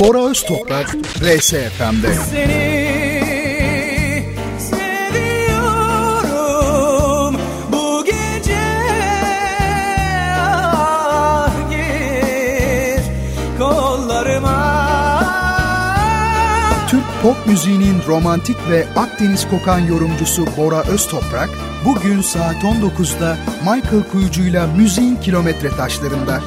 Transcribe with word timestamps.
Bora 0.00 0.30
Öztoprak, 0.30 0.96
RSFM'de. 1.20 2.14
Seni 2.30 2.82
ah 10.36 11.52
gir 11.70 13.02
kollarıma 13.58 14.82
Türk 16.88 17.02
pop 17.22 17.46
müziğinin 17.46 18.02
romantik 18.06 18.56
ve 18.70 18.86
Akdeniz 18.96 19.48
kokan 19.48 19.78
yorumcusu 19.78 20.46
Bora 20.56 20.82
Öztoprak, 20.82 21.50
bugün 21.84 22.20
saat 22.20 22.56
19'da 22.56 23.36
Michael 23.60 24.02
Kuyucu'yla 24.12 24.66
Müziğin 24.66 25.16
Kilometre 25.16 25.68
Taşlarında. 25.68 26.40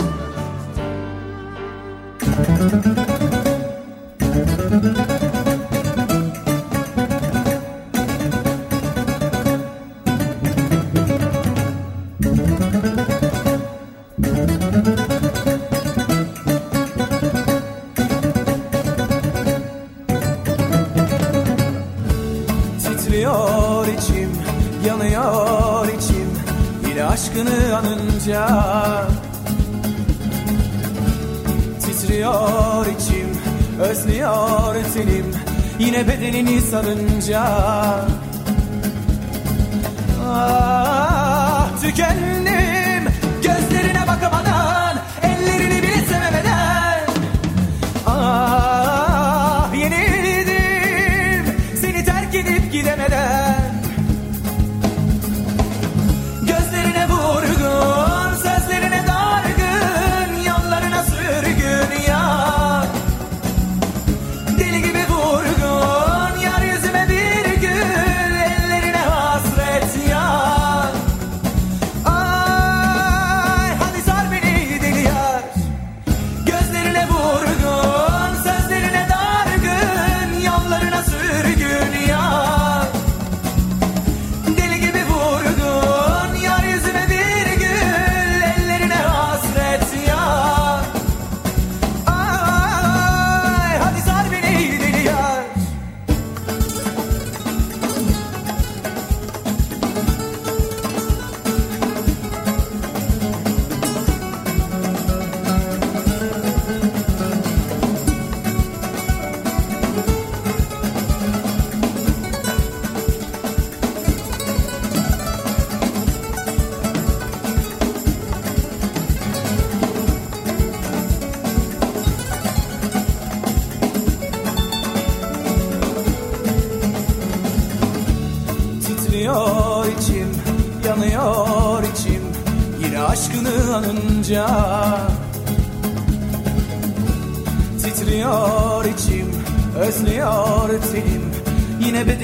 Yine 35.96 36.08
bedenini 36.08 36.62
sarınca 36.62 37.46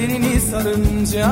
Bedenini 0.02 0.40
sarınca 0.40 1.28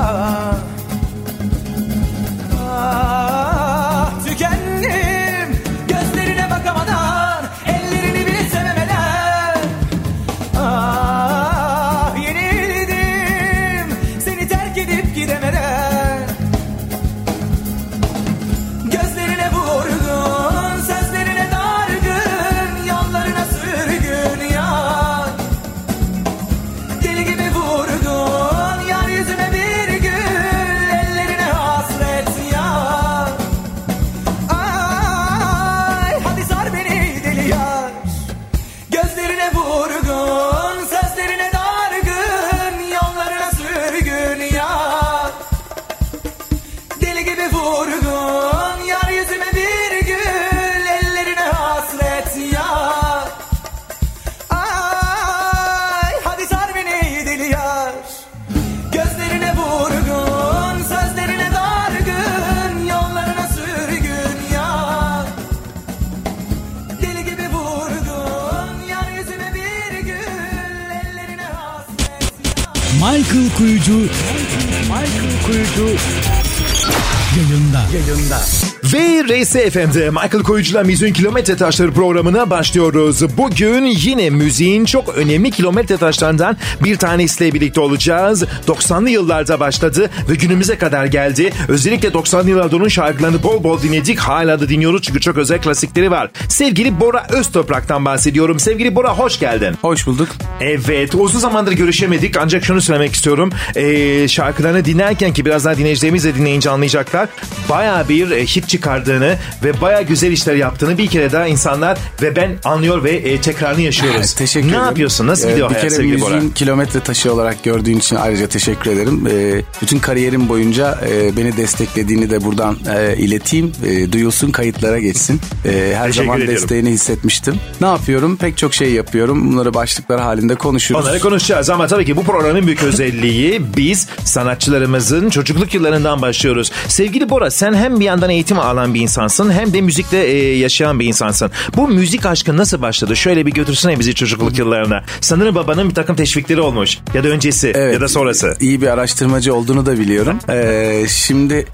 Ve 79.55 79.69
RSFM'de 79.69 80.11
Michael 80.11 80.43
Koyucu'la 80.43 80.83
Müziğin 80.83 81.13
Kilometre 81.13 81.57
Taşları 81.57 81.93
programına 81.93 82.51
başlıyoruz. 82.51 83.37
Bugün 83.37 83.85
yine 83.85 84.31
müziğin 84.31 84.85
çok 84.85 85.09
önemli 85.17 85.51
kilometre 85.51 85.97
taşlarından 85.97 86.57
bir 86.85 86.97
tanesiyle 86.97 87.55
birlikte 87.55 87.81
olacağız. 87.81 88.45
90'lı 88.67 89.11
yıllarda 89.11 89.61
başladı 89.61 90.11
ve 90.31 90.35
günümüze 90.35 90.79
kadar 90.79 91.05
geldi. 91.05 91.53
Özellikle 91.69 92.09
90'lı 92.09 92.51
yıllarda 92.51 92.77
onun 92.77 92.89
şarkılarını 92.89 93.43
bol 93.43 93.65
bol 93.65 93.83
dinledik. 93.83 94.19
Hala 94.19 94.61
da 94.61 94.69
dinliyoruz 94.69 95.03
çünkü 95.03 95.21
çok 95.21 95.37
özel 95.37 95.63
klasikleri 95.63 96.11
var. 96.11 96.31
Sevgili 96.49 97.01
Bora 97.01 97.27
Öztoprak'tan 97.31 98.05
bahsediyorum. 98.05 98.61
Sevgili 98.61 98.95
Bora 98.95 99.19
hoş 99.19 99.39
geldin. 99.39 99.75
Hoş 99.83 100.07
bulduk. 100.07 100.29
Evet 100.61 101.15
uzun 101.15 101.39
zamandır 101.39 101.73
görüşemedik 101.73 102.37
ancak 102.37 102.65
şunu 102.65 102.81
söylemek 102.81 103.13
istiyorum. 103.13 103.53
Ee, 103.77 104.29
şarkılarını 104.29 104.85
dinlerken 104.85 105.33
ki 105.33 105.45
biraz 105.45 105.65
daha 105.65 105.77
dinleyicilerimiz 105.77 106.25
de 106.25 106.35
dinleyince 106.35 106.71
anlayacaklar. 106.71 107.29
Baya 107.69 108.09
bir 108.09 108.31
e, 108.31 108.47
hit 108.47 108.69
çıkardığını 108.69 109.40
ve 109.65 109.81
baya 109.81 110.03
güzel 110.03 110.33
işler 110.33 110.55
yaptığını 110.55 110.99
bir 110.99 111.07
kere 111.07 111.33
daha 111.33 111.47
insanlar 111.47 111.99
ve 112.23 112.37
ben 112.37 112.51
anlıyor 112.65 113.05
ve 113.05 113.11
e, 113.11 113.41
tekrarını 113.41 113.81
yaşıyoruz. 113.81 114.33
Teşekkür 114.35 114.67
ne 114.69 114.71
ederim. 114.73 114.85
yapıyorsun? 114.87 115.27
Nasıl 115.27 115.49
Ee, 115.49 115.51
gidiyor 115.51 115.71
Bir 115.71 115.75
hayat 115.75 115.89
kere 115.89 115.97
sevgili 115.97 116.21
Bora? 116.21 116.35
müziğin 116.35 116.53
kilometre 116.53 117.01
taşı 117.01 117.33
olarak 117.33 117.65
gördüğün 117.65 117.99
için 117.99 118.17
ayrıca 118.17 118.47
teşekkür 118.49 118.91
ederim. 118.91 119.27
Ee, 119.31 119.63
bütün 119.83 119.99
kariyerim 119.99 120.49
boyunca 120.49 120.99
e, 121.11 121.37
beni 121.37 121.57
desteklediğini 121.57 122.31
de 122.31 122.45
buradan 122.45 122.77
e, 122.97 123.17
ileteyim. 123.17 123.73
E, 123.87 124.13
duyulsun 124.13 124.51
kayıtlara 124.51 124.99
geçsin. 124.99 125.41
E, 125.65 125.93
her 125.97 126.07
Teşekkür 126.07 126.13
zaman 126.27 126.41
ediyorum. 126.41 126.55
desteğini 126.63 126.91
hissetmiştim. 126.91 127.55
Ne 127.81 127.87
yapıyorum? 127.87 128.37
Pek 128.37 128.59
çok 128.59 128.75
şey 128.75 128.93
yapıyorum. 128.93 129.53
Bunları 129.53 129.75
başlıklar 129.75 130.21
halinde 130.21 130.55
konuşuruz. 130.55 131.05
Onları 131.05 131.21
konuşacağız 131.21 131.71
ama 131.71 131.87
tabii 131.87 132.05
ki 132.05 132.17
bu 132.17 132.25
programın 132.25 132.67
büyük 132.67 132.83
özelliği 132.83 133.63
biz 133.77 134.07
sanatçılarımızın 134.25 135.31
çocukluk 135.31 135.75
yıllarından 135.75 136.23
başlıyoruz. 136.23 136.73
Sevgili 136.89 137.31
Bora 137.31 137.51
sen 137.51 137.75
hem 137.75 138.01
bir 138.01 138.05
yandan 138.05 138.31
eğitim 138.31 138.59
alan 138.59 138.95
bir 138.95 139.01
insansın 139.31 139.53
hem 139.53 139.73
de 139.73 139.81
müzikte 139.81 140.17
e, 140.17 140.59
yaşayan 140.59 141.01
bir 141.01 141.07
insansın. 141.07 141.51
Bu 141.77 141.89
müzik 141.89 142.27
aşkı 142.27 142.57
nasıl 142.57 142.83
başladı? 142.83 143.17
Şöyle 143.17 143.47
bir 143.47 143.53
götürsene 143.53 143.99
bizi 143.99 144.15
çocukluk 144.15 144.59
yıllarına. 144.59 145.05
Sanırım 145.21 145.55
babanın 145.55 145.89
bir 145.89 145.95
takım 145.95 146.17
teşvikleri 146.17 146.61
olmuş. 146.61 146.99
Ya 147.15 147.25
da 147.25 147.29
öncesi 147.29 147.73
Evet, 147.75 147.95
ya 147.95 148.01
da 148.01 148.09
sonrası. 148.09 148.57
İyi 148.61 148.83
bir 148.83 148.87
araştırmacı 148.87 149.55
olduğunu 149.55 149.87
da 149.87 149.99
biliyorum. 149.99 150.39
Ee, 150.49 151.05
şimdi 151.09 151.67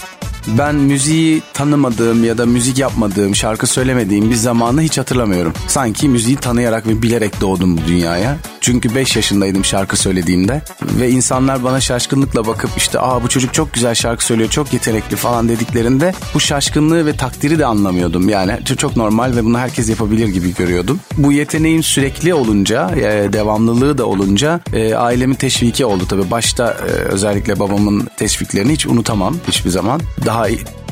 ben 0.49 0.75
müziği 0.75 1.43
tanımadığım 1.53 2.25
ya 2.25 2.39
da 2.39 2.47
müzik 2.47 2.79
yapmadığım, 2.79 3.37
şarkı 3.37 3.67
söylemediğim 3.67 4.31
bir 4.31 4.35
zamanı 4.35 4.83
hiç 4.83 4.99
hatırlamıyorum. 4.99 5.53
Sanki 5.69 6.09
müziği 6.09 6.37
tanıyarak 6.37 6.87
ve 6.87 7.03
bilerek 7.03 7.41
doğdum 7.41 7.77
bu 7.77 7.81
dünyaya. 7.87 8.37
Çünkü 8.61 8.95
5 8.95 9.17
yaşındaydım 9.17 9.65
şarkı 9.65 9.97
söylediğimde 9.97 10.63
ve 10.83 11.11
insanlar 11.11 11.65
bana 11.65 11.81
şaşkınlıkla 11.81 12.47
bakıp 12.47 12.71
işte 12.77 13.01
aa 13.01 13.23
bu 13.23 13.29
çocuk 13.29 13.55
çok 13.55 13.75
güzel 13.75 13.95
şarkı 13.95 14.25
söylüyor, 14.25 14.51
çok 14.51 14.73
yetenekli 14.73 15.17
falan 15.17 15.49
dediklerinde 15.49 16.15
bu 16.35 16.41
şaşkınlığı 16.41 17.07
ve 17.07 17.13
takdiri 17.47 17.59
de 17.59 17.67
anlamıyordum. 17.67 18.29
Yani 18.29 18.65
çok 18.65 18.97
normal 18.97 19.37
ve 19.37 19.45
bunu 19.45 19.59
herkes 19.59 19.89
yapabilir 19.89 20.29
gibi 20.29 20.55
görüyordum. 20.55 21.01
Bu 21.19 21.33
yeteneğim 21.33 21.83
sürekli 21.83 22.35
olunca, 22.35 22.91
e, 22.97 23.33
devamlılığı 23.33 23.99
da 23.99 24.07
olunca 24.07 24.61
e, 24.73 24.95
ailemin 24.95 25.35
teşviki 25.35 25.85
oldu 25.85 26.05
tabii. 26.09 26.31
Başta 26.31 26.71
e, 26.71 26.91
özellikle 26.91 27.59
babamın 27.59 28.09
teşviklerini 28.17 28.73
hiç 28.73 28.87
unutamam 28.87 29.37
hiçbir 29.49 29.71
zaman. 29.71 30.01
Daha 30.27 30.49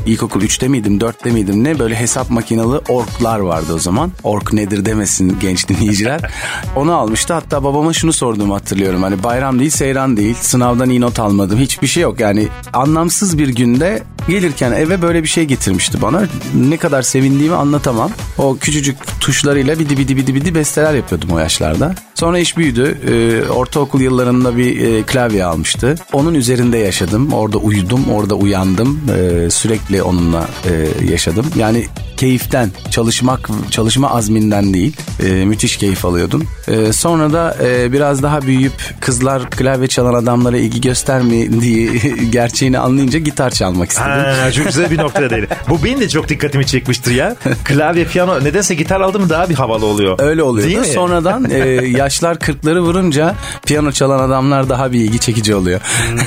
İlkokul 0.07 0.43
3'te 0.43 0.69
miydim 0.69 0.99
4'te 0.99 1.31
miydim 1.31 1.65
ne 1.65 1.79
böyle 1.79 1.97
hesap 1.97 2.31
makinalı 2.31 2.83
orklar 2.89 3.39
vardı 3.39 3.75
o 3.75 3.79
zaman. 3.79 4.13
Ork 4.23 4.53
nedir 4.53 4.85
demesin 4.85 5.37
genç 5.41 5.69
dinleyiciler. 5.69 6.21
Onu 6.77 6.95
almıştı 6.95 7.35
hatta 7.35 7.65
babama 7.65 7.93
şunu 7.93 8.13
sorduğumu 8.13 8.55
hatırlıyorum. 8.55 9.03
Hani 9.03 9.23
bayram 9.23 9.59
değil 9.59 9.71
seyran 9.71 10.17
değil 10.17 10.37
sınavdan 10.41 10.91
iyi 10.91 11.01
not 11.01 11.19
almadım 11.19 11.59
hiçbir 11.59 11.87
şey 11.87 12.03
yok. 12.03 12.21
Yani 12.21 12.49
anlamsız 12.73 13.39
bir 13.39 13.49
günde 13.49 14.03
gelirken 14.29 14.73
eve 14.73 15.03
böyle 15.03 15.23
bir 15.23 15.29
şey 15.29 15.45
getirmişti 15.45 16.03
bana. 16.03 16.23
Ne 16.55 16.77
kadar 16.77 17.03
sevindiğimi 17.03 17.57
anlatamam. 17.57 18.11
O 18.39 18.57
küçücük 18.57 18.97
tuşlarıyla 19.21 19.79
bidi 19.79 19.99
bidi 19.99 20.17
bidi 20.17 20.35
bidi 20.35 20.55
besteler 20.55 20.95
yapıyordum 20.95 21.31
o 21.31 21.39
yaşlarda. 21.39 21.95
Sonra 22.15 22.39
iş 22.39 22.57
büyüdü. 22.57 22.99
Ee, 23.09 23.49
ortaokul 23.51 24.01
yıllarında 24.01 24.57
bir 24.57 24.81
e, 24.81 25.03
klavye 25.03 25.45
almıştı. 25.45 25.95
Onun 26.13 26.35
üzerinde 26.35 26.79
yaşadım. 26.79 27.33
Orada 27.33 27.59
uyudum, 27.59 28.05
orada 28.13 28.35
uyandım. 28.35 29.01
Ee, 29.17 29.51
sürekli 29.51 30.03
onunla 30.03 30.49
e, 30.71 31.05
yaşadım. 31.11 31.47
Yani 31.57 31.87
keyiften, 32.17 32.71
çalışmak, 32.91 33.49
çalışma 33.71 34.11
azminden 34.11 34.75
değil. 34.75 34.97
Ee, 35.23 35.45
müthiş 35.45 35.77
keyif 35.77 36.05
alıyordum. 36.05 36.45
Ee, 36.69 36.93
sonra 36.93 37.33
da 37.33 37.57
e, 37.65 37.93
biraz 37.93 38.23
daha 38.23 38.43
büyüyüp 38.43 38.95
kızlar 39.01 39.51
klavye 39.51 39.89
çalan 39.89 40.15
adamlara 40.15 40.57
ilgi 40.57 40.81
göstermediği 40.81 42.01
gerçeğini 42.31 42.79
anlayınca 42.79 43.19
gitar 43.19 43.51
çalmak 43.51 43.91
istedim. 43.91 44.11
Ha, 44.15 44.53
çok 44.53 44.67
güzel 44.67 44.91
bir 44.91 44.99
nokta 44.99 45.31
değil. 45.31 45.47
Bu 45.69 45.85
benim 45.85 46.01
de 46.01 46.09
çok 46.09 46.29
dikkatimi 46.29 46.67
çekmiştir 46.67 47.11
ya. 47.15 47.37
Klavye, 47.65 48.05
piyano 48.05 48.45
nedense 48.45 48.75
gitar 48.75 49.01
aldım 49.01 49.29
daha 49.29 49.49
bir 49.49 49.55
havalı 49.55 49.87
oluyor. 49.87 50.19
Öyle 50.21 50.43
oluyordu. 50.43 50.69
Değil 50.69 50.81
mi? 50.81 50.87
Sonradan 50.87 51.45
e, 51.51 51.59
yaşlar 51.87 52.39
kırkları 52.39 52.81
vurunca 52.83 53.35
piyano 53.67 53.93
çalan 53.93 54.19
adamlar 54.19 54.69
daha 54.69 54.93
bir 54.93 55.01
ilgi 55.01 55.19
çekici 55.19 55.55
oluyor. 55.55 55.81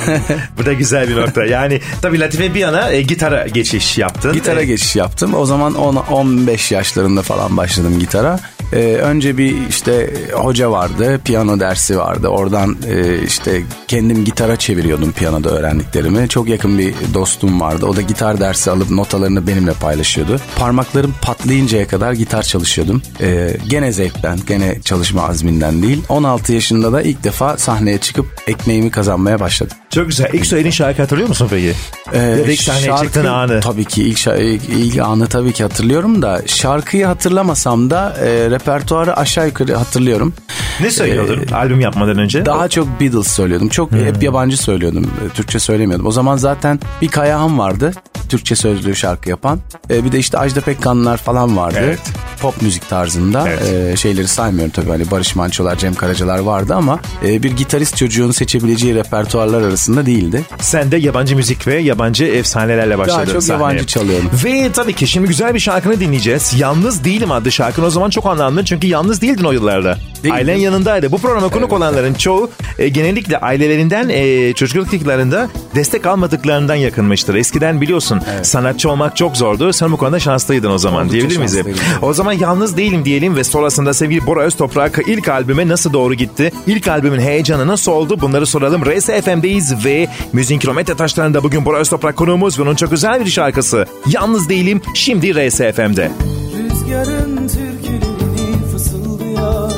Bu 0.58 0.66
da 0.66 0.72
güzel 0.72 1.08
bir 1.08 1.16
nokta. 1.16 1.44
Yani 1.44 1.80
tabii 2.02 2.20
Latife 2.20 2.54
bir 2.54 2.60
yana 2.60 2.90
e, 2.90 3.02
gitara 3.02 3.46
geçiş 3.46 3.98
yaptın. 3.98 4.32
Gitara 4.32 4.60
E, 4.60 4.64
geçiş 4.64 4.96
yaptım. 4.96 5.34
O 5.34 5.46
zaman 5.46 5.74
10 5.74 5.96
15 5.96 6.72
yaşlarında 6.72 7.22
falan 7.22 7.56
başladım 7.56 7.98
gitara. 7.98 8.40
Ee, 8.72 8.78
önce 8.78 9.38
bir 9.38 9.54
işte 9.68 10.10
hoca 10.32 10.70
vardı, 10.70 11.20
piyano 11.24 11.60
dersi 11.60 11.98
vardı. 11.98 12.28
Oradan 12.28 12.76
e, 12.88 13.22
işte 13.22 13.62
kendim 13.88 14.24
gitara 14.24 14.56
çeviriyordum 14.56 15.12
piyanoda 15.12 15.50
öğrendiklerimi. 15.50 16.28
Çok 16.28 16.48
yakın 16.48 16.78
bir 16.78 16.94
dostum 17.14 17.60
vardı. 17.60 17.77
O 17.86 17.96
da 17.96 18.00
gitar 18.02 18.40
dersi 18.40 18.70
alıp 18.70 18.90
notalarını 18.90 19.46
benimle 19.46 19.72
paylaşıyordu. 19.72 20.40
Parmaklarım 20.58 21.14
patlayıncaya 21.22 21.88
kadar 21.88 22.12
gitar 22.12 22.42
çalışıyordum. 22.42 23.02
Ee, 23.20 23.56
gene 23.68 23.92
zevkten, 23.92 24.38
gene 24.46 24.80
çalışma 24.84 25.22
azminden 25.28 25.82
değil. 25.82 26.02
16 26.08 26.52
yaşında 26.52 26.92
da 26.92 27.02
ilk 27.02 27.24
defa 27.24 27.56
sahneye 27.56 27.98
çıkıp 27.98 28.26
ekmeğimi 28.46 28.90
kazanmaya 28.90 29.40
başladım. 29.40 29.76
Çok 29.90 30.06
güzel. 30.06 30.30
İlk 30.32 30.46
söylediğin 30.46 30.72
şarkı 30.72 31.02
hatırlıyor 31.02 31.28
musun 31.28 31.46
peki? 31.50 31.72
Ee, 32.12 32.18
ya 32.18 32.38
da 32.46 32.52
ilk 32.52 32.60
sahneye 32.62 32.86
şarkı- 32.86 33.04
çıktığın 33.04 33.24
anı. 33.24 33.60
Tabii 33.60 33.84
ki 33.84 34.02
ilk, 34.02 34.26
ilk, 34.26 34.62
ilk 34.68 34.98
anı 34.98 35.26
tabii 35.26 35.52
ki 35.52 35.62
hatırlıyorum 35.62 36.22
da 36.22 36.42
şarkıyı 36.46 37.06
hatırlamasam 37.06 37.90
da 37.90 38.16
e, 38.20 38.50
repertuarı 38.50 39.16
aşağı 39.16 39.46
yukarı 39.46 39.74
hatırlıyorum. 39.76 40.34
Ne 40.80 40.90
söylüyordun 40.90 41.46
albüm 41.52 41.80
yapmadan 41.80 42.18
önce? 42.18 42.46
Daha 42.46 42.68
çok 42.68 43.00
Beatles 43.00 43.26
söylüyordum. 43.28 43.68
Çok 43.68 43.90
Hmm. 43.90 44.04
hep 44.04 44.22
yabancı 44.22 44.56
söylüyordum. 44.56 45.10
Türkçe 45.34 45.58
söylemiyordum. 45.58 46.06
O 46.06 46.10
zaman 46.12 46.36
zaten 46.36 46.80
bir 47.02 47.08
Kayahan 47.08 47.58
vardı. 47.68 47.92
Türkçe 48.28 48.56
sözlü 48.56 48.96
şarkı 48.96 49.30
yapan. 49.30 49.60
E, 49.90 50.04
bir 50.04 50.12
de 50.12 50.18
işte 50.18 50.38
Ajda 50.38 50.60
Pekkanlar 50.60 51.16
falan 51.16 51.56
vardı. 51.56 51.78
Evet. 51.82 51.98
Pop 52.42 52.62
müzik 52.62 52.88
tarzında. 52.88 53.48
Evet. 53.48 53.92
E, 53.92 53.96
şeyleri 53.96 54.28
saymıyorum 54.28 54.72
tabii. 54.72 54.88
Hani 54.90 55.10
Barış 55.10 55.36
Manço'lar, 55.36 55.76
Cem 55.76 55.94
Karacalar 55.94 56.38
vardı 56.38 56.74
ama 56.74 57.00
e, 57.24 57.42
bir 57.42 57.56
gitarist 57.56 57.96
çocuğun 57.96 58.30
seçebileceği 58.30 58.94
repertuarlar 58.94 59.62
arasında 59.62 60.06
değildi. 60.06 60.42
Sen 60.60 60.90
de 60.92 60.96
yabancı 60.96 61.36
müzik 61.36 61.66
ve 61.66 61.74
yabancı 61.78 62.24
efsanelerle 62.24 62.98
başladın 62.98 63.18
Daha 63.18 63.32
çok 63.32 63.42
sahneye. 63.42 63.62
yabancı 63.64 63.86
çalıyorum. 63.86 64.30
Ve 64.44 64.72
tabii 64.72 64.92
ki 64.92 65.06
şimdi 65.06 65.28
güzel 65.28 65.54
bir 65.54 65.58
şarkını 65.60 66.00
dinleyeceğiz. 66.00 66.54
Yalnız 66.58 67.04
Değilim 67.04 67.32
adlı 67.32 67.52
şarkın 67.52 67.82
o 67.84 67.90
zaman 67.90 68.10
çok 68.10 68.26
anlamlı. 68.26 68.64
Çünkü 68.64 68.86
yalnız 68.86 69.20
değildin 69.22 69.44
o 69.44 69.52
yıllarda. 69.52 69.98
Değildim. 70.16 70.32
Ailen 70.32 70.56
yanındaydı. 70.56 71.12
Bu 71.12 71.18
programa 71.18 71.48
konuk 71.48 71.72
olanların 71.72 72.14
çoğu 72.14 72.50
e, 72.78 72.88
genellikle 72.88 73.38
ailelerinden 73.38 74.08
e, 74.08 74.52
çocukluk 74.52 74.92
yıllarında 74.92 75.48
destek 75.74 76.06
almadıklarından 76.06 76.74
yakınmıştır. 76.74 77.34
Eskiden 77.58 77.80
biliyorsun 77.80 78.20
sanatçı 78.42 78.90
olmak 78.90 79.16
çok 79.16 79.36
zordu. 79.36 79.72
Sen 79.72 79.92
bu 79.92 79.96
konuda 79.96 80.20
şanslıydın 80.20 80.70
o 80.70 80.78
zaman 80.78 81.00
Oldukça 81.06 81.28
diyebilir 81.28 81.64
miyiz? 81.64 81.78
O 82.02 82.12
zaman 82.12 82.32
yalnız 82.32 82.76
değilim 82.76 83.04
diyelim 83.04 83.36
ve 83.36 83.44
sonrasında 83.44 83.94
sevgili 83.94 84.26
Bora 84.26 84.42
Öztoprak 84.42 84.98
ilk 85.06 85.28
albüme 85.28 85.68
nasıl 85.68 85.92
doğru 85.92 86.14
gitti? 86.14 86.52
İlk 86.66 86.88
albümün 86.88 87.20
heyecanı 87.20 87.66
nasıl 87.66 87.92
oldu? 87.92 88.20
Bunları 88.20 88.46
soralım. 88.46 88.84
RSFM'deyiz 88.84 89.84
ve 89.84 90.08
Müziğin 90.32 90.60
Kilometre 90.60 90.94
Taşları'nda 90.94 91.42
bugün 91.42 91.64
Bora 91.64 91.78
Öztoprak 91.78 92.16
konuğumuz 92.16 92.58
ve 92.58 92.62
onun 92.62 92.74
çok 92.74 92.90
güzel 92.90 93.24
bir 93.24 93.30
şarkısı. 93.30 93.86
Yalnız 94.06 94.48
değilim 94.48 94.80
şimdi 94.94 95.48
RSFM'de. 95.48 96.10
Rüzgarın 96.58 97.48
türkülerini 97.48 98.66
fısıldıyor 98.72 99.72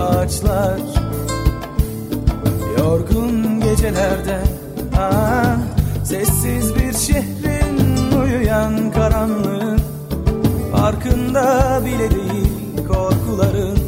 Ağaçlar 0.00 0.78
Yorgun 2.78 3.60
gecelerde 3.60 4.40
ah, 4.98 5.56
Sessiz 6.04 6.39
bir 6.39 6.39
şehrin 7.12 8.12
uyuyan 8.22 8.92
karanlığın 8.92 9.80
Farkında 10.72 11.80
bile 11.84 12.10
değil 12.10 12.86
korkuların. 12.88 13.78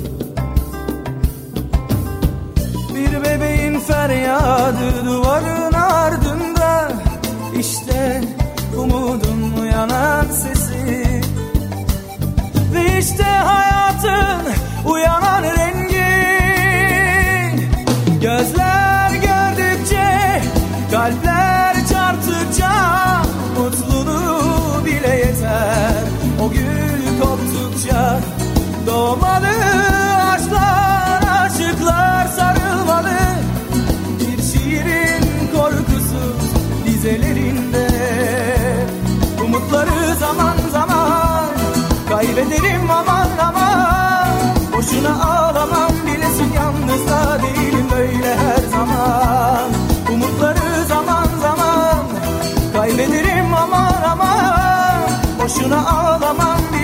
Bir 2.94 3.24
bebeğin 3.24 3.80
feryadı 3.80 5.06
duvarın 5.06 5.72
ardında 5.72 6.92
İşte 7.58 8.20
umudun 8.78 9.62
uyanan 9.62 10.26
sesi. 10.26 11.20
Ve 12.74 12.98
işte 12.98 13.24
hayatın 13.24 14.52
uyanan 14.86 15.44
Doğmalı 29.12 29.48
aşklar 30.32 31.22
Aşıklar 31.44 32.26
sarılmalı. 32.26 33.18
Bir 34.20 34.42
şiirin 34.42 35.24
korkusuz 35.54 36.42
dizelerinde. 36.86 37.88
Umutları 39.44 40.14
zaman 40.20 40.56
zaman 40.72 41.46
Kaybederim 42.08 42.90
aman 42.90 43.28
aman. 43.42 44.28
Boşuna 44.76 45.24
ağlamam 45.24 45.92
bilesin 46.06 46.52
yalnız 46.54 47.06
da 47.08 47.38
değilim 47.42 47.86
böyle 47.96 48.36
her 48.36 48.62
zaman. 48.70 49.70
Umutları 50.12 50.84
zaman 50.88 51.26
zaman 51.42 52.04
Kaybederim 52.72 53.54
aman 53.54 54.02
aman. 54.12 55.02
Boşuna 55.42 55.88
ağlamam 55.88 56.58
bilesin 56.72 56.81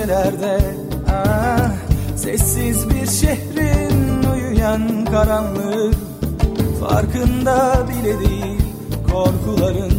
gecelerde 0.00 0.60
ah, 1.12 1.70
Sessiz 2.16 2.90
bir 2.90 3.06
şehrin 3.06 4.22
uyuyan 4.32 5.04
karanlığı 5.04 5.90
Farkında 6.80 7.86
bile 7.88 8.20
değil 8.20 8.62
korkuların. 9.12 9.92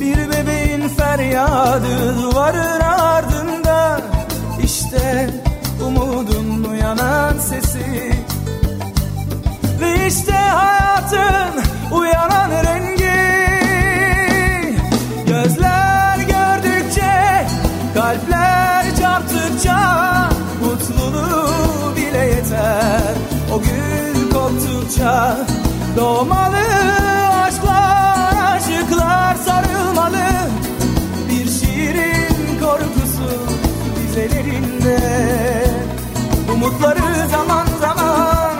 Bir 0.00 0.16
bebeğin 0.16 0.88
feryadı 0.88 2.22
duvarın 2.22 2.80
ardında 2.80 4.00
İşte 4.62 5.30
umudun 5.86 6.64
uyanan 6.70 7.38
sesi. 7.38 8.12
Ve 9.80 10.06
işte 10.06 10.32
hayatın 10.32 11.62
uyanan 11.92 12.50
rengi 12.50 12.95
O 23.56 23.60
gül 23.60 24.30
koptukça 24.30 25.36
Doğmalı 25.96 26.64
aşklar, 27.44 28.56
aşıklar 28.56 29.34
sarılmalı. 29.34 30.26
Bir 31.30 31.50
şiirin 31.50 32.60
korkusu 32.60 33.30
dizelerinde. 33.96 34.98
Umutları 36.54 37.28
zaman 37.30 37.66
zaman 37.80 38.56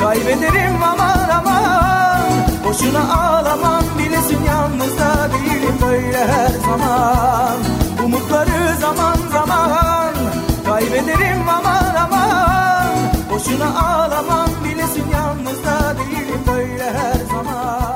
Kaybederim 0.00 0.82
aman 0.82 1.28
aman. 1.38 2.22
Boşuna 2.64 3.14
ağlamam 3.14 3.84
bilesin 3.98 4.44
yalnız 4.44 4.98
da 4.98 5.28
değilim 5.32 5.74
böyle 5.82 6.26
her 6.26 6.50
zaman. 6.66 7.58
Umutları 8.04 8.76
zaman 8.80 9.16
zaman 9.32 10.14
Kaybederim 10.66 11.48
aman 11.48 11.94
aman 11.94 12.69
Boşuna 13.40 13.80
ağlamam 13.80 14.50
bilesin 14.64 15.04
yalnız 15.12 15.64
da 15.64 15.96
değilim 15.98 16.40
böyle 16.46 16.92
her 16.92 17.14
zaman 17.14 17.89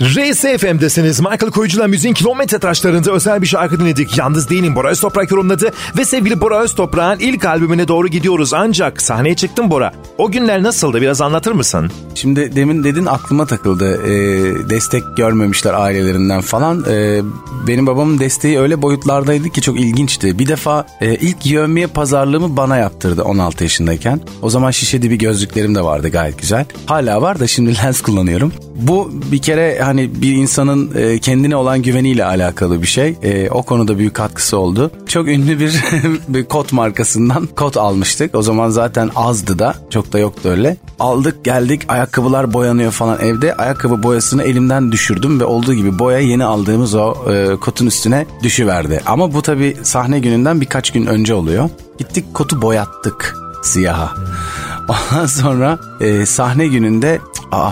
RSFM'desiniz. 0.00 1.20
Michael 1.20 1.50
Koyucu'la 1.50 1.86
müziğin 1.86 2.14
kilometre 2.14 2.58
taşlarında 2.58 3.12
özel 3.12 3.42
bir 3.42 3.46
şarkı 3.46 3.80
dinledik. 3.80 4.18
Yalnız 4.18 4.50
değilim 4.50 4.76
Bora 4.76 4.90
Öztoprak 4.90 5.30
yorumladı. 5.30 5.70
Ve 5.98 6.04
sevgili 6.04 6.40
Bora 6.40 6.62
Öztoprak'ın 6.62 7.20
ilk 7.20 7.44
albümüne 7.44 7.88
doğru 7.88 8.08
gidiyoruz. 8.08 8.54
Ancak 8.54 9.02
sahneye 9.02 9.34
çıktın 9.34 9.70
Bora. 9.70 9.92
O 10.18 10.30
günler 10.30 10.62
nasıldı 10.62 11.00
biraz 11.00 11.20
anlatır 11.20 11.52
mısın? 11.52 11.90
Şimdi 12.14 12.56
demin 12.56 12.84
dedin 12.84 13.06
aklıma 13.06 13.46
takıldı. 13.46 14.02
Ee, 14.06 14.70
destek 14.70 15.02
görmemişler 15.16 15.74
ailelerinden 15.74 16.40
falan. 16.40 16.84
Ee, 16.88 17.20
benim 17.66 17.86
babamın 17.86 18.18
desteği 18.18 18.58
öyle 18.58 18.82
boyutlardaydı 18.82 19.48
ki 19.48 19.60
çok 19.62 19.80
ilginçti. 19.80 20.38
Bir 20.38 20.48
defa 20.48 20.86
e, 21.00 21.14
ilk 21.14 21.46
yövmiye 21.46 21.86
pazarlığımı 21.86 22.56
bana 22.56 22.76
yaptırdı 22.76 23.22
16 23.22 23.64
yaşındayken. 23.64 24.20
O 24.42 24.50
zaman 24.50 24.70
şişe 24.70 25.02
dibi 25.02 25.18
gözlüklerim 25.18 25.74
de 25.74 25.84
vardı 25.84 26.08
gayet 26.08 26.40
güzel. 26.40 26.64
Hala 26.86 27.22
var 27.22 27.40
da 27.40 27.46
şimdi 27.46 27.78
lens 27.84 28.00
kullanıyorum. 28.00 28.52
Bu 28.76 29.10
bir 29.32 29.42
kere 29.42 29.78
hani 29.90 30.22
bir 30.22 30.32
insanın 30.32 30.90
e, 30.96 31.18
kendine 31.18 31.56
olan 31.56 31.82
güveniyle 31.82 32.24
alakalı 32.24 32.82
bir 32.82 32.86
şey. 32.86 33.16
E, 33.22 33.50
o 33.50 33.62
konuda 33.62 33.98
büyük 33.98 34.14
katkısı 34.14 34.58
oldu. 34.58 34.90
Çok 35.06 35.28
ünlü 35.28 35.58
bir, 35.60 35.80
bir 36.28 36.44
kot 36.44 36.72
markasından 36.72 37.46
kot 37.46 37.76
almıştık. 37.76 38.34
O 38.34 38.42
zaman 38.42 38.70
zaten 38.70 39.10
azdı 39.16 39.58
da 39.58 39.74
çok 39.90 40.12
da 40.12 40.18
yoktu 40.18 40.48
öyle. 40.48 40.76
Aldık 41.00 41.44
geldik 41.44 41.82
ayakkabılar 41.88 42.52
boyanıyor 42.52 42.92
falan 42.92 43.20
evde. 43.20 43.56
Ayakkabı 43.56 44.02
boyasını 44.02 44.42
elimden 44.42 44.92
düşürdüm 44.92 45.40
ve 45.40 45.44
olduğu 45.44 45.74
gibi 45.74 45.98
boya 45.98 46.18
yeni 46.18 46.44
aldığımız 46.44 46.94
o 46.94 47.14
e, 47.32 47.56
kotun 47.56 47.86
üstüne 47.86 48.26
düşüverdi. 48.42 49.00
Ama 49.06 49.34
bu 49.34 49.42
tabii 49.42 49.76
sahne 49.82 50.18
gününden 50.18 50.60
birkaç 50.60 50.90
gün 50.90 51.06
önce 51.06 51.34
oluyor. 51.34 51.70
Gittik 51.98 52.34
kotu 52.34 52.62
boyattık 52.62 53.36
siyaha. 53.62 54.14
Ondan 54.88 55.26
sonra 55.26 55.78
e, 56.00 56.26
sahne 56.26 56.66
gününde 56.66 57.20
aa 57.52 57.70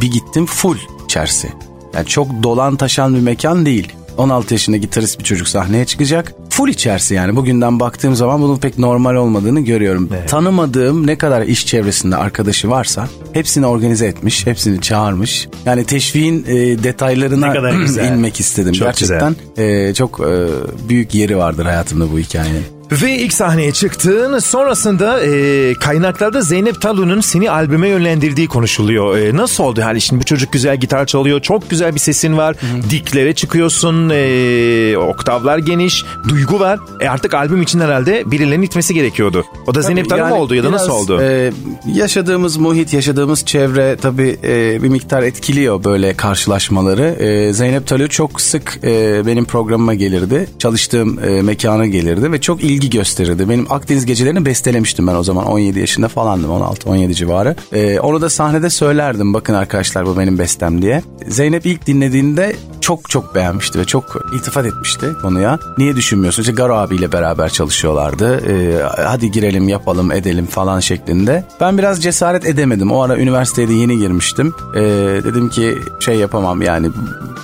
bir 0.00 0.10
gittim 0.10 0.46
full 0.46 0.76
içerisi. 1.08 1.48
Yani 1.94 2.06
çok 2.06 2.42
dolan 2.42 2.76
taşan 2.76 3.14
bir 3.14 3.20
mekan 3.20 3.66
değil. 3.66 3.92
16 4.16 4.54
yaşında 4.54 4.76
gitarist 4.76 5.18
bir 5.18 5.24
çocuk 5.24 5.48
sahneye 5.48 5.84
çıkacak. 5.84 6.34
Full 6.50 6.68
içerisi 6.68 7.14
yani 7.14 7.36
bugünden 7.36 7.80
baktığım 7.80 8.14
zaman 8.14 8.42
bunun 8.42 8.56
pek 8.56 8.78
normal 8.78 9.14
olmadığını 9.14 9.60
görüyorum. 9.60 10.08
Evet. 10.12 10.28
Tanımadığım 10.28 11.06
ne 11.06 11.18
kadar 11.18 11.42
iş 11.42 11.66
çevresinde 11.66 12.16
arkadaşı 12.16 12.70
varsa 12.70 13.08
hepsini 13.32 13.66
organize 13.66 14.06
etmiş, 14.06 14.46
hepsini 14.46 14.80
çağırmış. 14.80 15.48
Yani 15.64 15.84
teşviğin 15.84 16.44
e, 16.48 16.82
detaylarına 16.82 17.72
güzel. 17.72 18.12
inmek 18.12 18.40
istedim. 18.40 18.72
Çok 18.72 18.86
Gerçekten 18.86 19.36
e, 19.56 19.94
çok 19.94 20.20
e, 20.20 20.46
büyük 20.88 21.14
yeri 21.14 21.36
vardır 21.36 21.64
hayatımda 21.64 22.12
bu 22.12 22.18
hikayenin. 22.18 22.77
Ve 22.92 23.12
ilk 23.18 23.32
sahneye 23.32 23.72
çıktın. 23.72 24.38
Sonrasında 24.38 25.20
e, 25.24 25.74
kaynaklarda 25.74 26.40
Zeynep 26.40 26.80
Talu'nun 26.80 27.20
seni 27.20 27.50
albüme 27.50 27.88
yönlendirdiği 27.88 28.48
konuşuluyor. 28.48 29.18
E, 29.18 29.36
nasıl 29.36 29.64
oldu? 29.64 29.80
Yani 29.80 30.00
şimdi 30.00 30.20
bu 30.20 30.24
çocuk 30.24 30.52
güzel 30.52 30.76
gitar 30.76 31.06
çalıyor. 31.06 31.40
Çok 31.40 31.70
güzel 31.70 31.94
bir 31.94 32.00
sesin 32.00 32.36
var. 32.36 32.56
Diklere 32.90 33.34
çıkıyorsun. 33.34 34.10
E, 34.12 34.98
oktavlar 34.98 35.58
geniş. 35.58 36.04
Duygu 36.28 36.60
var. 36.60 36.78
E 37.00 37.08
artık 37.08 37.34
albüm 37.34 37.62
için 37.62 37.80
herhalde 37.80 38.22
birilerinin 38.30 38.66
itmesi 38.66 38.94
gerekiyordu. 38.94 39.44
O 39.66 39.74
da 39.74 39.82
Zeynep 39.82 40.08
Talu 40.08 40.20
mu 40.20 40.26
Yani 40.28 40.34
oldu 40.34 40.54
ya 40.54 40.64
da 40.64 40.72
nasıl 40.72 40.86
biraz, 40.88 41.00
oldu? 41.00 41.20
e, 41.22 41.52
yaşadığımız 41.94 42.56
muhit, 42.56 42.92
yaşadığımız 42.92 43.44
çevre 43.44 43.96
tabii 44.02 44.38
e, 44.44 44.82
bir 44.82 44.88
miktar 44.88 45.22
etkiliyor 45.22 45.84
böyle 45.84 46.14
karşılaşmaları. 46.14 47.04
E, 47.04 47.52
Zeynep 47.52 47.86
Talu 47.86 48.08
çok 48.08 48.40
sık 48.40 48.80
e, 48.84 49.26
benim 49.26 49.44
programıma 49.44 49.94
gelirdi. 49.94 50.48
Çalıştığım 50.58 51.18
e, 51.24 51.42
mekana 51.42 51.86
gelirdi 51.86 52.32
ve 52.32 52.40
çok 52.40 52.64
ilgi 52.78 52.90
gösterirdi. 52.90 53.48
Benim 53.48 53.72
Akdeniz 53.72 54.06
gecelerini 54.06 54.44
bestelemiştim 54.44 55.06
ben 55.06 55.14
o 55.14 55.22
zaman 55.22 55.46
17 55.46 55.80
yaşında 55.80 56.08
falandım 56.08 56.50
16-17 56.50 57.14
civarı. 57.14 57.56
E, 57.72 58.00
onu 58.00 58.20
da 58.20 58.30
sahnede 58.30 58.70
söylerdim 58.70 59.34
bakın 59.34 59.54
arkadaşlar 59.54 60.06
bu 60.06 60.18
benim 60.18 60.38
bestem 60.38 60.82
diye. 60.82 61.02
Zeynep 61.28 61.66
ilk 61.66 61.86
dinlediğinde 61.86 62.56
çok 62.80 63.10
çok 63.10 63.34
beğenmişti 63.34 63.78
ve 63.78 63.84
çok 63.84 64.16
iltifat 64.34 64.66
etmişti 64.66 65.06
konuya. 65.22 65.58
Niye 65.78 65.96
düşünmüyorsun? 65.96 66.42
İşte 66.42 66.54
Garo 66.54 66.74
abiyle 66.74 67.12
beraber 67.12 67.48
çalışıyorlardı. 67.48 68.40
Ee, 68.48 68.82
hadi 69.04 69.30
girelim 69.30 69.68
yapalım 69.68 70.12
edelim 70.12 70.46
falan 70.46 70.80
şeklinde. 70.80 71.44
Ben 71.60 71.78
biraz 71.78 72.02
cesaret 72.02 72.46
edemedim. 72.46 72.92
O 72.92 73.00
ara 73.00 73.16
üniversiteye 73.16 73.68
de 73.68 73.72
yeni 73.72 73.98
girmiştim. 73.98 74.54
Ee, 74.74 74.80
dedim 75.24 75.48
ki 75.48 75.78
şey 76.00 76.16
yapamam 76.16 76.62
yani 76.62 76.88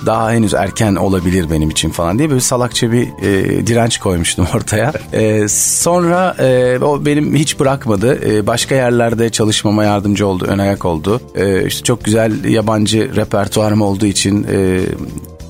daha 0.05 0.31
henüz 0.31 0.53
erken 0.53 0.95
olabilir 0.95 1.49
benim 1.51 1.69
için 1.69 1.89
falan 1.89 2.17
diye 2.19 2.29
böyle 2.29 2.41
salakça 2.41 2.91
bir 2.91 3.07
e, 3.21 3.67
direnç 3.67 3.97
koymuştum 3.97 4.47
ortaya. 4.55 4.93
E, 5.13 5.24
sonra 5.49 6.35
e, 6.39 6.79
o 6.79 7.05
benim 7.05 7.35
hiç 7.35 7.59
bırakmadı. 7.59 8.19
E, 8.31 8.47
başka 8.47 8.75
yerlerde 8.75 9.29
çalışmama 9.29 9.83
yardımcı 9.83 10.27
oldu, 10.27 10.45
ön 10.47 10.57
ayak 10.57 10.85
oldu. 10.85 11.21
E, 11.35 11.65
işte 11.65 11.83
çok 11.83 12.03
güzel 12.05 12.43
yabancı 12.43 13.15
repertuarım 13.15 13.81
olduğu 13.81 14.05
için 14.05 14.47
e, 14.51 14.79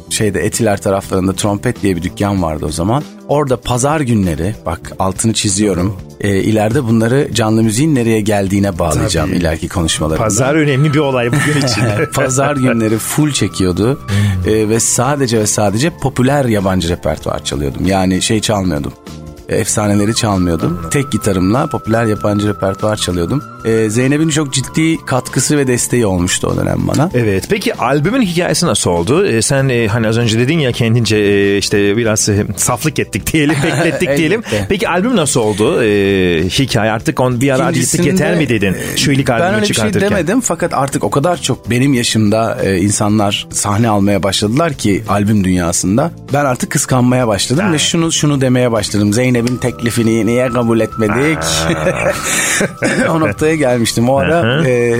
şeyde 0.10 0.46
Etiler 0.46 0.82
taraflarında 0.82 1.34
Trompet 1.34 1.82
diye 1.82 1.96
bir 1.96 2.02
dükkan 2.02 2.44
vardı 2.44 2.66
o 2.66 2.72
zaman. 2.72 3.04
Orada 3.28 3.58
pazar 3.58 4.02
günleri 4.02 4.56
bak 4.66 4.92
altını 5.00 5.34
çiziyorum. 5.34 5.96
E, 6.22 6.38
ileride 6.38 6.84
bunları 6.84 7.30
canlı 7.34 7.64
müziğin 7.64 7.96
nereye 7.96 8.22
geldiğine 8.22 8.80
bağlayacağım 8.80 9.30
Tabii. 9.30 9.40
ileriki 9.40 9.68
konuşmalarımda. 9.70 10.24
Pazar 10.24 10.56
önemli 10.56 10.94
bir 10.94 11.00
olay 11.00 11.28
bugün 11.28 11.68
için. 11.68 11.84
Pazar 12.14 12.56
günleri 12.56 12.98
full 12.98 13.32
çekiyordu 13.32 14.00
Hmm. 14.08 14.54
E, 14.54 14.70
ve 14.70 14.80
sadece 14.80 15.40
ve 15.40 15.48
sadece 15.48 15.90
popüler 15.90 16.46
yabancı 16.46 16.90
repertuar 16.90 17.44
çalıyordum. 17.44 17.86
Yani 17.86 18.22
şey 18.22 18.42
çalmıyordum. 18.42 18.94
E, 19.50 19.56
efsaneleri 19.56 20.16
çalmıyordum. 20.16 20.82
Tek 20.92 21.12
gitarımla 21.12 21.68
popüler 21.68 22.06
yabancı 22.06 22.48
repertuar 22.48 22.96
çalıyordum. 22.96 23.44
E, 23.66 23.90
Zeynep'in 23.90 24.30
çok 24.30 24.54
ciddi 24.54 25.06
katkısı 25.06 25.58
ve 25.58 25.68
desteği 25.68 26.06
olmuştu 26.06 26.48
o 26.48 26.58
dönem 26.58 26.88
bana. 26.88 27.10
Evet 27.14 27.46
peki 27.50 27.76
albümün 27.76 28.22
hikayesi 28.22 28.66
nasıl 28.66 28.92
oldu? 28.92 29.26
E, 29.26 29.42
sen 29.42 29.70
e, 29.70 29.88
hani 29.88 30.08
az 30.08 30.18
önce 30.18 30.40
dedin 30.40 30.60
ya 30.60 30.72
kendince 30.72 31.18
e, 31.18 31.58
işte 31.58 31.98
biraz 31.98 32.30
e, 32.30 32.46
saflık 32.58 33.00
ettik 33.00 33.28
diyelim 33.34 33.56
beklettik 33.64 34.10
diyelim. 34.18 34.42
Peki 34.70 34.90
albüm 34.90 35.16
nasıl 35.16 35.40
oldu? 35.40 35.84
E, 35.84 35.88
hikaye 36.50 36.92
artık 36.92 37.20
on 37.20 37.42
bir 37.42 37.56
ara 37.56 37.66
acılık 37.66 38.06
yeter 38.06 38.38
mi 38.38 38.50
dedin? 38.50 38.76
Şu 38.96 39.12
ilk 39.12 39.30
albümü 39.30 39.48
Ben 39.48 39.56
öyle 39.56 39.70
bir 39.70 39.74
şey 39.74 39.94
demedim 39.94 40.42
fakat 40.42 40.74
artık 40.74 41.04
o 41.04 41.10
kadar 41.10 41.42
çok 41.42 41.70
benim 41.70 41.94
yaşımda 41.94 42.58
e, 42.64 42.78
insanlar 42.78 43.48
sahne 43.52 43.90
almaya 43.90 44.24
başladılar 44.24 44.74
ki 44.74 45.04
albüm 45.10 45.44
dünyasında. 45.44 46.12
Ben 46.34 46.46
artık 46.46 46.72
kıskanmaya 46.72 47.28
başladım 47.28 47.74
ve 47.74 47.80
şunu 47.80 48.12
şunu 48.12 48.42
demeye 48.42 48.72
başladım. 48.72 49.14
Zeynep'in 49.36 49.58
teklifini 49.58 50.26
niye 50.26 50.50
kabul 50.50 50.80
etmedik? 50.80 51.38
o 53.10 53.20
noktaya 53.20 53.56
gelmiştim. 53.56 54.10
O 54.10 54.18
ara 54.18 54.68
e, 54.68 54.96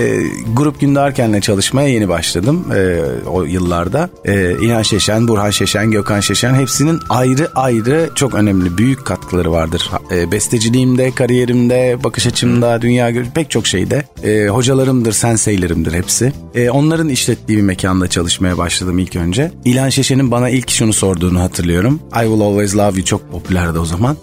Grup 0.52 0.80
Gündarken'le 0.80 1.40
çalışmaya 1.40 1.88
yeni 1.88 2.08
başladım 2.08 2.64
e, 2.76 3.00
o 3.28 3.42
yıllarda. 3.42 4.10
E, 4.24 4.52
İlhan 4.62 4.82
Şeşen, 4.82 5.28
Burhan 5.28 5.50
Şeşen, 5.50 5.90
Gökhan 5.90 6.20
Şeşen 6.20 6.54
hepsinin 6.54 7.00
ayrı 7.08 7.48
ayrı 7.54 8.10
çok 8.14 8.34
önemli 8.34 8.78
büyük 8.78 9.04
katkıları 9.04 9.52
vardır. 9.52 9.90
E, 10.10 10.32
besteciliğimde, 10.32 11.10
kariyerimde, 11.10 12.04
bakış 12.04 12.26
açımda, 12.26 12.82
dünya 12.82 13.10
gör 13.10 13.24
pek 13.34 13.50
çok 13.50 13.66
şeyde. 13.66 14.04
E, 14.24 14.48
hocalarımdır, 14.48 15.12
senseilerimdir 15.12 15.92
hepsi. 15.92 16.32
E, 16.54 16.70
onların 16.70 17.08
işlettiği 17.08 17.58
bir 17.58 17.62
mekanda 17.62 18.08
çalışmaya 18.08 18.58
başladım 18.58 18.98
ilk 18.98 19.16
önce. 19.16 19.52
İlhan 19.64 19.88
Şeşen'in 19.88 20.30
bana 20.30 20.48
ilk 20.48 20.70
şunu 20.70 20.92
sorduğunu 20.92 21.40
hatırlıyorum. 21.40 22.00
I 22.12 22.20
Will 22.20 22.40
Always 22.40 22.76
Love 22.76 22.96
You 22.96 23.04
çok 23.04 23.32
popülerdi 23.32 23.78
o 23.78 23.84
zaman. 23.84 24.16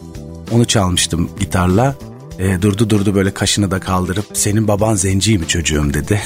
Onu 0.52 0.66
çalmıştım 0.66 1.30
gitarla. 1.40 1.96
E, 2.40 2.62
durdu 2.62 2.90
durdu 2.90 3.16
böyle 3.16 3.34
kaşını 3.34 3.72
da 3.72 3.80
kaldırıp 3.80 4.26
senin 4.34 4.68
baban 4.68 4.96
zenci 4.96 5.38
mi 5.38 5.48
çocuğum 5.48 5.94
dedi. 5.94 6.22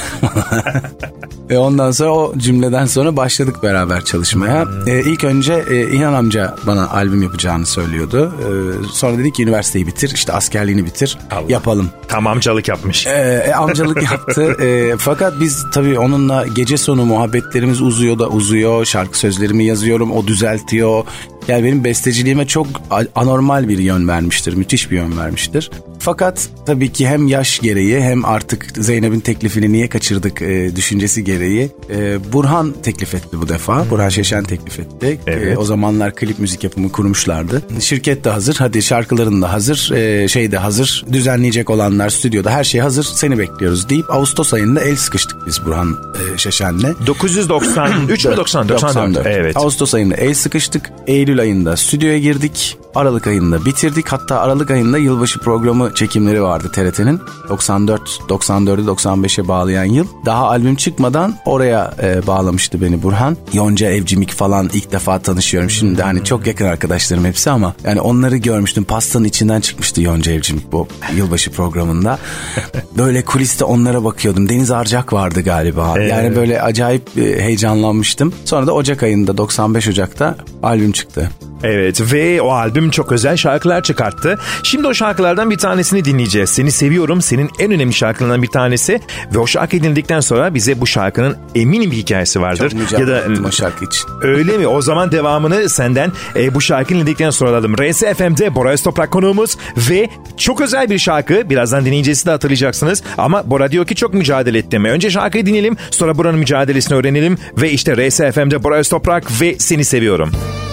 Ve 1.49 1.57
ondan 1.59 1.91
sonra 1.91 2.09
o 2.09 2.37
cümleden 2.37 2.85
sonra 2.85 3.17
başladık 3.17 3.63
beraber 3.63 4.05
çalışmaya. 4.05 4.65
E, 4.87 4.99
ilk 4.99 5.23
önce 5.23 5.63
e, 5.69 5.75
İlhan 5.75 6.13
amca 6.13 6.55
bana 6.67 6.89
albüm 6.89 7.23
yapacağını 7.23 7.65
söylüyordu. 7.65 8.33
E, 8.39 8.49
sonra 8.93 9.17
dedik 9.17 9.35
ki 9.35 9.43
üniversiteyi 9.43 9.87
bitir 9.87 10.11
işte 10.15 10.33
askerliğini 10.33 10.85
bitir 10.85 11.17
yapalım. 11.49 11.89
Tam 12.07 12.27
amcalık 12.27 12.67
yapmış. 12.67 13.07
E, 13.07 13.43
e, 13.47 13.53
amcalık 13.53 14.11
yaptı. 14.11 14.43
E, 14.43 14.97
fakat 14.97 15.33
biz 15.39 15.65
tabii 15.73 15.99
onunla 15.99 16.45
gece 16.47 16.77
sonu 16.77 17.05
muhabbetlerimiz 17.05 17.81
uzuyor 17.81 18.19
da 18.19 18.29
uzuyor. 18.29 18.85
Şarkı 18.85 19.19
sözlerimi 19.19 19.65
yazıyorum 19.65 20.11
o 20.11 20.27
düzeltiyor. 20.27 21.03
Yani 21.47 21.63
benim 21.63 21.83
besteciliğime 21.83 22.47
çok 22.47 22.67
anormal 23.15 23.67
bir 23.69 23.77
yön 23.77 24.07
vermiştir. 24.07 24.53
Müthiş 24.53 24.91
bir 24.91 24.95
yön 24.95 25.17
vermiştir. 25.17 25.69
Fakat 25.99 26.49
tabii 26.65 26.91
ki 26.91 27.07
hem 27.07 27.27
yaş 27.27 27.59
gereği 27.59 28.01
hem 28.01 28.25
artık 28.25 28.65
Zeynep'in 28.77 29.19
teklifini 29.19 29.71
niye 29.71 29.89
kaçırdık 29.89 30.41
e, 30.41 30.75
düşüncesi 30.75 31.23
gereği 31.23 31.71
e, 31.89 32.33
Burhan 32.33 32.73
teklif 32.83 33.15
etti 33.15 33.41
bu 33.41 33.49
defa. 33.49 33.89
Burhan 33.89 34.09
Şeşen 34.09 34.43
teklif 34.43 34.79
etti. 34.79 35.19
Evet. 35.27 35.57
E, 35.57 35.57
o 35.57 35.63
zamanlar 35.63 36.15
klip 36.15 36.39
müzik 36.39 36.63
yapımı 36.63 36.91
kurmuşlardı. 36.91 37.61
Şirket 37.79 38.23
de 38.23 38.29
hazır. 38.29 38.55
Hadi 38.55 38.81
şarkıların 38.81 39.41
da 39.41 39.53
hazır. 39.53 39.91
E, 39.91 40.27
şey 40.27 40.51
de 40.51 40.57
hazır. 40.57 41.05
Düzenleyecek 41.11 41.69
olanlar 41.69 42.09
stüdyoda 42.09 42.51
her 42.51 42.63
şey 42.63 42.81
hazır. 42.81 43.03
Seni 43.03 43.37
bekliyoruz 43.37 43.89
deyip 43.89 44.05
Ağustos 44.09 44.53
ayında 44.53 44.81
el 44.81 44.95
sıkıştık 44.95 45.37
biz 45.47 45.65
Burhan 45.65 45.95
e, 46.35 46.37
Şeşen'le. 46.37 47.07
993 47.07 48.25
mü 48.25 48.37
90? 48.37 48.69
94. 48.69 49.27
Evet. 49.27 49.57
Ağustos 49.57 49.93
ayında 49.93 50.15
el 50.15 50.33
sıkıştık. 50.33 50.91
Eylül 51.07 51.36
ayında 51.39 51.77
stüdyoya 51.77 52.19
girdik. 52.19 52.77
Aralık 52.95 53.27
ayında 53.27 53.65
bitirdik. 53.65 54.07
Hatta 54.07 54.39
Aralık 54.39 54.71
ayında 54.71 54.97
yılbaşı 54.97 55.39
programı 55.39 55.93
çekimleri 55.95 56.43
vardı 56.43 56.71
TRT'nin. 56.73 57.19
94, 57.49 58.01
94'ü 58.29 58.85
95'e 58.85 59.47
bağlayan 59.47 59.83
yıl. 59.83 60.07
Daha 60.25 60.47
albüm 60.47 60.75
çıkmadan 60.75 61.35
oraya 61.45 61.93
e, 62.03 62.27
bağlamıştı 62.27 62.81
beni 62.81 63.03
Burhan. 63.03 63.37
Yonca 63.53 63.91
Evcimik 63.91 64.31
falan 64.31 64.69
ilk 64.73 64.91
defa 64.91 65.19
tanışıyorum. 65.19 65.69
Şimdi 65.69 66.01
hani 66.01 66.23
çok 66.23 66.47
yakın 66.47 66.65
arkadaşlarım 66.65 67.25
hepsi 67.25 67.49
ama 67.49 67.73
yani 67.83 68.01
onları 68.01 68.37
görmüştüm. 68.37 68.83
Pastanın 68.83 69.25
içinden 69.25 69.61
çıkmıştı 69.61 70.01
Yonca 70.01 70.31
Evcimik 70.31 70.71
bu 70.71 70.87
yılbaşı 71.15 71.51
programında. 71.51 72.19
Böyle 72.97 73.25
kuliste 73.25 73.63
onlara 73.63 74.03
bakıyordum. 74.03 74.49
Deniz 74.49 74.71
Arcak 74.71 75.13
vardı 75.13 75.41
galiba. 75.41 75.99
Yani 75.99 76.35
böyle 76.35 76.61
acayip 76.61 77.17
e, 77.17 77.41
heyecanlanmıştım. 77.41 78.33
Sonra 78.45 78.67
da 78.67 78.73
Ocak 78.73 79.03
ayında 79.03 79.37
95 79.37 79.87
Ocak'ta 79.87 80.35
albüm 80.63 80.91
çıktı. 80.91 81.26
Evet 81.63 82.13
ve 82.13 82.41
o 82.41 82.49
albüm 82.49 82.89
çok 82.89 83.11
özel 83.11 83.37
şarkılar 83.37 83.83
çıkarttı. 83.83 84.39
Şimdi 84.63 84.87
o 84.87 84.93
şarkılardan 84.93 85.51
bir 85.51 85.57
tanesini 85.57 86.05
dinleyeceğiz. 86.05 86.49
Seni 86.49 86.71
seviyorum 86.71 87.21
senin 87.21 87.49
en 87.59 87.71
önemli 87.71 87.93
şarkılarından 87.93 88.43
bir 88.43 88.47
tanesi. 88.47 88.99
Ve 89.35 89.39
o 89.39 89.47
şarkıyı 89.47 89.83
dinledikten 89.83 90.19
sonra 90.19 90.53
bize 90.53 90.81
bu 90.81 90.87
şarkının 90.87 91.37
eminim 91.55 91.91
bir 91.91 91.97
hikayesi 91.97 92.41
vardır. 92.41 92.69
Çok 92.69 92.79
mücadele 92.79 93.17
ettim 93.17 93.45
o 93.45 93.51
şarkı 93.51 93.85
için. 93.85 94.09
Öyle 94.21 94.57
mi? 94.57 94.67
O 94.67 94.81
zaman 94.81 95.11
devamını 95.11 95.69
senden 95.69 96.11
e, 96.35 96.55
bu 96.55 96.61
şarkıyı 96.61 96.99
dinledikten 96.99 97.29
sonra 97.29 97.49
alalım. 97.49 97.75
RSFM'de 97.77 98.55
Bora 98.55 98.71
Öztoprak 98.71 99.11
konuğumuz 99.11 99.57
ve 99.89 100.09
çok 100.37 100.61
özel 100.61 100.89
bir 100.89 100.99
şarkı. 100.99 101.49
Birazdan 101.49 101.85
dinleyeceğiz 101.85 102.25
de 102.25 102.31
hatırlayacaksınız. 102.31 103.03
Ama 103.17 103.49
Bora 103.49 103.71
diyor 103.71 103.87
ki 103.87 103.95
çok 103.95 104.13
mücadele 104.13 104.57
ettim. 104.57 104.85
Önce 104.85 105.09
şarkıyı 105.09 105.45
dinleyelim 105.45 105.77
sonra 105.91 106.17
Bora'nın 106.17 106.39
mücadelesini 106.39 106.97
öğrenelim. 106.97 107.37
Ve 107.57 107.71
işte 107.71 108.09
RSFM'de 108.09 108.63
Bora 108.63 108.77
Öztoprak 108.77 109.41
ve 109.41 109.55
Seni 109.59 109.85
Seviyorum. 109.85 109.97
Seviyorum 109.97 110.66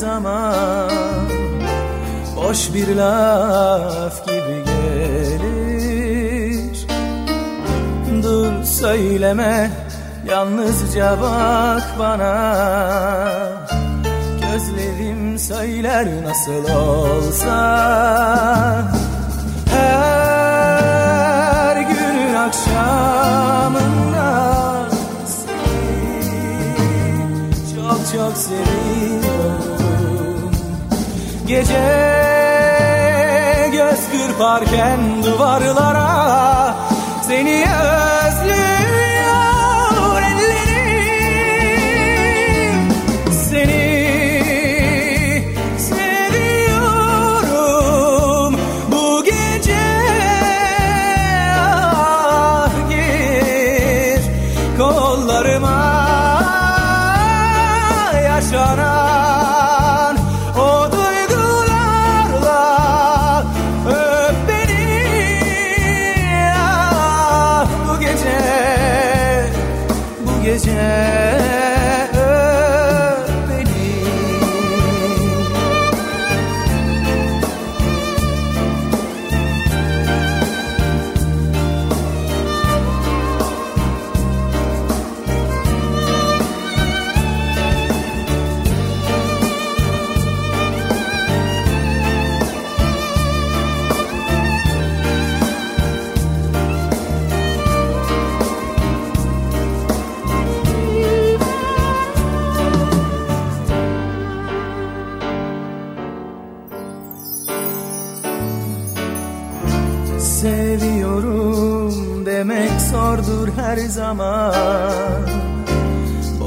zaman 0.00 0.90
Boş 2.36 2.74
bir 2.74 2.96
laf 2.96 4.26
gibi 4.26 4.64
gelir. 4.64 6.86
Dur 8.22 8.64
söyleme 8.64 9.70
yalnızca 10.28 11.16
bak 11.22 11.82
bana. 11.98 12.56
Gözlerim 14.42 15.38
söyler 15.38 16.08
nasıl 16.24 16.74
olsa. 16.76 17.58
Her 19.70 21.76
günün 21.76 22.34
akşamında 22.34 24.30
çok 27.74 27.98
çok 28.12 28.36
seviyorum 28.36 29.69
Gece 31.50 31.74
göz 33.72 34.00
kırparken 34.10 35.22
duvarlara 35.24 36.76
Seni 37.22 37.64
özlüyor 37.64 38.19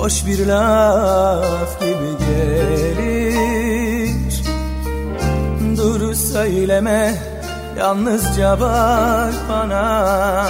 Boş 0.03 0.25
bir 0.25 0.45
laf 0.45 1.79
gibi 1.79 2.25
gelir. 2.25 4.43
Dur 5.77 6.13
söyleme 6.13 7.15
yalnızca 7.79 8.61
bak 8.61 9.33
bana. 9.49 10.47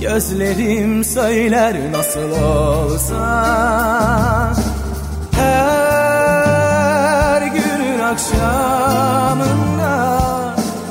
Gözlerim 0.00 1.04
söyler 1.04 1.92
nasıl 1.92 2.30
olsa. 2.30 3.24
Her 5.32 7.42
günün 7.42 7.98
akşamında 7.98 9.96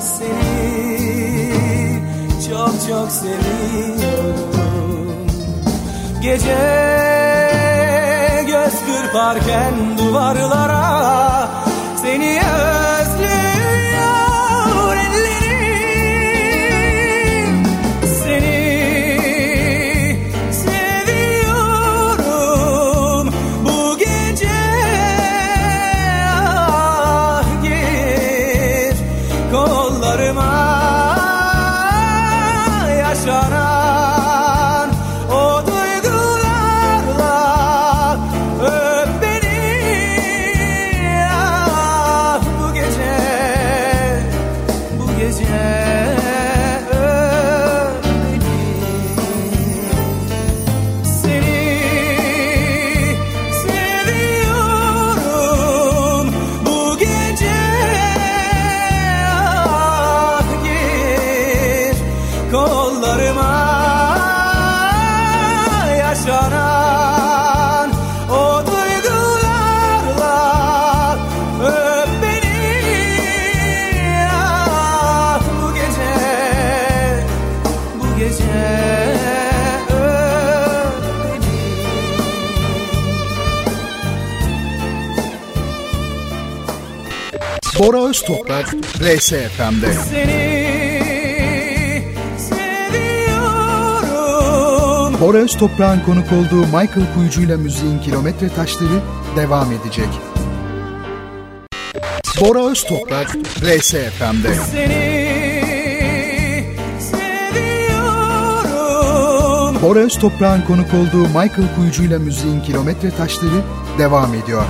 Seni 0.02 1.50
çok 2.50 2.74
çok 2.90 3.12
seviyorum 3.12 4.55
Gece 6.26 6.58
göz 8.48 8.74
kırparken 8.86 9.74
duvarlara 9.98 11.50
Seni 12.02 12.40
özlüyor 12.40 12.75
RSFM'de. 88.64 89.94
Seni 90.10 90.56
seviyorum 92.38 93.56
Bora 95.22 95.38
Öztoprak'ın 95.38 96.02
konuk 96.06 96.32
olduğu 96.32 96.66
Michael 96.66 97.14
Kuyucu'yla 97.16 97.58
müziğin 97.58 98.00
kilometre 98.00 98.50
taşları 98.50 99.02
devam 99.36 99.72
edecek. 99.72 100.10
Bora 102.42 102.70
Öztoprak. 102.72 103.36
Seni 104.72 105.04
seviyorum 107.00 108.16
Bora 109.82 110.00
Öztoprak'ın 110.00 110.62
konuk 110.62 110.94
olduğu 110.94 111.28
Michael 111.28 111.76
Kuyucu'yla 111.76 112.20
müziğin 112.20 112.62
kilometre 112.62 113.12
taşları 113.12 113.62
devam 113.98 114.34
ediyor. 114.34 114.64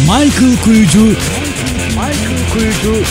Michael 0.00 0.56
Kuyucu 0.64 1.06
Michael 2.54 2.72
Kuyucu 2.82 3.02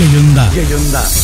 yayında. 0.00 0.52
Yayında. 0.56 1.02
Bana 1.02 1.19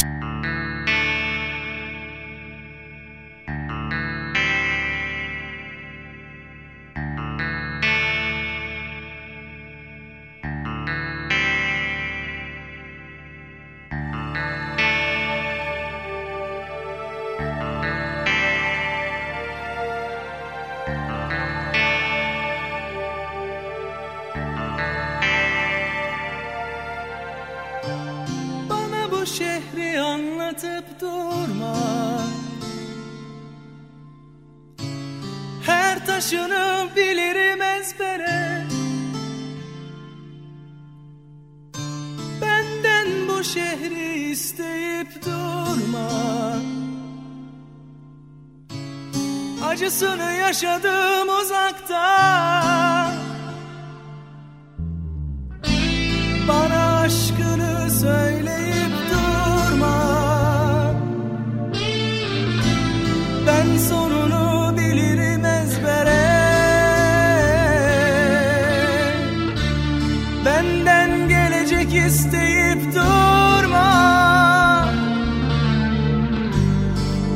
gelecek 71.90 72.06
isteyip 72.06 72.94
durma. 72.94 73.86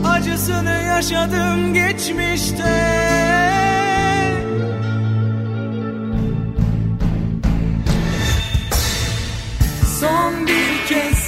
Acısını 0.04 0.82
yaşadım 0.86 1.74
geçmişte. 1.74 3.00
Son 10.00 10.46
bir 10.46 10.86
kez 10.88 11.19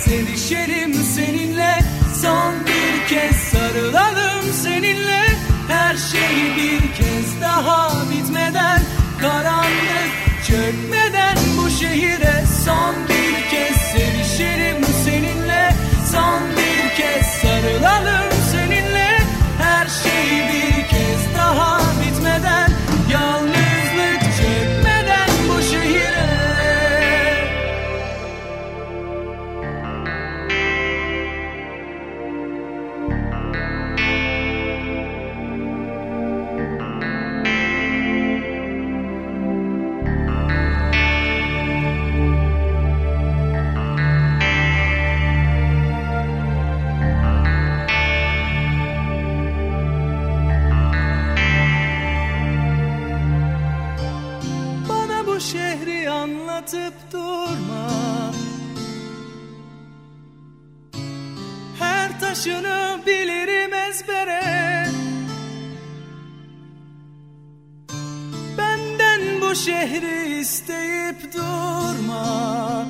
durma. 71.33 72.87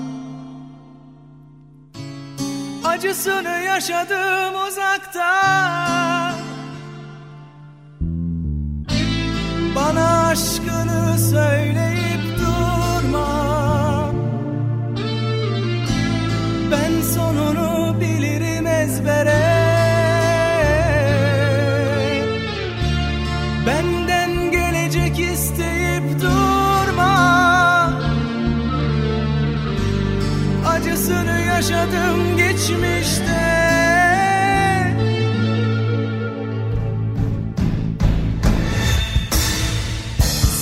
Acısını 2.85 3.62
yaşadım 3.66 4.55
uzakta. 4.68 5.33
Bana 9.76 10.26
aşkını 10.26 11.18
söyleyip 11.18 12.38
durma. 12.38 13.28
Ben 16.70 17.02
sonunu 17.14 18.00
bilirim 18.00 18.66
ezbere 18.66 19.41
yaşadım 31.62 32.37
geçmişte. 32.37 33.62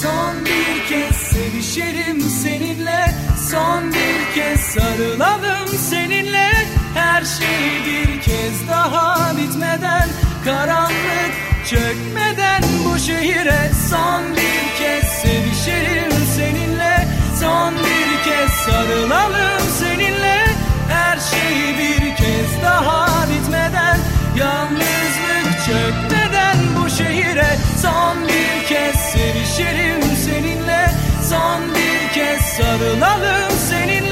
Son 0.03 0.45
bir 0.45 0.89
kez 0.89 1.17
sevişelim 1.17 2.21
seninle. 2.21 3.15
Son 3.51 3.93
bir 3.93 4.35
kez 4.35 4.61
sarılalım 4.61 5.69
seninle. 5.91 6.51
Her 6.95 7.25
şey 7.25 7.85
bir 7.87 8.21
kez 8.21 8.69
daha 8.69 9.37
bitmeden 9.37 10.09
Karanlık 10.45 11.33
çökmeden 11.67 12.63
bu 12.85 12.99
şehire. 12.99 13.71
Son 13.91 14.23
bir 14.33 14.79
kez 14.79 15.05
sevişelim 15.05 16.13
seninle. 16.37 17.09
Son 17.41 17.75
bir 17.75 18.31
kez 18.31 18.51
sarılalım 18.51 19.61
seninle 19.81 20.00
şey 21.21 21.79
bir 21.79 22.17
kez 22.17 22.63
daha 22.65 23.27
bitmeden 23.29 23.99
Yalnızlık 24.37 25.65
çökmeden 25.67 26.57
bu 26.77 26.91
şehire 26.91 27.57
Son 27.83 28.29
bir 28.29 28.67
kez 28.69 28.97
sevişelim 28.97 30.03
seninle 30.25 30.91
Son 31.31 31.75
bir 31.75 32.15
kez 32.15 32.41
sarılalım 32.41 33.53
seninle 33.71 34.10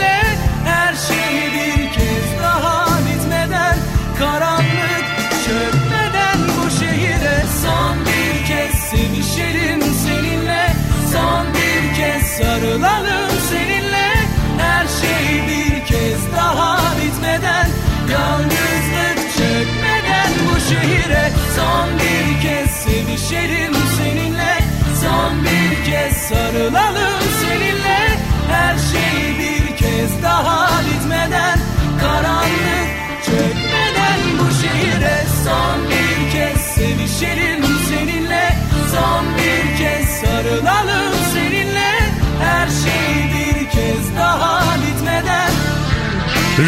sevişelim 23.29 23.75
seninle. 23.99 24.59
Son 25.03 25.45
bir 25.45 25.91
kez 25.91 26.17
sarılalım 26.17 27.23
seninle. 27.41 28.09
Her 28.51 28.77
şey 28.79 29.39
bir 29.39 29.77
kez 29.77 30.23
daha 30.23 30.69
bitmeden 30.81 31.59
Karanlık 32.01 32.91
çökmeden 33.27 34.21
bu 34.39 34.55
şehire 34.63 35.25
Son 35.45 35.91
bir 35.91 36.33
kez 36.33 36.61
sevişelim 36.61 37.58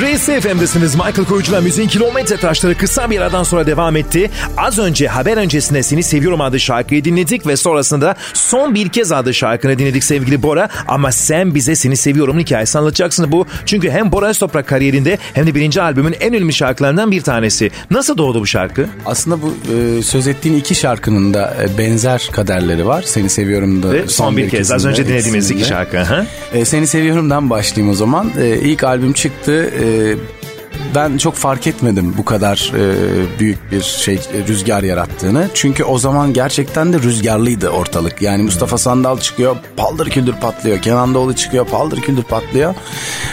Race 0.00 0.40
FM'desiniz. 0.40 0.94
Michael 0.94 1.24
Koyucu'la 1.28 1.60
müziğin 1.60 1.88
kilometre 1.88 2.36
taşları 2.36 2.76
kısa 2.76 3.10
bir 3.10 3.20
aradan 3.20 3.42
sonra 3.42 3.66
devam 3.66 3.96
etti. 3.96 4.30
Az 4.56 4.78
önce 4.78 5.08
haber 5.08 5.36
öncesinde 5.36 5.82
Seni 5.82 6.02
Seviyorum 6.02 6.40
adlı 6.40 6.60
şarkıyı 6.60 7.04
dinledik 7.04 7.46
ve 7.46 7.56
sonrasında 7.56 8.16
son 8.34 8.74
bir 8.74 8.88
kez 8.88 9.12
adlı 9.12 9.34
şarkını 9.34 9.78
dinledik 9.78 10.04
sevgili 10.04 10.42
Bora. 10.42 10.68
Ama 10.88 11.12
sen 11.12 11.54
bize 11.54 11.74
Seni 11.74 11.96
Seviyorum 11.96 12.38
hikayesi 12.38 12.78
anlatacaksın 12.78 13.32
bu. 13.32 13.46
Çünkü 13.66 13.90
hem 13.90 14.12
Bora 14.12 14.28
Öztoprak 14.28 14.66
kariyerinde 14.66 15.18
hem 15.34 15.46
de 15.46 15.54
birinci 15.54 15.82
albümün 15.82 16.16
en 16.20 16.32
ünlü 16.32 16.52
şarkılarından 16.52 17.10
bir 17.10 17.22
tanesi. 17.22 17.70
Nasıl 17.90 18.18
doğdu 18.18 18.40
bu 18.40 18.46
şarkı? 18.46 18.86
Aslında 19.06 19.42
bu 19.42 19.54
e, 19.74 20.02
söz 20.02 20.26
ettiğin 20.26 20.56
iki 20.56 20.74
şarkının 20.74 21.34
da 21.34 21.56
e, 21.62 21.78
benzer 21.78 22.28
kaderleri 22.32 22.86
var. 22.86 23.02
Seni 23.06 23.28
seviyorum 23.30 23.82
da 23.82 23.92
Ve 23.92 24.08
son 24.08 24.36
bir 24.36 24.50
kez 24.50 24.70
az 24.70 24.86
önce 24.86 25.08
dinlediğimiz 25.08 25.50
iki 25.50 25.64
şarkı. 25.64 26.26
E, 26.52 26.64
Seni 26.64 26.86
seviyorumdan 26.86 27.50
başlayayım 27.50 27.92
o 27.92 27.96
zaman. 27.96 28.32
E, 28.40 28.56
ilk 28.56 28.84
albüm 28.84 29.12
çıktı. 29.12 29.70
E, 29.80 29.89
eh, 29.90 30.16
ben 30.94 31.18
çok 31.18 31.34
fark 31.34 31.66
etmedim 31.66 32.14
bu 32.18 32.24
kadar 32.24 32.72
e, 32.76 33.38
büyük 33.38 33.72
bir 33.72 33.80
şey 33.80 34.14
e, 34.14 34.46
rüzgar 34.48 34.82
yarattığını. 34.82 35.48
Çünkü 35.54 35.84
o 35.84 35.98
zaman 35.98 36.32
gerçekten 36.32 36.92
de 36.92 36.98
rüzgarlıydı 36.98 37.68
ortalık. 37.68 38.22
Yani 38.22 38.42
Mustafa 38.42 38.78
Sandal 38.78 39.18
çıkıyor, 39.18 39.56
paldır 39.76 40.10
küldür 40.10 40.34
patlıyor. 40.40 40.82
Kenan 40.82 41.14
Doğulu 41.14 41.36
çıkıyor, 41.36 41.66
paldır 41.66 42.00
küldür 42.00 42.22
patlıyor. 42.22 42.74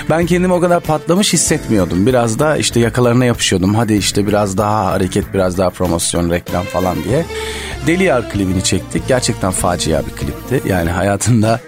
Ben 0.09 0.25
kendimi 0.25 0.53
o 0.53 0.59
kadar 0.59 0.79
patlamış 0.79 1.33
hissetmiyordum. 1.33 2.05
Biraz 2.05 2.39
da 2.39 2.57
işte 2.57 2.79
yakalarına 2.79 3.25
yapışıyordum. 3.25 3.75
Hadi 3.75 3.93
işte 3.93 4.27
biraz 4.27 4.57
daha 4.57 4.85
hareket, 4.85 5.33
biraz 5.33 5.57
daha 5.57 5.69
promosyon, 5.69 6.31
reklam 6.31 6.63
falan 6.63 7.03
diye. 7.03 7.25
Deli 7.87 8.03
Yar 8.03 8.29
klibini 8.29 8.63
çektik. 8.63 9.07
Gerçekten 9.07 9.51
facia 9.51 10.05
bir 10.05 10.11
klipti. 10.11 10.69
Yani 10.69 10.89
hayatında 10.89 11.59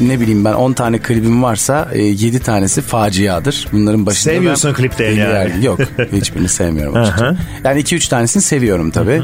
ne 0.00 0.20
bileyim 0.20 0.44
ben 0.44 0.52
10 0.52 0.72
tane 0.72 0.98
klibim 0.98 1.42
varsa 1.42 1.88
e, 1.92 2.02
7 2.02 2.40
tanesi 2.40 2.82
faciadır. 2.82 3.68
Bunların 3.72 4.06
başında 4.06 4.32
Sevmiyorsun 4.34 4.70
ben 4.70 4.76
kliplerini 4.76 5.20
Deli 5.20 5.27
yani. 5.28 5.50
Yar- 5.50 5.62
Yok 5.62 5.80
hiçbirini 6.12 6.48
sevmiyorum 6.48 6.96
açıkçası. 6.96 7.36
Yani 7.64 7.80
2-3 7.80 8.08
tanesini 8.10 8.42
seviyorum 8.42 8.90
tabii. 8.90 9.22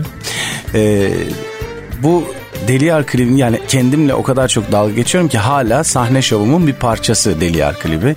Ee, 0.75 1.11
bu 2.03 2.25
Deli 2.69 2.85
Yar 2.85 3.07
klibini 3.07 3.41
yani 3.41 3.61
kendimle 3.69 4.15
o 4.15 4.23
kadar 4.23 4.49
çok 4.49 4.73
dalga 4.73 4.95
geçiyorum 4.95 5.29
ki 5.29 5.39
hala 5.39 5.85
sahne 5.85 6.23
şovumun 6.23 6.67
bir 6.67 6.73
parçası 6.73 7.41
Deli 7.41 7.59
Yar 7.59 7.79
klibi. 7.79 8.15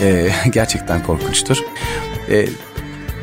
Ee, 0.00 0.30
gerçekten 0.52 1.02
korkunçtur. 1.02 1.56
Ee, 2.30 2.46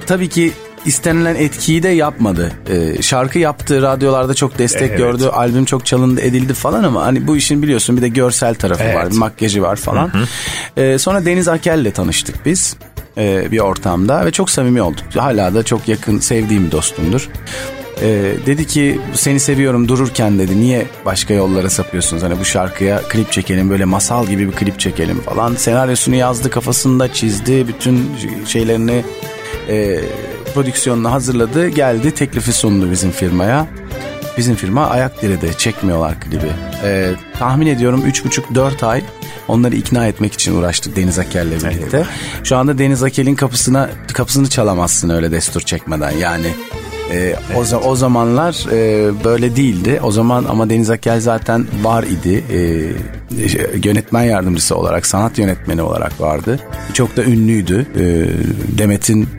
tabii 0.06 0.30
ki 0.30 0.52
istenilen 0.86 1.36
etkiyi 1.36 1.84
de 1.84 1.90
yapmadı. 1.90 2.52
Ee, 2.70 3.02
şarkı 3.02 3.40
yaptı, 3.40 3.82
radyolarda 3.82 4.34
çok 4.34 4.60
destek 4.60 4.82
Evet. 4.90 4.98
gördü, 4.98 5.28
albüm 5.28 5.66
çok 5.66 5.86
çalındı, 5.86 6.22
edildi 6.22 6.54
falan 6.54 6.84
ama 6.84 7.06
hani 7.06 7.28
bu 7.28 7.38
işin 7.38 7.64
biliyorsun 7.64 7.98
bir 7.98 8.02
de 8.02 8.08
görsel 8.08 8.56
tarafı 8.56 8.84
Evet. 8.84 8.96
var, 8.96 9.08
makyajı 9.12 9.62
var 9.62 9.76
falan. 9.76 10.12
Ee, 10.78 10.98
sonra 10.98 11.26
Deniz 11.26 11.48
Akel'le 11.48 11.92
tanıştık 11.92 12.46
biz 12.46 12.76
e, 13.18 13.52
bir 13.52 13.60
ortamda 13.60 14.26
ve 14.26 14.32
çok 14.32 14.50
samimi 14.50 14.82
olduk. 14.82 15.06
Hala 15.16 15.54
da 15.54 15.64
çok 15.64 15.88
yakın, 15.88 16.20
sevdiğim 16.20 16.72
dostumdur. 16.72 17.30
Ee, 18.02 18.34
dedi 18.46 18.68
ki 18.68 19.00
seni 19.14 19.40
seviyorum 19.40 19.88
dururken 19.88 20.40
dedi 20.40 20.62
niye 20.62 20.86
başka 21.06 21.34
yollara 21.34 21.70
sapıyorsunuz 21.70 22.24
hani 22.24 22.40
bu 22.40 22.46
şarkıya 22.46 23.02
klip 23.02 23.32
çekelim 23.32 23.70
böyle 23.70 23.86
masal 23.86 24.28
gibi 24.28 24.48
bir 24.48 24.52
klip 24.52 24.80
çekelim 24.80 25.22
falan 25.22 25.56
senaryosunu 25.56 26.16
yazdı 26.16 26.50
kafasında 26.50 27.14
çizdi 27.14 27.68
bütün 27.68 28.12
şeylerini 28.46 29.04
e, 29.70 30.00
prodüksiyonunu 30.54 31.12
hazırladı 31.12 31.68
geldi 31.68 32.12
teklifi 32.12 32.54
sundu 32.54 32.92
bizim 32.92 33.12
firmaya 33.12 33.68
bizim 34.38 34.56
firma 34.56 34.88
ayak 34.88 35.22
direde 35.22 35.54
çekmiyorlar 35.54 36.20
klibi 36.22 36.48
Ee, 36.84 37.12
tahmin 37.40 37.68
ediyorum 37.68 38.04
3,5-4 38.08 38.86
ay 38.86 39.02
onları 39.48 39.76
ikna 39.76 40.08
etmek 40.08 40.34
için 40.34 40.56
uğraştık 40.56 40.96
Deniz 40.96 41.20
Akel'le 41.20 41.52
birlikte 41.52 42.06
şu 42.44 42.58
anda 42.58 42.78
Deniz 42.78 43.04
Akel'in 43.04 43.36
kapısına 43.36 43.90
kapısını 44.14 44.50
çalamazsın 44.50 45.10
öyle 45.10 45.32
destur 45.32 45.62
çekmeden 45.62 46.12
yani 46.12 46.48
ee, 47.12 47.36
o, 47.56 47.62
za- 47.64 47.78
o 47.84 47.96
zamanlar 47.96 48.66
e, 48.72 49.12
böyle 49.24 49.56
değildi. 49.56 50.00
O 50.04 50.12
zaman 50.12 50.46
ama 50.50 50.70
Deniz 50.70 50.90
Akel 50.90 51.20
zaten 51.20 51.66
var 51.84 52.04
idi. 52.04 52.44
Şey, 53.48 53.62
yönetmen 53.84 54.24
yardımcısı 54.24 54.76
olarak, 54.76 55.06
sanat 55.06 55.40
yönetmeni 55.40 55.82
olarak 55.82 56.22
vardı. 56.22 56.60
Çok 56.94 57.18
da 57.18 57.24
ünlüydü. 57.24 57.86
Ee, 58.00 58.78
Demet'in 58.78 59.30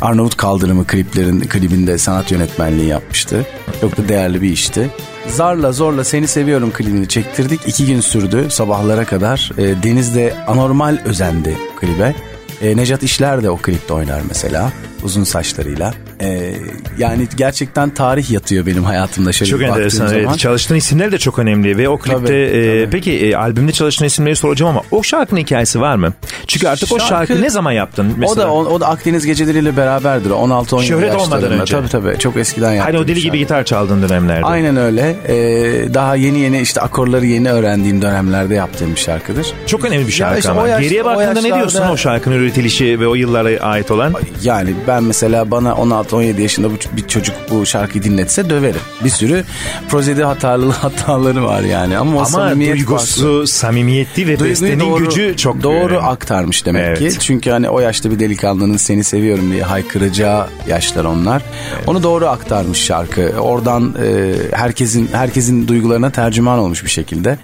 Arnavut 0.00 0.36
Kaldırımı 0.36 0.86
kliplerin 0.86 1.40
klibinde 1.40 1.98
sanat 1.98 2.32
yönetmenliği 2.32 2.88
yapmıştı. 2.88 3.46
Çok 3.80 3.96
da 3.96 4.08
değerli 4.08 4.42
bir 4.42 4.50
işti. 4.50 4.90
Zarla 5.28 5.72
zorla 5.72 6.04
seni 6.04 6.26
seviyorum 6.28 6.70
klibini 6.70 7.08
çektirdik. 7.08 7.60
İki 7.68 7.86
gün 7.86 8.00
sürdü 8.00 8.46
sabahlara 8.50 9.04
kadar. 9.04 9.50
Ee, 9.58 9.82
Deniz 9.82 10.14
de 10.14 10.34
anormal 10.46 10.98
özendi 11.04 11.56
klibe. 11.76 12.14
Ee, 12.62 12.76
Necat 12.76 13.02
İşler 13.02 13.42
de 13.42 13.50
o 13.50 13.56
klipte 13.56 13.94
oynar 13.94 14.20
mesela. 14.28 14.72
Uzun 15.04 15.24
saçlarıyla. 15.24 15.94
Ee, 16.22 16.52
yani 16.98 17.28
gerçekten 17.36 17.90
tarih 17.90 18.30
yatıyor 18.30 18.66
benim 18.66 18.84
hayatımda 18.84 19.32
şöyle 19.32 19.50
Çok 19.50 19.62
enteresan. 19.62 20.06
zaman. 20.06 20.22
Evet. 20.24 20.38
Çalıştığın 20.38 20.74
isimler 20.76 21.12
de 21.12 21.18
çok 21.18 21.38
önemli 21.38 21.78
ve 21.78 21.88
o 21.88 21.98
klipte 21.98 22.20
Tabii, 22.26 22.32
e, 22.34 22.84
tabii. 22.84 22.90
peki 22.90 23.12
e, 23.12 23.34
albümde 23.36 23.72
çalıştığın 23.72 24.04
isimleri 24.06 24.36
soracağım 24.36 24.70
ama 24.70 24.82
o 24.90 25.02
şarkının 25.02 25.40
hikayesi 25.40 25.80
var 25.80 25.96
mı? 25.96 26.12
Çünkü 26.46 26.68
artık 26.68 26.92
o 26.92 26.96
Şarkı- 26.98 27.08
şarkı 27.08 27.42
ne 27.42 27.50
zaman 27.50 27.72
yaptın? 27.72 28.10
O 28.16 28.20
Mesela? 28.20 28.42
da 28.46 28.52
o, 28.52 28.64
o 28.64 28.80
da 28.80 28.88
Akdeniz 28.88 29.26
geceleriyle 29.26 29.76
beraberdir. 29.76 30.30
16-17 30.30 30.82
Şöhret 30.86 31.14
olmadan 31.16 31.52
önce. 31.52 31.74
Tabii 31.76 31.88
tabii. 31.88 32.18
Çok 32.18 32.36
eskiden 32.36 32.72
yaptım. 32.72 32.94
Hani 32.94 33.04
o 33.04 33.08
deli 33.08 33.14
gibi 33.14 33.22
şarkı. 33.26 33.36
gitar 33.38 33.64
çaldığın 33.64 34.02
dönemlerde. 34.08 34.44
Aynen 34.46 34.76
öyle. 34.76 35.16
Ee, 35.28 35.94
daha 35.94 36.16
yeni 36.16 36.38
yeni 36.38 36.60
işte 36.60 36.80
akorları 36.80 37.26
yeni 37.26 37.50
öğrendiğim 37.52 38.02
dönemlerde 38.02 38.54
yaptığım 38.54 38.90
bir 38.94 39.00
şarkıdır. 39.00 39.46
Çok 39.66 39.84
önemli 39.84 40.06
bir 40.06 40.12
şarkı 40.12 40.38
işte 40.38 40.50
ama. 40.50 40.62
o 40.62 40.66
yaş- 40.66 40.82
Geriye 40.82 41.02
o 41.02 41.04
baktığında 41.06 41.32
ne 41.40 41.48
yaşlarda- 41.48 41.56
diyorsun 41.56 41.92
o 41.92 41.96
şarkının 41.96 42.34
üretilişi 42.36 43.00
ve 43.00 43.06
o 43.08 43.14
yıllara 43.14 43.60
ait 43.64 43.90
olan? 43.90 44.14
Yani 44.42 44.70
ben 44.90 45.04
mesela 45.04 45.50
bana 45.50 45.70
16-17 45.70 46.40
yaşında 46.40 46.70
bu, 46.70 46.74
bir 46.96 47.08
çocuk 47.08 47.34
bu 47.50 47.66
şarkıyı 47.66 48.04
dinletse 48.04 48.50
döverim. 48.50 48.80
Bir 49.04 49.10
sürü 49.10 49.44
prozedi 49.88 50.22
hatalı 50.24 50.70
hataları 50.72 51.44
var 51.44 51.60
yani. 51.62 51.98
Ama 51.98 52.10
o 52.10 52.16
Ama 52.16 52.24
samimiyet 52.26 52.76
farklı. 52.78 52.86
duygusu, 52.88 53.46
samimiyeti 53.46 54.22
ve 54.22 54.26
Duyguyu 54.26 54.50
bestenin 54.50 54.80
doğru- 54.80 55.04
gücü 55.04 55.34
çok 55.36 55.62
doğru 55.62 55.74
önemli. 55.94 55.98
aktarmış 55.98 56.66
demek 56.66 56.82
Evet. 56.86 56.98
ki. 56.98 57.18
Çünkü 57.20 57.50
hani 57.50 57.68
o 57.68 57.80
yaşta 57.80 58.10
bir 58.10 58.18
delikanlının 58.18 58.76
seni 58.76 59.04
seviyorum 59.04 59.50
diye 59.52 59.62
haykıracağı 59.62 60.46
yaşlar 60.68 61.04
onlar. 61.04 61.42
Onu 61.86 62.02
doğru 62.02 62.26
aktarmış 62.26 62.78
şarkı. 62.78 63.32
Oradan 63.40 63.94
e, 64.06 64.32
herkesin 64.56 65.08
herkesin 65.12 65.68
duygularına 65.68 66.10
tercüman 66.10 66.58
olmuş 66.58 66.84
bir 66.84 66.90
şekilde. 66.90 67.38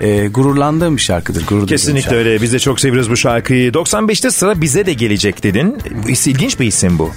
E, 0.00 0.26
gururlandığım 0.26 0.96
bir 0.96 1.02
şarkıdır. 1.02 1.46
Gurur 1.46 1.66
Kesinlikle 1.68 2.00
şarkı. 2.02 2.16
öyle. 2.16 2.42
Biz 2.42 2.52
de 2.52 2.58
çok 2.58 2.80
seviyoruz 2.80 3.10
bu 3.10 3.16
şarkıyı. 3.16 3.72
95'te 3.72 4.30
sıra 4.30 4.60
bize 4.60 4.86
de 4.86 4.92
gelecek 4.92 5.42
dedin. 5.42 5.78
İs- 6.06 6.30
İlginç 6.30 6.60
bir 6.60 6.66
isim 6.66 6.85
bu. 6.98 7.10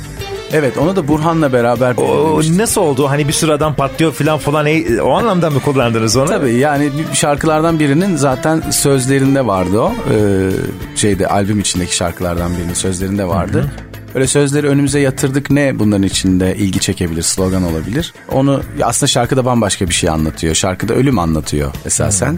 Evet 0.53 0.77
onu 0.77 0.95
da 0.95 1.07
Burhan'la 1.07 1.53
beraber 1.53 1.95
O 1.97 2.39
nasıl 2.57 2.81
oldu? 2.81 3.09
Hani 3.09 3.27
bir 3.27 3.33
sıradan 3.33 3.73
patlıyor 3.73 4.11
falan 4.13 4.37
falan. 4.37 4.65
E, 4.65 5.01
O 5.01 5.11
anlamda 5.17 5.49
mı 5.49 5.59
kullandınız 5.59 6.17
onu? 6.17 6.25
Tabii 6.29 6.53
yani 6.53 6.89
şarkılardan 7.13 7.79
birinin 7.79 8.15
zaten 8.15 8.61
sözlerinde 8.71 9.45
vardı 9.45 9.79
o. 9.81 9.91
Ee, 10.13 10.49
şeyde 10.95 11.27
albüm 11.27 11.59
içindeki 11.59 11.95
şarkılardan 11.95 12.51
birinin 12.57 12.73
sözlerinde 12.73 13.27
vardı. 13.27 13.71
Öyle 14.15 14.27
sözleri 14.27 14.67
önümüze 14.67 14.99
yatırdık 14.99 15.51
ne 15.51 15.79
bunların 15.79 16.03
içinde 16.03 16.55
ilgi 16.55 16.79
çekebilir, 16.79 17.21
slogan 17.21 17.63
olabilir. 17.63 18.13
Onu 18.31 18.61
aslında 18.83 19.07
şarkıda 19.07 19.45
bambaşka 19.45 19.89
bir 19.89 19.93
şey 19.93 20.09
anlatıyor. 20.09 20.55
Şarkıda 20.55 20.93
ölüm 20.93 21.19
anlatıyor 21.19 21.73
esasen. 21.85 22.37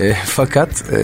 Ee, 0.00 0.12
fakat 0.26 0.68
e, 0.92 0.98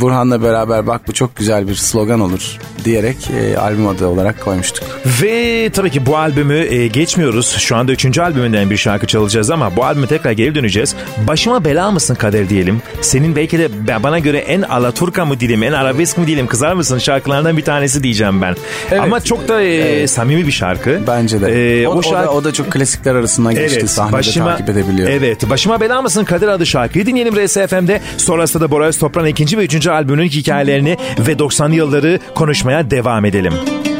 Burhan'la 0.00 0.42
beraber 0.42 0.86
bak 0.86 1.08
bu 1.08 1.12
çok 1.12 1.36
güzel 1.36 1.68
bir 1.68 1.74
slogan 1.74 2.20
olur 2.20 2.58
diyerek 2.84 3.30
e, 3.30 3.58
albüm 3.58 3.86
adı 3.86 4.06
olarak 4.06 4.40
koymuştuk. 4.40 4.84
Ve 5.22 5.70
tabii 5.72 5.90
ki 5.90 6.06
bu 6.06 6.16
albümü 6.16 6.54
e, 6.54 6.86
geçmiyoruz. 6.86 7.56
Şu 7.58 7.76
anda 7.76 7.92
üçüncü 7.92 8.22
albümünden 8.22 8.70
bir 8.70 8.76
şarkı 8.76 9.06
çalacağız 9.06 9.50
ama 9.50 9.76
bu 9.76 9.84
albüme 9.84 10.06
tekrar 10.06 10.30
geri 10.32 10.54
döneceğiz. 10.54 10.94
Başıma 11.28 11.64
bela 11.64 11.90
mısın 11.90 12.14
kader 12.14 12.48
diyelim. 12.48 12.82
Senin 13.00 13.36
belki 13.36 13.58
de 13.58 13.68
bana 14.02 14.18
göre 14.18 14.38
en 14.38 14.62
alaturka 14.62 15.24
mı 15.24 15.40
diyelim, 15.40 15.62
en 15.62 15.72
arabesk 15.72 16.18
mi 16.18 16.26
diyelim 16.26 16.46
kızar 16.46 16.72
mısın 16.72 16.98
şarkılardan 16.98 17.56
bir 17.56 17.64
tanesi 17.64 18.02
diyeceğim 18.02 18.42
ben. 18.42 18.56
Evet. 18.90 19.00
Ama 19.00 19.20
çok 19.20 19.48
da 19.48 19.55
e, 19.62 20.06
samimi 20.06 20.46
bir 20.46 20.52
şarkı. 20.52 21.00
Bence 21.06 21.40
de. 21.40 21.80
E, 21.82 21.88
o, 21.88 21.92
o 21.92 21.96
o 21.96 22.02
şarkı... 22.02 22.26
da, 22.26 22.32
o 22.32 22.44
da 22.44 22.52
çok 22.52 22.72
klasikler 22.72 23.14
arasından 23.14 23.54
geçti. 23.54 23.88
Sahnede 23.88 24.32
takip 24.32 24.68
edebiliyor. 24.68 25.10
Evet, 25.10 25.50
Başıma 25.50 25.80
Bela 25.80 26.02
Mısın 26.02 26.24
Kadir 26.24 26.48
adı 26.48 26.66
şarkıyı 26.66 27.06
dinleyelim 27.06 27.46
RSFM'de. 27.46 28.00
Sonrasında 28.16 28.64
da 28.64 28.70
Bora 28.70 28.86
Öztoprak'ın 28.86 29.28
ikinci 29.28 29.58
ve 29.58 29.64
üçüncü 29.64 29.90
albümünün 29.90 30.28
hikayelerini 30.28 30.96
ve 31.18 31.32
90'lı 31.32 31.74
yılları 31.74 32.20
konuşmaya 32.34 32.90
devam 32.90 33.24
edelim. 33.24 33.52
Soldum 33.52 33.95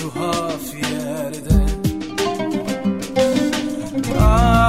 tuhaf 0.00 0.66
yerde 0.74 1.60
Ah 4.20 4.59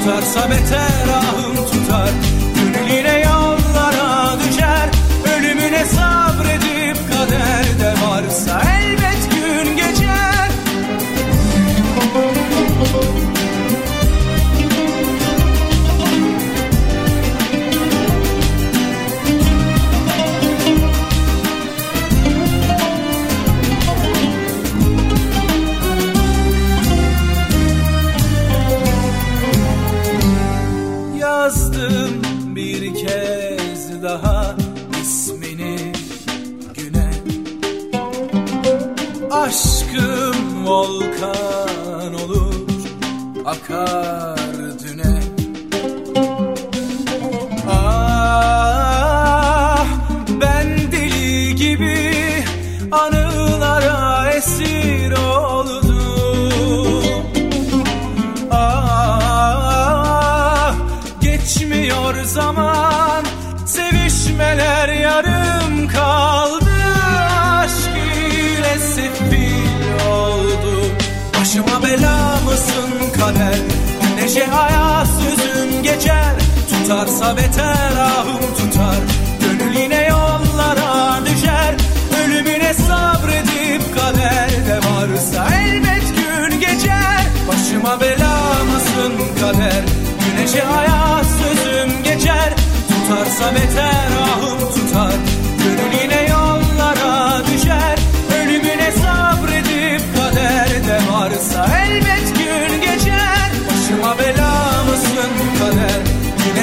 Tutarsa 0.00 0.50
beter 0.50 1.08
ahım 1.14 1.56
tutar. 1.56 2.10
Gönlüne 2.74 3.18
yollara 3.18 4.36
düşer 4.40 4.88
Ölümüne 5.36 5.84
sabredip 5.84 6.96
kaderde 7.12 7.94
varsa 8.06 8.62
elbet 8.70 8.99
volkan 40.70 42.14
olur 42.14 42.54
akar 43.44 44.29
Tutarsa 76.90 77.36
beter 77.36 77.96
ahım 77.96 78.40
tutar. 78.58 79.00
Gönül 79.40 79.76
yine 79.76 80.06
yollara 80.06 81.20
düşer. 81.26 81.74
Ölümüne 82.24 82.74
sabredip 82.74 83.94
kaderde 83.94 84.76
varsa 84.76 85.54
elbet 85.54 86.04
gün 86.16 86.60
Başıma 87.48 88.00
bela 88.00 88.64
mısın 88.64 89.12
kader. 89.40 89.82
Güneşe 90.26 90.66
aya 90.66 91.22
sözüm 91.24 92.02
geçer. 92.02 92.54
Tutarsa 92.88 93.54
beter 93.54 94.10
ahım 94.22 94.49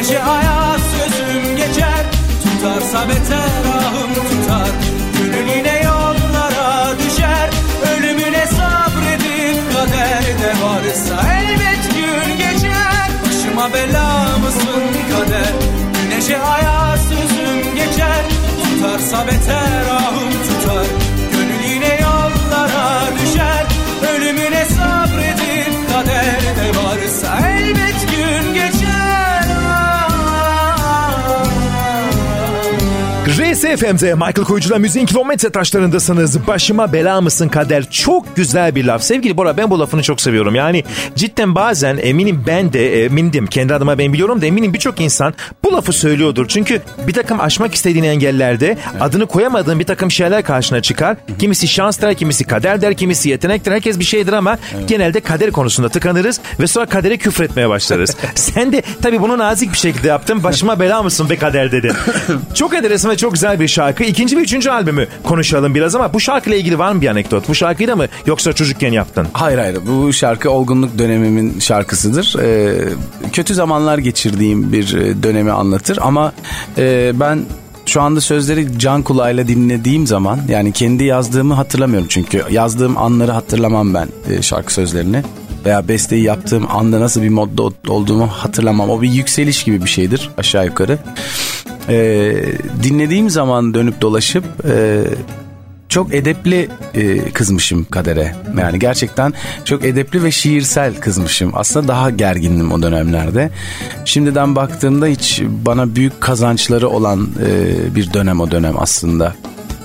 Güneşe 0.07 0.23
aya 0.23 0.75
sözüm 0.91 1.55
geçer. 1.57 2.05
Tutarsa 2.43 3.09
beter 3.09 3.63
ahım 3.77 4.13
tutar. 4.13 4.69
Gönül 5.17 5.57
yine 5.57 5.81
yollara 5.83 6.93
düşer. 6.99 7.49
Ölümüne 7.91 8.45
sabredip 8.47 9.73
kaderde 9.73 10.51
varsa 10.63 11.33
elbet 11.33 11.93
gün 11.95 12.37
geçer. 12.37 13.09
Başıma 13.25 13.73
bela 13.73 14.37
mısın 14.37 14.83
kader? 15.11 15.53
Güneşe 16.03 16.39
aya 16.39 16.97
sözüm 16.97 17.75
geçer. 17.75 18.25
Tutarsa 18.63 19.27
beter 19.27 19.89
ahım 19.91 20.16
RSFM'de 33.75 34.13
Michael 34.13 34.33
Koyucu'la 34.33 34.77
müziğin 34.77 35.05
kilometre 35.05 35.49
taşlarındasınız. 35.49 36.47
Başıma 36.47 36.93
bela 36.93 37.21
mısın 37.21 37.49
kader? 37.49 37.89
Çok 37.89 38.35
güzel 38.35 38.75
bir 38.75 38.85
laf. 38.85 39.03
Sevgili 39.03 39.37
Bora 39.37 39.57
ben 39.57 39.69
bu 39.69 39.79
lafını 39.79 40.03
çok 40.03 40.21
seviyorum. 40.21 40.55
Yani 40.55 40.83
cidden 41.15 41.55
bazen 41.55 41.97
eminim 42.01 42.43
ben 42.47 42.73
de 42.73 43.05
emindim. 43.05 43.47
Kendi 43.47 43.73
adıma 43.73 43.97
ben 43.97 44.13
biliyorum 44.13 44.41
da 44.41 44.45
eminim 44.45 44.73
birçok 44.73 45.01
insan 45.01 45.33
bu 45.63 45.73
lafı 45.73 45.93
söylüyordur. 45.93 46.47
Çünkü 46.47 46.81
bir 47.07 47.13
takım 47.13 47.39
aşmak 47.39 47.75
istediğin 47.75 48.03
engellerde 48.03 48.77
adını 48.99 49.25
koyamadığın 49.25 49.79
bir 49.79 49.85
takım 49.85 50.11
şeyler 50.11 50.43
karşına 50.43 50.81
çıkar. 50.81 51.17
Kimisi 51.39 51.67
şans 51.67 52.01
der, 52.01 52.15
kimisi 52.15 52.43
kader 52.43 52.81
der, 52.81 52.93
kimisi 52.93 53.29
yetenektir. 53.29 53.71
Herkes 53.71 53.99
bir 53.99 54.05
şeydir 54.05 54.33
ama 54.33 54.57
genelde 54.87 55.19
kader 55.19 55.51
konusunda 55.51 55.89
tıkanırız 55.89 56.39
ve 56.59 56.67
sonra 56.67 56.85
kadere 56.85 57.17
küfretmeye 57.17 57.69
başlarız. 57.69 58.15
Sen 58.35 58.71
de 58.71 58.81
tabii 59.01 59.21
bunu 59.21 59.37
nazik 59.37 59.73
bir 59.73 59.77
şekilde 59.77 60.07
yaptın. 60.07 60.43
Başıma 60.43 60.79
bela 60.79 61.03
mısın 61.03 61.29
be 61.29 61.35
kader 61.35 61.71
dedin. 61.71 61.93
çok 62.53 62.75
enteresan 62.75 63.11
ve 63.11 63.17
çok 63.17 63.33
güzel 63.33 63.59
bir 63.59 63.66
şarkı. 63.67 64.03
İkinci 64.03 64.37
ve 64.37 64.41
üçüncü 64.41 64.69
albümü 64.69 65.07
konuşalım 65.23 65.75
biraz 65.75 65.95
ama 65.95 66.13
bu 66.13 66.19
şarkıyla 66.19 66.57
ilgili 66.57 66.79
var 66.79 66.91
mı 66.91 67.01
bir 67.01 67.07
anekdot? 67.07 67.49
Bu 67.49 67.55
şarkıyı 67.55 67.87
da 67.87 67.95
mı 67.95 68.05
yoksa 68.25 68.53
çocukken 68.53 68.91
yaptın? 68.91 69.27
Hayır 69.33 69.57
hayır 69.57 69.77
bu 69.87 70.13
şarkı 70.13 70.51
olgunluk 70.51 70.97
dönemimin 70.97 71.59
şarkısıdır. 71.59 72.35
Ee, 72.41 72.75
kötü 73.33 73.53
zamanlar 73.53 73.97
geçirdiğim 73.97 74.71
bir 74.71 74.93
e, 74.93 75.23
dönemi 75.23 75.51
anlatır 75.51 75.99
ama 76.01 76.33
e, 76.77 77.11
ben 77.15 77.39
şu 77.85 78.01
anda 78.01 78.21
sözleri 78.21 78.79
can 78.79 79.03
kulağıyla 79.03 79.47
dinlediğim 79.47 80.07
zaman 80.07 80.39
yani 80.49 80.71
kendi 80.71 81.03
yazdığımı 81.03 81.53
hatırlamıyorum 81.53 82.07
çünkü 82.09 82.43
yazdığım 82.51 82.97
anları 82.97 83.31
hatırlamam 83.31 83.93
ben 83.93 84.07
e, 84.29 84.41
şarkı 84.41 84.73
sözlerini 84.73 85.23
veya 85.65 85.87
besteyi 85.87 86.23
yaptığım 86.23 86.71
anda 86.71 86.99
nasıl 86.99 87.21
bir 87.21 87.29
modda 87.29 87.63
olduğumu 87.87 88.27
hatırlamam. 88.27 88.89
O 88.89 89.01
bir 89.01 89.09
yükseliş 89.09 89.63
gibi 89.63 89.83
bir 89.83 89.89
şeydir 89.89 90.29
aşağı 90.37 90.65
yukarı. 90.65 90.97
Ee, 91.89 92.43
dinlediğim 92.83 93.29
zaman 93.29 93.73
dönüp 93.73 94.01
dolaşıp 94.01 94.43
e, 94.69 95.03
çok 95.89 96.13
edepli 96.13 96.69
e, 96.93 97.31
kızmışım 97.31 97.85
kadere. 97.85 98.35
Yani 98.59 98.79
gerçekten 98.79 99.33
çok 99.65 99.85
edepli 99.85 100.23
ve 100.23 100.31
şiirsel 100.31 100.95
kızmışım. 100.95 101.51
Aslında 101.53 101.87
daha 101.87 102.09
gergindim 102.09 102.71
o 102.71 102.81
dönemlerde. 102.81 103.49
Şimdiden 104.05 104.55
baktığımda 104.55 105.05
hiç 105.05 105.41
bana 105.65 105.95
büyük 105.95 106.21
kazançları 106.21 106.89
olan 106.89 107.29
e, 107.45 107.95
bir 107.95 108.13
dönem 108.13 108.39
o 108.39 108.51
dönem 108.51 108.75
aslında. 108.79 109.35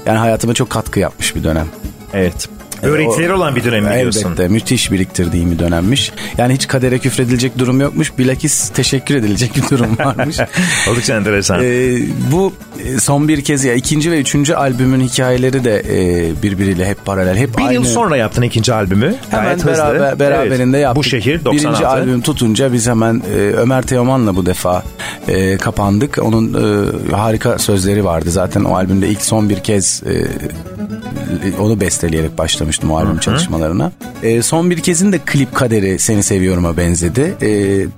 Yani 0.07 0.18
hayatıma 0.18 0.55
çok 0.55 0.70
katkı 0.70 1.00
yapmış 1.00 1.36
bir 1.36 1.44
dönem. 1.44 1.66
Evet. 2.12 2.48
Öğretileri 2.83 3.33
olan 3.33 3.57
bir 3.57 3.64
dönem 3.64 3.91
biliyorsun. 3.91 4.26
Elbette 4.26 4.49
müthiş 4.49 4.93
biriktirdiğim 4.93 5.51
bir 5.51 5.59
dönemmiş. 5.59 6.12
Yani 6.39 6.55
hiç 6.55 6.68
kadere 6.68 6.99
küfredilecek 6.99 7.59
durum 7.59 7.80
yokmuş. 7.80 8.18
Bilakis 8.18 8.68
teşekkür 8.68 9.14
edilecek 9.14 9.57
bir 9.57 9.70
durum 9.76 9.99
varmış. 9.99 10.37
Oldukça 10.91 11.16
enteresan. 11.16 11.61
Ee, 11.64 11.99
bu 12.33 12.53
son 13.01 13.28
bir 13.28 13.45
kez 13.45 13.64
ya 13.64 13.74
ikinci 13.74 14.11
ve 14.11 14.20
üçüncü 14.20 14.55
albümün 14.55 15.01
hikayeleri 15.01 15.64
de 15.64 15.83
e, 15.89 16.43
birbiriyle 16.43 16.87
hep 16.87 17.05
paralel. 17.05 17.37
Hep 17.37 17.59
bir 17.59 17.62
aynı. 17.62 17.74
yıl 17.74 17.85
sonra 17.85 18.16
yaptın 18.16 18.43
ikinci 18.43 18.72
albümü. 18.74 19.14
Hemen 19.30 19.45
Gayet 19.45 19.66
beraber, 19.66 20.07
hızlı. 20.07 20.18
beraberinde 20.20 20.76
Evet. 20.76 20.85
yaptık. 20.85 20.97
Bu 20.97 21.05
şehir 21.05 21.45
96. 21.45 21.53
Birinci 21.72 21.87
albüm 21.87 22.20
tutunca 22.20 22.72
biz 22.72 22.87
hemen 22.89 23.22
e, 23.37 23.39
Ömer 23.39 23.83
Teoman'la 23.83 24.37
bu 24.37 24.47
defa 24.47 24.83
e, 25.28 25.57
kapandık. 25.57 26.18
Onun 26.22 26.55
e, 27.11 27.12
harika 27.16 27.59
sözleri 27.59 28.05
vardı. 28.05 28.30
Zaten 28.30 28.64
o 28.64 28.74
albümde 28.76 29.09
ilk 29.09 29.22
son 29.22 29.49
bir 29.49 29.61
kez 29.61 30.03
e, 30.07 30.26
onu 31.61 31.80
besteleyerek 31.80 32.39
başlamıştım 32.73 32.91
o 32.91 32.97
albüm 32.97 33.18
çalışmalarına. 33.18 33.93
E, 34.23 34.43
son 34.43 34.70
bir 34.70 34.81
kezin 34.81 35.12
de 35.12 35.18
klip 35.18 35.55
kaderi 35.55 35.99
Seni 35.99 36.23
Seviyorum'a 36.23 36.77
benzedi. 36.77 37.35
E, 37.43 37.49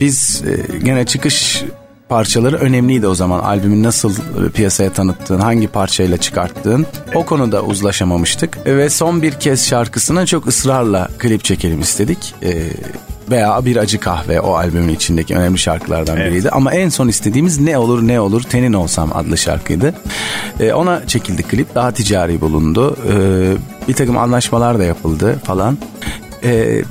biz 0.00 0.42
e, 0.46 0.78
gene 0.84 1.06
çıkış 1.06 1.64
parçaları 2.08 2.56
önemliydi 2.56 3.06
o 3.06 3.14
zaman. 3.14 3.40
Albümü 3.40 3.82
nasıl 3.82 4.14
piyasaya 4.54 4.92
tanıttığın, 4.92 5.40
hangi 5.40 5.68
parçayla 5.68 6.16
çıkarttığın 6.16 6.86
o 7.14 7.24
konuda 7.24 7.62
uzlaşamamıştık. 7.62 8.66
Ve 8.66 8.90
son 8.90 9.22
bir 9.22 9.32
kez 9.32 9.68
şarkısına 9.68 10.26
çok 10.26 10.46
ısrarla 10.46 11.08
klip 11.18 11.44
çekelim 11.44 11.80
istedik. 11.80 12.34
E, 12.42 12.52
veya 13.30 13.64
Bir 13.64 13.76
Acı 13.76 14.00
Kahve 14.00 14.40
o 14.40 14.54
albümün 14.54 14.88
içindeki 14.94 15.36
önemli 15.36 15.58
şarkılardan 15.58 16.16
Evet. 16.16 16.30
biriydi. 16.32 16.50
Ama 16.50 16.74
en 16.74 16.88
son 16.88 17.08
istediğimiz 17.08 17.60
Ne 17.60 17.78
Olur 17.78 18.08
Ne 18.08 18.20
Olur 18.20 18.42
Tenin 18.42 18.72
Olsam 18.72 19.10
adlı 19.14 19.38
şarkıydı. 19.38 19.94
E, 20.60 20.72
ona 20.72 21.06
çekildi 21.06 21.42
klip. 21.42 21.74
Daha 21.74 21.92
ticari 21.92 22.40
bulundu. 22.40 22.96
E, 23.12 23.14
bir 23.88 23.94
takım 23.94 24.18
anlaşmalar 24.18 24.78
da 24.78 24.84
yapıldı 24.84 25.40
falan. 25.44 25.78
E, 26.44 26.82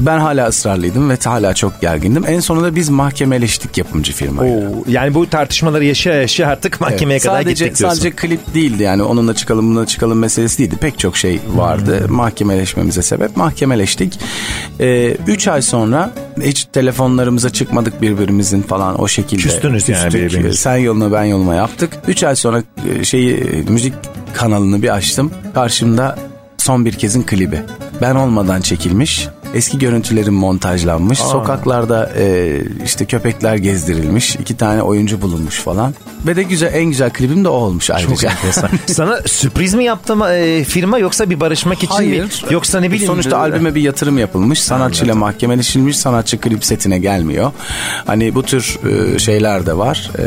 ben 0.00 0.18
hala 0.18 0.48
ısrarlıydım 0.48 1.10
ve 1.10 1.18
hala 1.24 1.54
çok 1.54 1.80
gergindim. 1.80 2.24
En 2.28 2.40
sonunda 2.40 2.74
biz 2.76 2.88
mahkemeleştik 2.88 3.78
yapımcı 3.78 4.12
firmayla. 4.12 4.56
Oo, 4.56 4.84
yani 4.88 5.14
bu 5.14 5.30
tartışmaları 5.30 5.84
yaşa 5.84 6.12
yaşa 6.12 6.46
artık 6.46 6.80
mahkemeye 6.80 7.14
Evet, 7.16 7.22
kadar 7.22 7.42
sadece, 7.42 7.64
gittik 7.64 7.78
diyorsun. 7.78 7.98
Sadece 7.98 8.16
klip 8.16 8.54
değildi 8.54 8.82
yani 8.82 9.02
onunla 9.02 9.34
çıkalım 9.34 9.70
bununla 9.70 9.86
çıkalım 9.86 10.18
meselesi 10.18 10.58
değildi. 10.58 10.76
Pek 10.80 10.98
çok 10.98 11.16
şey 11.16 11.40
vardı 11.54 12.08
Hmm. 12.08 12.16
mahkemeleşmemize 12.16 13.02
sebep. 13.02 13.36
Mahkemeleştik. 13.36 14.20
Ee, 14.80 15.16
üç 15.26 15.48
ay 15.48 15.62
sonra 15.62 16.10
hiç 16.42 16.64
telefonlarımıza 16.64 17.50
çıkmadık 17.50 18.02
birbirimizin 18.02 18.62
falan 18.62 19.00
o 19.00 19.08
şekilde. 19.08 19.42
Küstünüz 19.42 19.88
yani 19.88 20.10
Küstük. 20.10 20.54
Sen 20.54 20.76
yoluna 20.76 21.12
ben 21.12 21.24
yoluma 21.24 21.54
yaptık. 21.54 21.92
Üç 22.08 22.24
ay 22.24 22.36
sonra 22.36 22.62
e, 23.00 23.04
şeyi 23.04 23.34
e, 23.36 23.62
müzik 23.68 23.94
kanalını 24.36 24.82
bir 24.82 24.94
açtım. 24.94 25.30
Karşımda 25.54 26.18
son 26.58 26.84
bir 26.84 26.92
kezin 26.92 27.22
klibi. 27.22 27.60
Ben 28.02 28.14
olmadan 28.14 28.60
çekilmiş. 28.60 29.28
Eski 29.54 29.78
görüntülerim 29.78 30.34
montajlanmış. 30.34 31.18
Sokaklarda 31.18 32.12
e, 32.18 32.56
işte 32.84 33.04
köpekler 33.04 33.56
gezdirilmiş. 33.56 34.36
iki 34.36 34.56
tane 34.56 34.82
oyuncu 34.82 35.22
bulunmuş 35.22 35.60
falan. 35.60 35.94
Ve 36.26 36.36
de 36.36 36.42
güzel 36.42 36.74
en 36.74 36.84
güzel 36.84 37.10
klibim 37.10 37.44
de 37.44 37.48
o 37.48 37.52
olmuş 37.52 37.86
Çok 37.86 37.96
ayrıca. 37.96 38.30
enteresan. 38.30 38.70
Sana 38.86 39.20
sürpriz 39.26 39.74
mi 39.74 39.84
yaptı 39.84 40.14
e, 40.32 40.64
firma 40.64 40.98
yoksa 40.98 41.30
bir 41.30 41.40
barışmak 41.40 41.82
için 41.82 42.08
mi? 42.08 42.24
Yoksa 42.50 42.80
ne 42.80 42.90
bileyim. 42.90 43.06
Sonuçta 43.06 43.38
albüme 43.38 43.74
bir 43.74 43.82
yatırım 43.82 44.18
yapılmış. 44.18 44.62
Sanatçıyla 44.62 45.14
mahkemeleşilmiş. 45.14 45.98
Sanatçı 45.98 46.40
klip 46.40 46.64
setine 46.64 46.98
gelmiyor. 46.98 47.52
Hani 48.06 48.34
bu 48.34 48.42
tür 48.42 48.78
e, 49.14 49.18
şeyler 49.18 49.66
de 49.66 49.76
var. 49.76 50.10
E, 50.18 50.24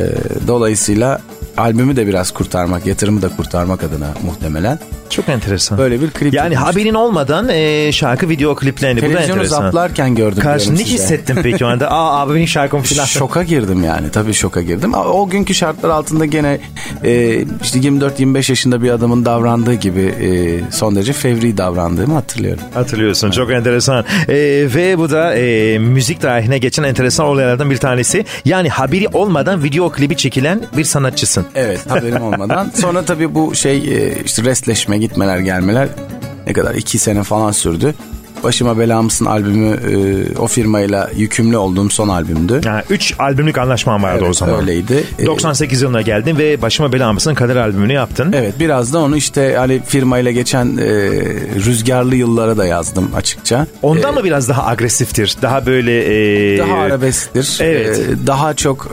dolayısıyla 0.48 1.22
albümü 1.60 1.96
de 1.96 2.08
biraz 2.08 2.32
kurtarmak, 2.32 2.86
yatırımı 2.86 3.22
da 3.22 3.36
kurtarmak 3.36 3.84
adına 3.84 4.14
muhtemelen. 4.26 4.80
Çok 5.10 5.30
enteresan. 5.30 5.78
Böyle 5.78 6.02
bir 6.02 6.10
klip 6.10 6.34
Yani 6.34 6.54
yapılmış. 6.54 6.76
haberin 6.76 6.94
olmadan 6.94 7.50
e, 7.50 7.92
şarkı 7.92 8.30
video 8.30 8.56
kliplerini. 8.56 9.00
Televizyonu 9.00 9.46
zaplarken 9.46 10.16
gördüm. 10.16 10.44
Karşı 10.44 10.76
ne 10.76 10.80
hissettin 10.84 11.36
peki 11.44 11.66
o 11.66 11.68
anda? 11.68 11.92
Aa 11.92 12.22
abi 12.22 12.36
benim 12.36 12.48
şarkım 12.48 12.82
falan. 12.82 13.06
Şoka 13.06 13.44
girdim 13.44 13.84
yani 13.84 14.12
tabii 14.12 14.34
şoka 14.34 14.62
girdim. 14.62 14.94
O 14.94 15.30
günkü 15.30 15.54
şartlar 15.56 15.90
altında 15.90 16.26
gene 16.26 16.60
e, 17.04 17.44
işte 17.64 17.80
24-25 17.80 18.52
yaşında 18.52 18.82
bir 18.82 18.90
adamın 18.90 19.26
davrandığı 19.26 19.74
gibi 19.74 20.02
e, 20.02 20.60
son 20.72 20.96
derece 20.96 21.14
fevri 21.14 21.58
davrandığımı 21.58 22.14
hatırlıyorum. 22.14 22.64
Hatırlıyorsun 22.74 23.32
çok 23.32 23.52
enteresan. 23.52 24.06
Ee, 24.30 24.36
ve 24.76 24.98
bu 24.98 25.10
da 25.10 25.36
e, 25.36 25.80
müzik 25.80 26.22
tarihine 26.22 26.58
geçen 26.58 26.84
enteresan 26.84 27.26
olaylardan 27.26 27.70
bir 27.70 27.78
tanesi. 27.78 28.26
Yani 28.46 28.70
haberi 28.70 29.08
olmadan 29.08 29.64
video 29.64 29.92
klibi 29.92 30.18
çekilen 30.18 30.62
bir 30.78 30.84
sanatçısın. 30.84 31.46
Evet 31.56 31.90
haberim 31.92 32.22
olmadan. 32.24 32.72
Sonra 32.76 33.06
tabii 33.06 33.36
bu 33.36 33.56
şey 33.56 33.78
e, 33.78 34.24
işte 34.26 34.44
restleşme 34.44 34.99
gitmeler 35.00 35.40
gelmeler 35.40 35.88
ne 36.48 36.54
kadar 36.54 36.76
iki 36.76 37.00
sene 37.00 37.24
falan 37.24 37.52
sürdü. 37.52 37.94
Başıma 38.44 38.80
Bela 38.80 39.02
Mısın 39.02 39.26
albümü 39.26 39.76
e, 39.76 40.38
o 40.40 40.48
firmayla 40.48 41.10
yükümlü 41.16 41.58
olduğum 41.58 41.90
son 41.90 42.08
albümdü. 42.10 42.62
Yani 42.66 42.84
3 42.90 43.16
albümlük 43.20 43.58
anlaşman 43.58 44.04
vardı 44.04 44.18
Evet, 44.22 44.30
o 44.30 44.34
zaman. 44.34 44.60
öyleydi. 44.60 45.04
Ee, 45.20 45.26
98 45.26 45.82
yılına 45.82 46.02
geldin 46.02 46.38
ve 46.38 46.62
Başıma 46.62 46.94
Bela 46.94 47.14
Mısın 47.14 47.34
kader 47.34 47.56
albümünü 47.56 47.94
yaptın. 47.94 48.34
Evet 48.38 48.54
biraz 48.60 48.94
da 48.94 49.00
onu 49.00 49.18
işte 49.18 49.56
hani 49.58 49.82
firmayla 49.86 50.32
geçen 50.32 50.66
e, 50.78 50.86
rüzgarlı 51.66 52.16
yıllara 52.16 52.58
da 52.58 52.66
yazdım 52.66 53.10
açıkça. 53.16 53.68
Ondan 53.82 54.14
mı 54.14 54.24
biraz 54.24 54.50
daha 54.50 54.66
agresiftir? 54.68 55.36
Daha 55.42 55.66
böyle... 55.66 56.56
e, 56.56 56.58
Daha 56.60 56.74
arabesktir. 56.76 57.58
Evet. 57.62 58.00
Ee, 58.00 58.28
daha 58.28 58.54
çok 58.54 58.92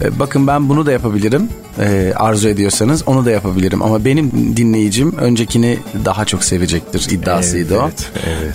e, 0.00 0.06
e, 0.06 0.18
bakın 0.18 0.46
ben 0.46 0.68
bunu 0.68 0.86
da 0.86 0.92
yapabilirim. 0.92 1.48
E, 1.80 2.12
arzu 2.16 2.48
ediyorsanız 2.48 3.02
onu 3.08 3.24
da 3.24 3.30
yapabilirim 3.30 3.82
ama 3.82 4.04
benim 4.04 4.30
dinleyicim 4.56 5.16
öncekini 5.18 5.78
daha 6.04 6.24
çok 6.24 6.44
sevecektir 6.44 7.06
iddiasıydı 7.10 7.78
o. 7.78 7.82
Evet, 7.82 7.96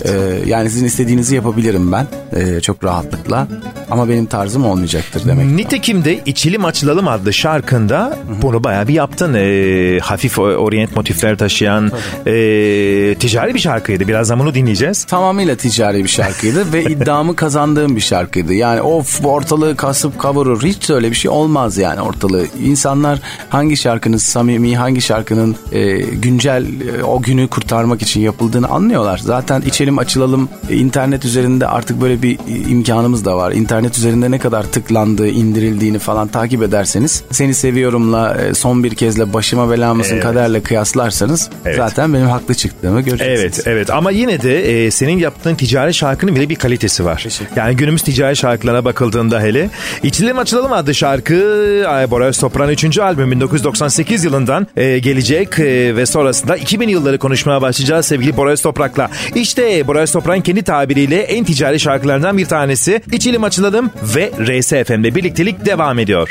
Ee, 0.04 0.48
yani 0.48 0.70
sizin 0.70 0.86
istediğinizi 0.86 1.34
yapabilirim 1.34 1.92
ben 1.92 2.06
e, 2.36 2.60
çok 2.60 2.84
rahatlıkla 2.84 3.48
ama 3.90 4.08
benim 4.08 4.26
tarzım 4.26 4.64
olmayacaktır 4.66 5.28
demek. 5.28 5.46
Nitekim 5.46 6.04
de 6.04 6.20
İçilim 6.26 6.64
Açılalım 6.64 7.08
adlı 7.08 7.32
şarkında 7.32 8.18
bunu 8.42 8.64
bayağı 8.64 8.88
bir 8.88 8.94
yaptın. 8.94 9.34
Ee, 9.34 9.98
hafif 10.02 10.38
orient 10.38 10.96
motifler 10.96 11.38
taşıyan 11.38 11.92
ee, 12.26 13.14
ticari 13.20 13.54
bir 13.54 13.58
şarkıydı. 13.58 14.08
Birazdan 14.08 14.38
bunu 14.38 14.54
dinleyeceğiz. 14.54 15.04
Tamamıyla 15.04 15.56
ticari 15.56 16.04
bir 16.04 16.08
şarkıydı 16.08 16.72
ve 16.72 16.84
iddiamı 16.92 17.36
kazandığım 17.36 17.96
bir 17.96 18.00
şarkıydı. 18.00 18.54
Yani 18.54 18.80
of 18.82 19.24
ortalığı 19.24 19.76
kasıp 19.76 20.18
kavurur 20.18 20.62
hiç 20.62 20.90
öyle 20.90 21.10
bir 21.10 21.16
şey 21.16 21.30
olmaz 21.30 21.78
yani 21.78 22.00
ortalığı. 22.00 22.46
İnsanlar 22.64 23.11
hangi 23.48 23.76
şarkının 23.76 24.16
samimi 24.16 24.76
hangi 24.76 25.00
şarkının 25.00 25.56
e, 25.72 25.96
güncel 25.96 26.66
e, 26.98 27.02
o 27.04 27.22
günü 27.22 27.48
kurtarmak 27.48 28.02
için 28.02 28.20
yapıldığını 28.20 28.68
anlıyorlar. 28.68 29.18
Zaten 29.18 29.60
içelim 29.60 29.98
açılalım 29.98 30.48
e, 30.70 30.76
internet 30.76 31.24
üzerinde 31.24 31.66
artık 31.66 32.00
böyle 32.00 32.22
bir 32.22 32.34
e, 32.34 32.68
imkanımız 32.70 33.24
da 33.24 33.36
var. 33.36 33.52
İnternet 33.52 33.98
üzerinde 33.98 34.30
ne 34.30 34.38
kadar 34.38 34.62
tıklandığı 34.62 35.28
indirildiğini 35.28 35.98
falan 35.98 36.28
takip 36.28 36.62
ederseniz 36.62 37.22
seni 37.30 37.54
seviyorumla 37.54 38.34
e, 38.42 38.54
son 38.54 38.84
bir 38.84 38.94
kezde 38.94 39.32
başıma 39.32 39.70
bela 39.70 39.94
mısın 39.94 40.12
Evet. 40.14 40.22
kaderle 40.22 40.60
kıyaslarsanız 40.62 41.50
Evet. 41.64 41.76
zaten 41.76 42.14
benim 42.14 42.26
haklı 42.26 42.54
çıktığımı 42.54 43.00
göreceksiniz. 43.00 43.40
Evet 43.40 43.62
evet 43.66 43.90
ama 43.90 44.10
yine 44.10 44.42
de 44.42 44.84
e, 44.86 44.90
senin 44.90 45.18
yaptığın 45.18 45.54
ticari 45.54 45.94
şarkının 45.94 46.36
bile 46.36 46.48
bir 46.48 46.54
kalitesi 46.56 47.04
var. 47.04 47.26
Yani 47.56 47.76
günümüz 47.76 48.02
ticari 48.02 48.36
şarkılara 48.36 48.84
bakıldığında 48.84 49.40
hele. 49.40 49.70
İçilim 50.02 50.38
Açılalım 50.38 50.72
adlı 50.72 50.94
şarkı 50.94 51.84
Ay, 51.88 52.10
Bora 52.10 52.24
Öztoprak'ın 52.24 52.72
3. 52.72 52.98
albüm 53.02 53.30
1998 53.30 54.24
yılından 54.24 54.66
e, 54.76 54.98
gelecek 54.98 55.58
e, 55.58 55.96
ve 55.96 56.06
sonrasında 56.06 56.56
2000 56.56 56.88
yılları 56.88 57.18
konuşmaya 57.18 57.62
başlayacağız 57.62 58.06
sevgili 58.06 58.36
Bora 58.36 58.50
Öztoprak'la. 58.50 59.10
İşte 59.34 59.86
Bora 59.86 60.00
Öztoprak'ın 60.00 60.42
kendi 60.42 60.62
tabiriyle 60.62 61.20
en 61.20 61.44
ticari 61.44 61.80
şarkılarından 61.80 62.38
bir 62.38 62.46
tanesi 62.46 63.02
İçilim 63.12 63.44
Açılalım 63.44 63.90
ve 64.16 64.30
RSFM'de 64.40 65.14
birliktelik 65.14 65.66
devam 65.66 65.98
ediyor. 65.98 66.30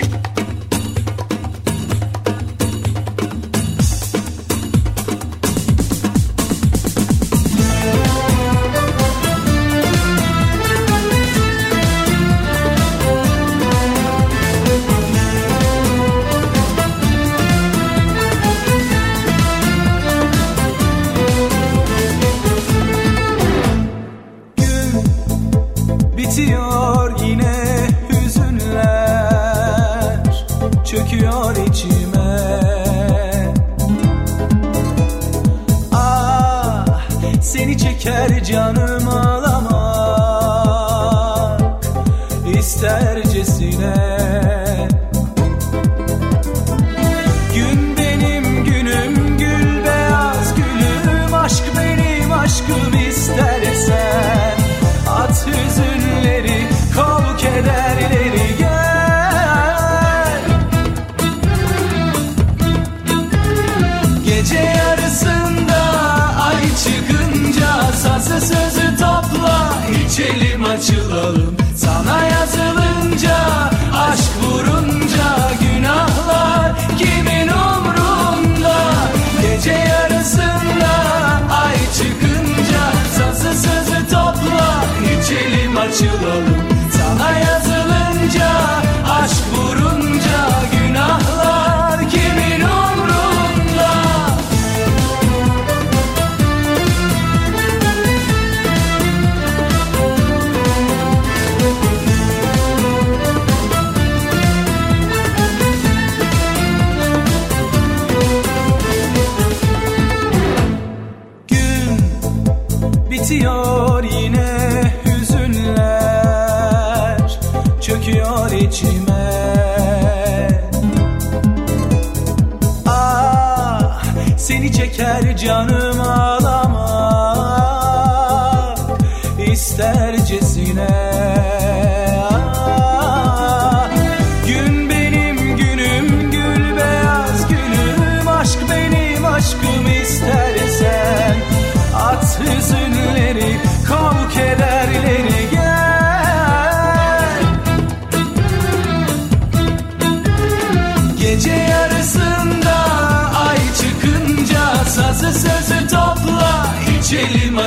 İçelim 86.02 86.14
açılalım 86.14 86.61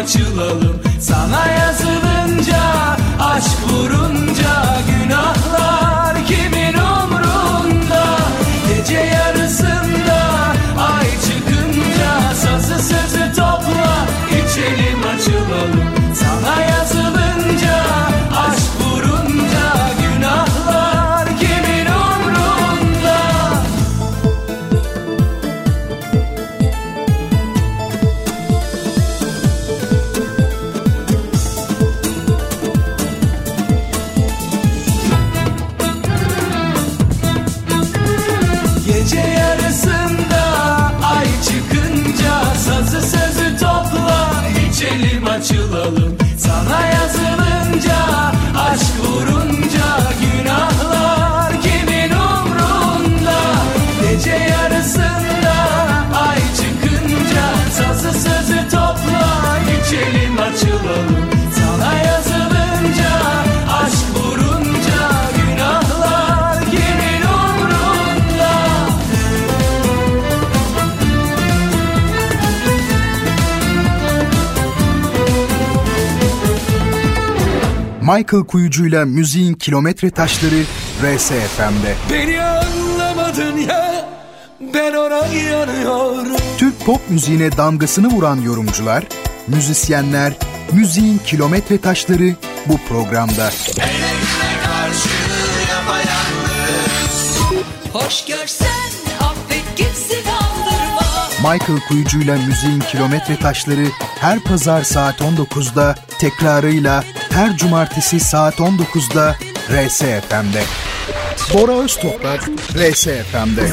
açılalım. 0.05 0.83
Sana 1.01 1.47
yazılınca 1.47 2.04
Michael 78.15 78.45
Kuyucu'yla 78.45 79.05
müziğin 79.05 79.55
kilometre 79.55 80.11
taşları 80.11 80.63
RSFM'de. 81.03 81.95
Beni 82.13 82.43
anlamadın 82.43 83.57
ya 83.57 84.09
Ben 84.75 84.95
ona 84.95 85.27
yanıyorum 85.27 86.37
Türk 86.59 86.87
pop 86.87 87.11
müziğine 87.11 87.57
damgasını 87.57 88.09
vuran 88.09 88.41
yorumcular, 88.41 89.05
müzisyenler, 89.49 90.33
müziğin 90.73 91.19
kilometre 91.19 91.79
taşları 91.79 92.35
bu 92.67 92.79
programda. 92.89 93.51
Hoş 97.93 98.25
görsen 98.25 98.69
affet 99.21 99.77
gitsin 99.77 100.25
aldırma 100.27 101.53
Michael 101.53 101.81
Kuyucu'yla 101.89 102.37
müziğin 102.37 102.81
kilometre 102.81 103.37
taşları 103.37 103.87
her 104.25 104.41
pazar 104.41 104.83
saat 104.83 105.21
19'da, 105.21 105.95
tekrarıyla 106.19 107.05
her 107.31 107.57
cumartesi 107.57 108.21
saat 108.21 108.55
19'da 108.55 109.37
RSFM'de. 109.71 110.63
Bora 111.55 111.73
Öztoprak, 111.73 112.41
RSFM'de. 112.75 113.69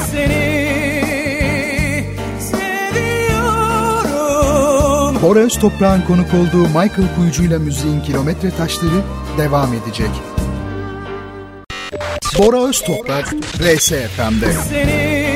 Bora 5.22 5.40
Öztoprak'ın 5.40 6.02
konuk 6.02 6.34
olduğu 6.34 6.68
Michael 6.68 7.16
Kuyucu'yla 7.16 7.60
müziğin 7.60 8.02
kilometre 8.02 8.52
taşları 8.52 9.02
devam 9.38 9.74
edecek. 9.74 10.10
Bora 12.40 12.68
Öztoprak, 12.70 13.34
RSFM'de. 13.60 14.54
Seni 14.70 15.31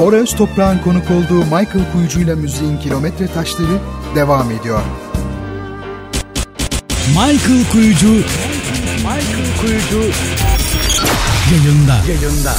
Bora 0.00 0.16
Öztoprak'ın 0.16 0.78
konuk 0.78 1.10
olduğu 1.10 1.44
Michael 1.44 1.92
Kuyucu'yla 1.92 2.36
müziğin 2.36 2.78
kilometre 2.78 3.26
taşları 3.26 3.78
devam 4.14 4.50
ediyor. 4.50 4.80
Michael 7.08 7.64
Kuyucu 7.72 8.08
Michael 8.96 9.58
Kuyucu 9.60 10.00
yayında. 11.52 11.96
Yayında. 12.08 12.54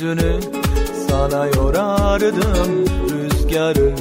Gökyüzünü 0.00 0.40
Sana 1.08 1.46
yorardım 1.46 2.84
rüzgarı 3.10 3.94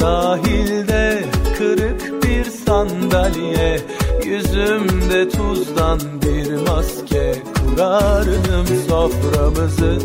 Sahilde 0.00 1.24
kırık 1.58 2.24
bir 2.24 2.44
sandalye 2.44 3.80
Yüzümde 4.24 5.28
tuzdan 5.28 6.00
bir 6.22 6.70
maske 6.70 7.42
Kurardım 7.54 8.66
soframızı 8.88 9.98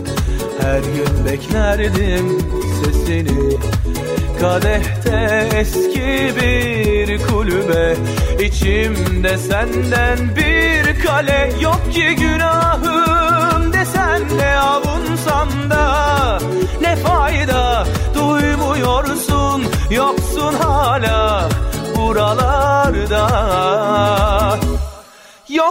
Her 0.61 0.79
gün 0.79 1.25
beklerdim 1.25 2.39
sesini 2.83 3.57
Kadehte 4.41 5.49
eski 5.55 6.31
bir 6.41 7.27
kulübe 7.27 7.95
içimde 8.43 9.37
senden 9.37 10.35
bir 10.35 11.05
kale 11.05 11.51
Yok 11.61 11.93
ki 11.93 12.15
günahım 12.19 13.00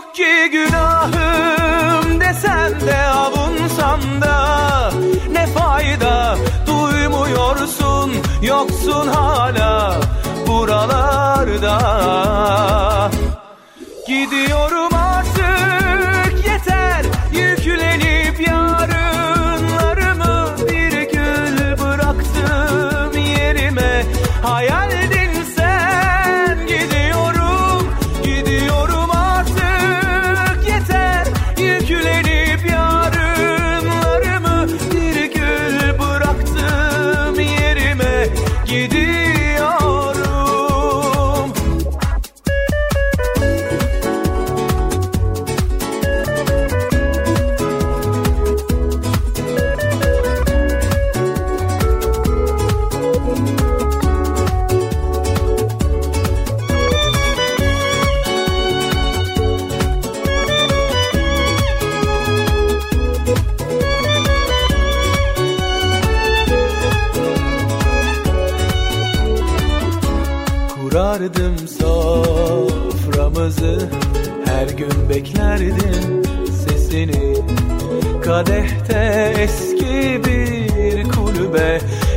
Yok 0.01 0.15
ki 0.15 0.51
günahım 0.53 2.21
desen 2.21 2.81
de 2.81 2.97
avunsam 3.07 4.01
da 4.23 4.91
Ne 5.33 5.47
fayda? 5.47 6.37
Duymuyorsun 6.67 8.13
yoksun 8.43 9.07
hala 9.09 10.01
buralarda. 10.47 11.77
Gidiyorum 14.07 14.93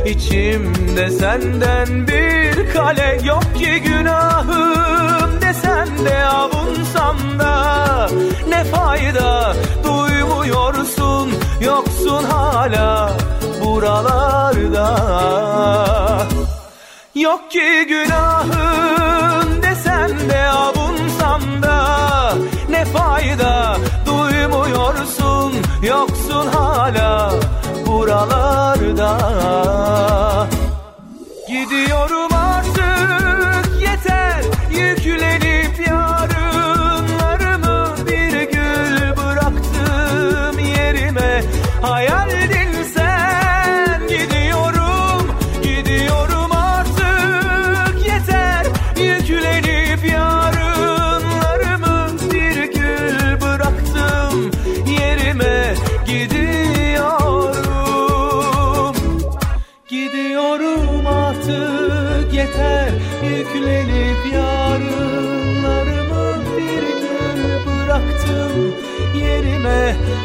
içimde 0.06 1.10
senden 1.10 2.08
bir 2.08 2.72
kale 2.72 3.20
Yok 3.24 3.54
ki 3.58 3.82
günahım 3.84 5.40
desen 5.40 5.88
de 6.04 6.24
avunsam 6.24 7.16
da 7.38 8.08
Ne 8.48 8.64
fayda? 8.64 9.56
Duymuyorsun 9.84 11.32
yoksun 11.60 12.24
hala 12.24 13.12
buralarda. 13.64 14.88
Yok 17.14 17.50
ki 17.50 17.86
günahım 17.88 19.62
desen 19.62 20.30
de 20.30 20.46
avunsam 20.46 21.40
da 21.62 22.32
Ne 22.70 22.84
fayda? 22.84 23.76
Duymuyorsun 24.06 25.52
yoksun 25.82 26.46
hala 26.46 27.32
buralarda 27.86 29.18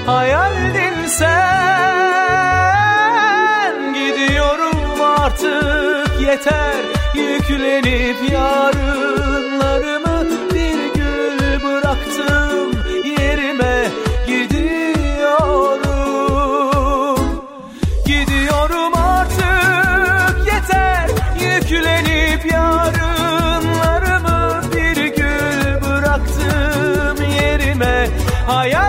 hayaldin 0.10 1.08
sen. 1.08 1.30
Gidiyorum 3.94 5.02
artık. 5.02 6.22
Yeter 6.22 6.76
Yüklenip 7.16 8.32
yarınlarımı 8.32 10.18
bir 10.54 10.94
gün 10.94 11.40
bıraktım. 11.64 12.72
Yerime 13.20 13.88
gidiyorum. 14.28 15.20
Gidiyorum 18.06 18.94
artık. 18.98 20.36
Yeter 20.54 21.10
Yüklenip 21.40 22.46
yarınlarımı 22.54 24.42
bir 24.76 24.98
gül 25.06 25.82
bıraktım. 25.82 27.18
Yerime 27.42 28.08
Hayaldin 28.48 28.89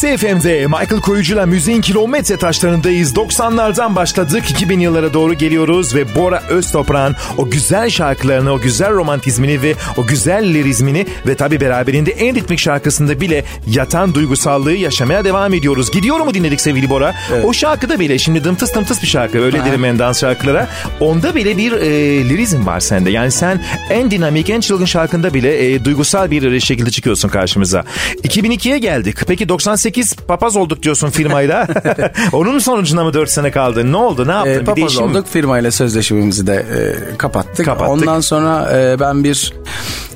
RSFM'de 0.00 0.66
Michael 0.66 1.00
Koyucu'la 1.00 1.46
müziğin 1.46 1.80
kilometre 1.80 2.36
taşlarındayız. 2.36 3.14
90'lardan 3.14 3.96
başladık 3.96 4.50
2000 4.50 4.80
yıllara 4.80 5.14
doğru 5.14 5.34
geliyoruz 5.34 5.94
ve 5.94 6.14
Bora 6.14 6.42
Öztoprak'ın 6.48 7.16
o 7.38 7.50
güzel 7.50 7.90
şarkılarını, 7.90 8.52
o 8.52 8.60
güzel 8.60 8.92
romantizmini 8.92 9.62
ve 9.62 9.74
o 9.96 10.06
güzel 10.06 10.54
lirizmini 10.54 11.06
ve 11.26 11.34
tabi 11.34 11.60
beraberinde 11.60 12.10
en 12.10 12.34
ritmik 12.34 12.58
şarkısında 12.58 13.20
bile 13.20 13.44
yatan 13.66 14.14
duygusallığı 14.14 14.72
yaşamaya 14.72 15.24
devam 15.24 15.54
ediyoruz. 15.54 15.90
Gidiyor 15.90 16.20
mu 16.20 16.34
dinledik 16.34 16.60
sevgili 16.60 16.90
Bora? 16.90 17.14
O 17.44 17.52
şarkıda 17.52 18.00
bile 18.00 18.18
şimdi 18.18 18.44
dımtıs 18.44 18.74
dımtıs 18.74 19.02
bir 19.02 19.08
şarkı 19.08 19.38
öyle 19.38 19.64
derim 19.64 19.82
ben 19.82 19.98
dans 19.98 20.20
şarkılara. 20.20 20.68
Onda 21.00 21.34
bile 21.34 21.56
bir 21.56 21.72
e, 21.72 21.88
lirizm 22.28 22.66
var 22.66 22.80
sende. 22.80 23.10
Yani 23.10 23.30
sen 23.30 23.64
en 23.90 24.10
dinamik, 24.10 24.50
en 24.50 24.60
çılgın 24.60 24.84
şarkında 24.84 25.34
bile 25.34 25.72
e, 25.72 25.84
duygusal 25.84 26.30
bir 26.30 26.60
şekilde 26.60 26.90
çıkıyorsun 26.90 27.28
karşımıza. 27.28 27.84
2002'ye 28.24 28.78
geldik. 28.78 29.16
Peki 29.26 29.48
98 29.48 29.89
papaz 30.28 30.56
olduk 30.56 30.82
diyorsun 30.82 31.10
firmayla. 31.10 31.68
Onun 32.32 32.58
sonucunda 32.58 33.04
mı 33.04 33.14
4 33.14 33.30
sene 33.30 33.50
kaldın? 33.50 33.92
Ne 33.92 33.96
oldu? 33.96 34.28
Ne 34.28 34.32
yaptın? 34.32 34.52
E, 34.52 34.60
bir 34.60 34.64
papaz 34.64 34.76
değişim 34.76 35.04
mi? 35.04 35.10
olduk 35.10 35.26
firmayla 35.26 35.70
sözleşmemizi 35.70 36.46
de 36.46 36.54
e, 36.54 37.16
kapattık. 37.16 37.66
Kapattık. 37.66 37.90
Ondan 37.92 38.20
sonra 38.20 38.78
e, 38.78 39.00
ben 39.00 39.24
bir 39.24 39.52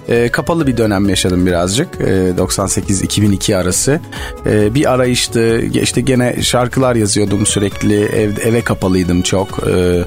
e, 0.09 0.29
kapalı 0.29 0.67
bir 0.67 0.77
dönem 0.77 1.09
yaşadım 1.09 1.47
birazcık 1.47 1.89
e, 2.01 2.05
98-2002 2.39 3.57
arası 3.57 4.01
E, 4.47 4.75
bir 4.75 4.93
arayıştı 4.93 5.61
işte 5.83 6.01
gene 6.01 6.43
şarkılar 6.43 6.95
yazıyordum 6.95 7.47
sürekli 7.47 8.05
ev, 8.05 8.31
eve 8.45 8.61
kapalıydım 8.61 9.23
çok 9.23 9.49
E, 9.69 10.05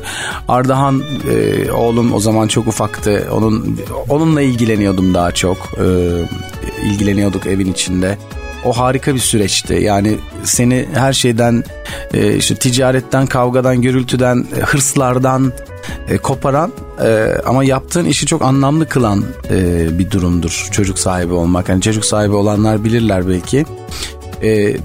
Ardahan 0.48 1.04
e, 1.32 1.72
oğlum 1.72 2.14
o 2.14 2.20
zaman 2.20 2.48
çok 2.48 2.68
ufaktı 2.68 3.28
onun 3.32 3.80
onunla 4.10 4.42
ilgileniyordum 4.42 5.14
daha 5.14 5.32
çok 5.32 5.58
E, 5.58 5.88
ilgileniyorduk 6.90 7.48
evin 7.48 7.72
içinde 7.72 8.18
o 8.66 8.78
harika 8.78 9.14
bir 9.14 9.20
süreçti. 9.20 9.74
Yani 9.74 10.18
seni 10.44 10.86
her 10.94 11.14
şeyden 11.14 11.64
e, 12.14 12.36
işte 12.36 12.56
ticaretten, 12.56 13.28
kavgadan, 13.28 13.82
gürültüden, 13.82 14.48
e, 14.58 14.62
hırslardan 14.62 15.54
e, 16.10 16.18
koparan 16.18 16.72
e, 17.04 17.28
ama 17.46 17.64
yaptığın 17.64 18.06
işi 18.06 18.26
çok 18.26 18.42
anlamlı 18.42 18.90
kılan 18.90 19.26
e, 19.50 19.88
bir 20.00 20.12
durumdur 20.12 20.68
çocuk 20.72 21.00
sahibi 21.00 21.34
olmak. 21.34 21.70
Yani 21.70 21.82
çocuk 21.82 22.06
sahibi 22.06 22.36
olanlar 22.36 22.84
bilirler 22.84 23.28
belki. 23.28 23.66
E, 24.44 24.78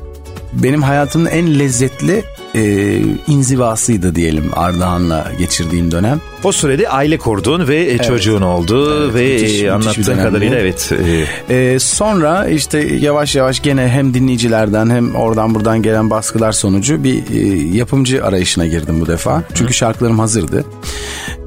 benim 0.53 0.83
hayatımın 0.83 1.27
en 1.27 1.59
lezzetli 1.59 2.25
e, 2.55 2.99
inzivasıydı 3.29 4.15
diyelim 4.15 4.51
Ardahan'la 4.57 5.33
geçirdiğim 5.39 5.91
dönem. 5.91 6.21
O 6.45 6.53
sürede 6.53 6.89
aile 6.89 7.19
kurdun 7.19 7.69
ve 7.69 7.91
e, 7.93 7.99
çocuğun 7.99 8.43
oldu 8.43 9.03
Evet, 9.05 9.15
ve 9.15 9.37
müthiş- 9.37 9.43
müthiş 9.43 9.65
anlattığın 9.69 10.17
kadarıyla 10.23 10.59
evet. 10.59 10.93
e, 10.93 11.55
Ee, 11.55 11.79
sonra 11.79 12.49
işte 12.49 12.79
yavaş 13.01 13.35
yavaş 13.37 13.63
gene 13.63 13.89
hem 13.89 14.15
dinleyicilerden 14.15 14.91
hem 14.91 15.15
oradan 15.15 15.55
buradan 15.55 15.83
gelen 15.83 16.11
baskılar 16.11 16.53
sonucu 16.53 17.05
bir 17.05 17.23
e, 17.35 17.39
yapımcı 17.77 18.25
arayışına 18.25 18.67
girdim 18.67 19.01
bu 19.01 19.07
defa. 19.07 19.43
Çünkü 19.55 19.75
şarkılarım 19.75 20.19
hazırdı. 20.19 20.65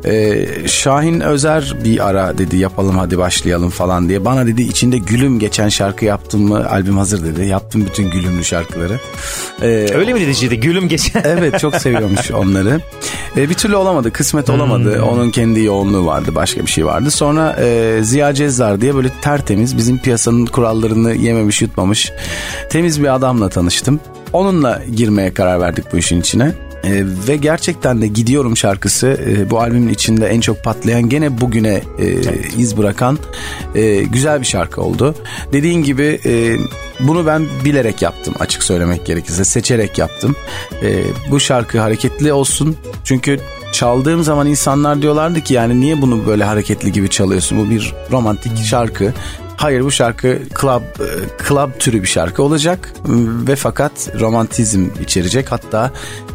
Ee, 0.07 0.47
Şahin 0.67 1.19
Özer 1.19 1.73
bir 1.83 2.09
ara 2.09 2.37
dedi 2.37 2.57
yapalım 2.57 2.97
hadi 2.97 3.17
başlayalım 3.17 3.69
falan 3.69 4.09
diye. 4.09 4.25
Bana 4.25 4.47
dedi 4.47 4.61
içinde 4.61 4.97
gülüm 4.97 5.39
geçen 5.39 5.69
şarkı 5.69 6.05
yaptın 6.05 6.41
mı 6.41 6.69
albüm 6.69 6.97
hazır 6.97 7.25
dedi. 7.25 7.45
Yaptım 7.45 7.85
bütün 7.85 8.11
gülümlü 8.11 8.43
şarkıları. 8.43 8.99
Ee, 9.61 9.87
öyle 9.93 10.13
mi 10.13 10.21
dediciydi? 10.21 10.59
Gülüm 10.59 10.87
geçen. 10.87 11.21
Evet 11.25 11.59
çok 11.59 11.75
seviyormuş 11.75 12.31
onları. 12.31 12.81
E, 13.37 13.49
bir 13.49 13.53
türlü 13.53 13.75
olamadı 13.75 14.11
kısmet 14.11 14.49
olamadı. 14.49 15.01
Onun 15.03 15.31
kendi 15.31 15.59
yoğunluğu 15.59 16.05
vardı 16.05 16.35
başka 16.35 16.61
bir 16.61 16.71
şey 16.71 16.85
vardı. 16.85 17.11
Sonra 17.11 17.55
e, 17.59 17.99
Ziya 18.03 18.33
Cezzar 18.33 18.81
diye 18.81 18.95
böyle 18.95 19.09
tertemiz 19.21 19.77
bizim 19.77 19.99
piyasanın 19.99 20.45
kurallarını 20.45 21.13
yememiş 21.13 21.61
yutmamış 21.61 22.11
temiz 22.69 23.01
bir 23.01 23.15
adamla 23.15 23.49
tanıştım. 23.49 23.99
Onunla 24.33 24.81
girmeye 24.95 25.33
karar 25.33 25.59
verdik 25.61 25.85
bu 25.93 25.97
işin 25.97 26.21
içine. 26.21 26.64
E, 26.85 27.03
ve 27.27 27.35
gerçekten 27.35 28.01
de 28.01 28.07
Gidiyorum 28.07 28.57
şarkısı 28.57 29.07
e, 29.07 29.49
bu 29.49 29.59
albümün 29.59 29.93
içinde 29.93 30.27
en 30.27 30.39
çok 30.39 30.63
patlayan 30.63 31.09
gene 31.09 31.41
bugüne 31.41 31.81
e, 31.99 32.15
iz 32.57 32.77
bırakan 32.77 33.19
e, 33.75 34.03
güzel 34.03 34.41
bir 34.41 34.45
şarkı 34.45 34.81
oldu. 34.81 35.15
Dediğin 35.53 35.83
gibi 35.83 36.19
e, 36.25 36.55
bunu 36.99 37.25
ben 37.25 37.45
bilerek 37.65 38.01
yaptım 38.01 38.33
açık 38.39 38.63
söylemek 38.63 39.05
gerekirse 39.05 39.45
seçerek 39.45 39.97
yaptım. 39.97 40.35
E, 40.83 41.03
bu 41.31 41.39
şarkı 41.39 41.79
hareketli 41.79 42.33
olsun 42.33 42.77
çünkü 43.03 43.39
çaldığım 43.71 44.23
zaman 44.23 44.47
insanlar 44.47 45.01
diyorlardı 45.01 45.41
ki 45.41 45.53
yani 45.53 45.81
niye 45.81 46.01
bunu 46.01 46.27
böyle 46.27 46.43
hareketli 46.43 46.91
gibi 46.91 47.09
çalıyorsun 47.09 47.57
bu 47.57 47.69
bir 47.69 47.93
romantik 48.11 48.57
şarkı. 48.57 49.13
Hayır 49.57 49.81
bu 49.81 49.91
şarkı 49.91 50.41
club 50.61 50.81
e, 50.81 51.07
club 51.47 51.79
türü 51.79 52.01
bir 52.01 52.07
şarkı 52.07 52.43
olacak 52.43 52.93
ve 53.47 53.55
fakat 53.55 53.91
romantizm 54.19 54.87
içerecek 55.01 55.51
hatta 55.51 55.91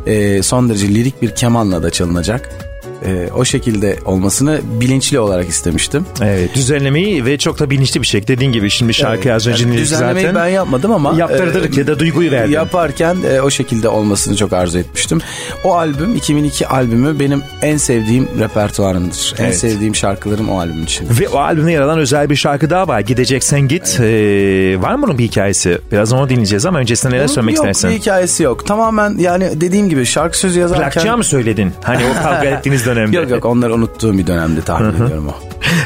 e, 0.07 0.43
son 0.43 0.69
derece 0.69 0.89
lirik 0.89 1.23
bir 1.23 1.35
kemanla 1.35 1.83
da 1.83 1.91
çalınacak. 1.91 2.70
E, 3.07 3.29
o 3.37 3.45
şekilde 3.45 3.99
olmasını 4.05 4.61
bilinçli 4.81 5.21
olarak 5.21 5.49
istemiştim. 5.49 6.07
Evet 6.23 6.55
düzenlemeyi 6.55 7.25
ve 7.25 7.39
çok 7.39 7.59
da 7.59 7.71
bilinçli 7.71 8.03
bir 8.03 8.07
şey. 8.07 8.27
Dediğin 8.29 8.53
gibi 8.53 8.71
şimdi 8.71 8.95
şarkıyı 8.95 9.35
az 9.35 9.47
önce 9.47 9.65
Yani 9.65 9.77
düzenlemeyi 9.77 10.27
zaten. 10.27 10.43
ben 10.43 10.49
yapmadım 10.49 10.93
ama 10.93 11.15
Yaptırdık 11.19 11.77
ya 11.79 11.87
da 11.87 11.99
duyguyu 11.99 12.31
verdin. 12.31 12.53
Yaparken 12.53 13.17
e, 13.33 13.41
o 13.41 13.51
şekilde 13.51 13.89
olmasını 13.89 14.37
çok 14.37 14.53
arzu 14.53 14.79
etmiştim. 14.79 15.21
O 15.65 15.75
albüm 15.77 16.17
2002 16.17 16.67
albümü 16.67 17.21
benim 17.21 17.43
en 17.63 17.77
sevdiğim 17.77 18.29
repertuarımdır. 18.39 19.35
En 19.39 19.45
Evet. 19.45 19.57
sevdiğim 19.59 19.95
şarkılarım 19.95 20.49
o 20.51 20.59
albüm 20.59 20.83
için. 20.83 21.09
Ve 21.21 21.29
o 21.29 21.39
albümde 21.39 21.73
yer 21.73 21.81
alan 21.81 21.99
özel 21.99 22.31
bir 22.31 22.37
şarkı 22.37 22.71
daha 22.71 22.89
var. 22.89 23.01
Gideceksen 23.01 23.61
git. 23.61 24.01
Ee, 24.01 24.77
var 24.83 24.95
mı 24.95 25.03
bunun 25.03 25.19
bir 25.19 25.25
hikayesi? 25.25 25.79
Biraz 25.93 26.13
onu 26.13 26.29
dinleyeceğiz 26.29 26.67
ama 26.67 26.79
öncesinde 26.79 27.15
neler 27.15 27.27
söylemek 27.27 27.57
yok, 27.57 27.67
istersin? 27.67 27.91
bir 27.91 27.95
hikayesi 28.03 28.43
yok. 28.43 28.67
Tamamen 28.67 29.19
yani 29.19 29.61
dediğim 29.61 29.89
gibi 29.89 30.07
şarkı 30.07 30.39
sözü 30.39 30.61
yazarken... 30.61 30.91
Plakçıya 30.91 31.17
mı 31.17 31.25
söyledin? 31.25 31.73
Hani 31.83 32.03
o 32.07 32.23
kavga 32.23 32.45
ettiğiniz 32.57 32.87
dönemde. 32.97 33.17
Yok 33.17 33.31
yok 33.31 33.45
onları 33.45 33.75
unuttuğum 33.75 34.19
bir 34.19 34.27
dönemde 34.27 34.61
tahmin 34.61 34.95
ediyorum 34.95 35.29
o. 35.29 35.35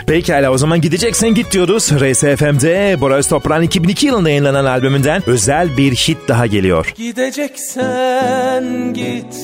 Pekala 0.06 0.50
o 0.50 0.58
zaman 0.58 0.80
gideceksen 0.80 1.34
git 1.34 1.52
diyoruz. 1.52 1.92
RSFM'de 1.92 2.96
Bora 3.00 3.14
Öztoprak'ın 3.14 3.62
2002 3.62 4.06
yılında 4.06 4.28
yayınlanan 4.30 4.64
albümünden 4.64 5.22
özel 5.26 5.76
bir 5.76 5.94
hit 5.94 6.18
daha 6.28 6.46
geliyor. 6.46 6.92
Gideceksen 6.96 8.64
git 8.94 9.36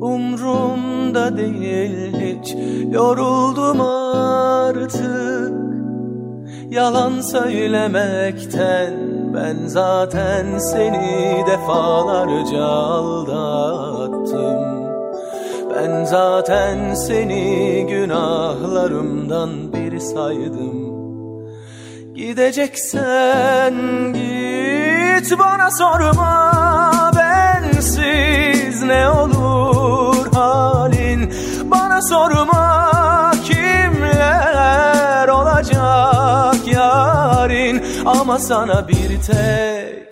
Umrumda 0.00 1.36
değil 1.36 2.12
hiç 2.12 2.54
Yoruldum 2.94 3.80
artık 3.80 5.52
Yalan 6.70 7.20
söylemekten 7.20 8.94
Ben 9.34 9.56
zaten 9.66 10.58
seni 10.58 11.44
defalarca 11.46 12.64
aldattım 12.64 14.06
Ben 15.76 16.04
zaten 16.04 16.94
seni 16.94 17.86
günahlarımdan 17.90 19.72
biri 19.72 20.00
saydım. 20.00 20.96
Gideceksen 22.14 23.74
git 24.12 25.38
bana 25.38 25.70
sorma 25.70 27.12
bensiz 27.16 28.82
ne 28.82 29.08
olur 29.08 30.32
halin. 30.34 31.32
Bana 31.64 32.02
sorma 32.02 33.32
kimler 33.44 35.28
olacak 35.28 36.56
yarın 36.74 37.82
Ama 38.06 38.38
sana 38.38 38.88
bir 38.88 39.22
tek 39.22 40.10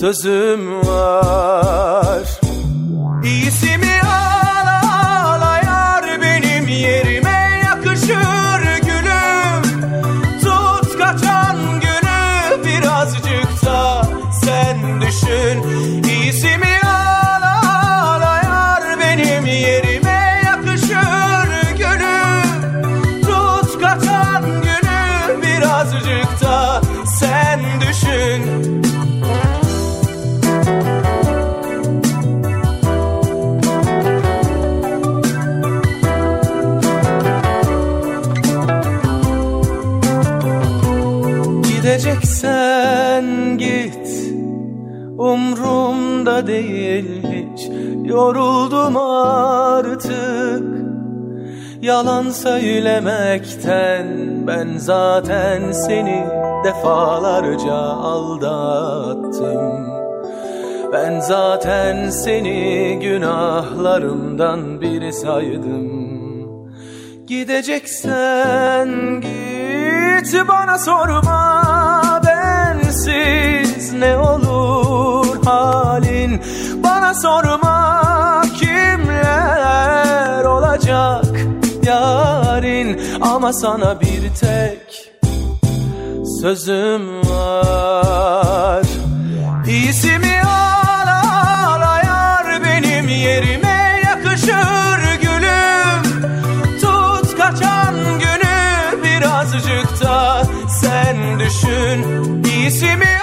sözüm 0.00 0.86
var 0.86 2.45
İyisi 3.24 3.78
mi 3.78 3.96
Gideceksen 3.96 4.45
Umrumda 46.26 46.46
değil 46.46 47.22
hiç. 47.22 47.68
Yoruldum 48.10 48.96
artık. 48.96 50.64
Yalan 51.82 52.30
söylemekten 52.30 54.06
Ben 54.46 54.68
zaten 54.76 55.72
seni 55.72 56.26
Defalarca 56.64 57.74
aldattım. 58.12 59.86
Ben 60.92 61.20
zaten 61.20 62.10
seni 62.10 62.98
Günahlarımdan 63.02 64.80
biri 64.80 65.12
saydım. 65.12 66.06
Gideceksen 67.26 68.88
git 69.20 70.48
bana 70.48 70.78
sorma 70.78 71.62
bensiz 72.26 73.92
ne 73.92 74.16
olur 74.16 75.45
sorma 77.22 78.42
kimler 78.60 80.44
olacak 80.44 81.24
yarın. 81.86 83.00
Ama 83.20 83.52
sana 83.52 84.00
bir 84.00 84.34
tek 84.40 85.12
sözüm 86.42 87.20
var. 87.20 88.86
İyisi 89.68 90.18
mi 90.18 90.42
al 90.46 91.82
ayar 91.92 92.64
benim 92.64 93.08
yerime 93.08 94.00
yakışır 94.04 95.20
gülüm. 95.22 96.02
Tut 96.80 97.36
kaçan 97.38 97.94
günü 98.18 99.02
birazcık 99.04 100.02
da 100.04 100.42
sen 100.82 101.40
düşün. 101.40 102.04
İyisi 102.44 102.96
mi 102.96 103.15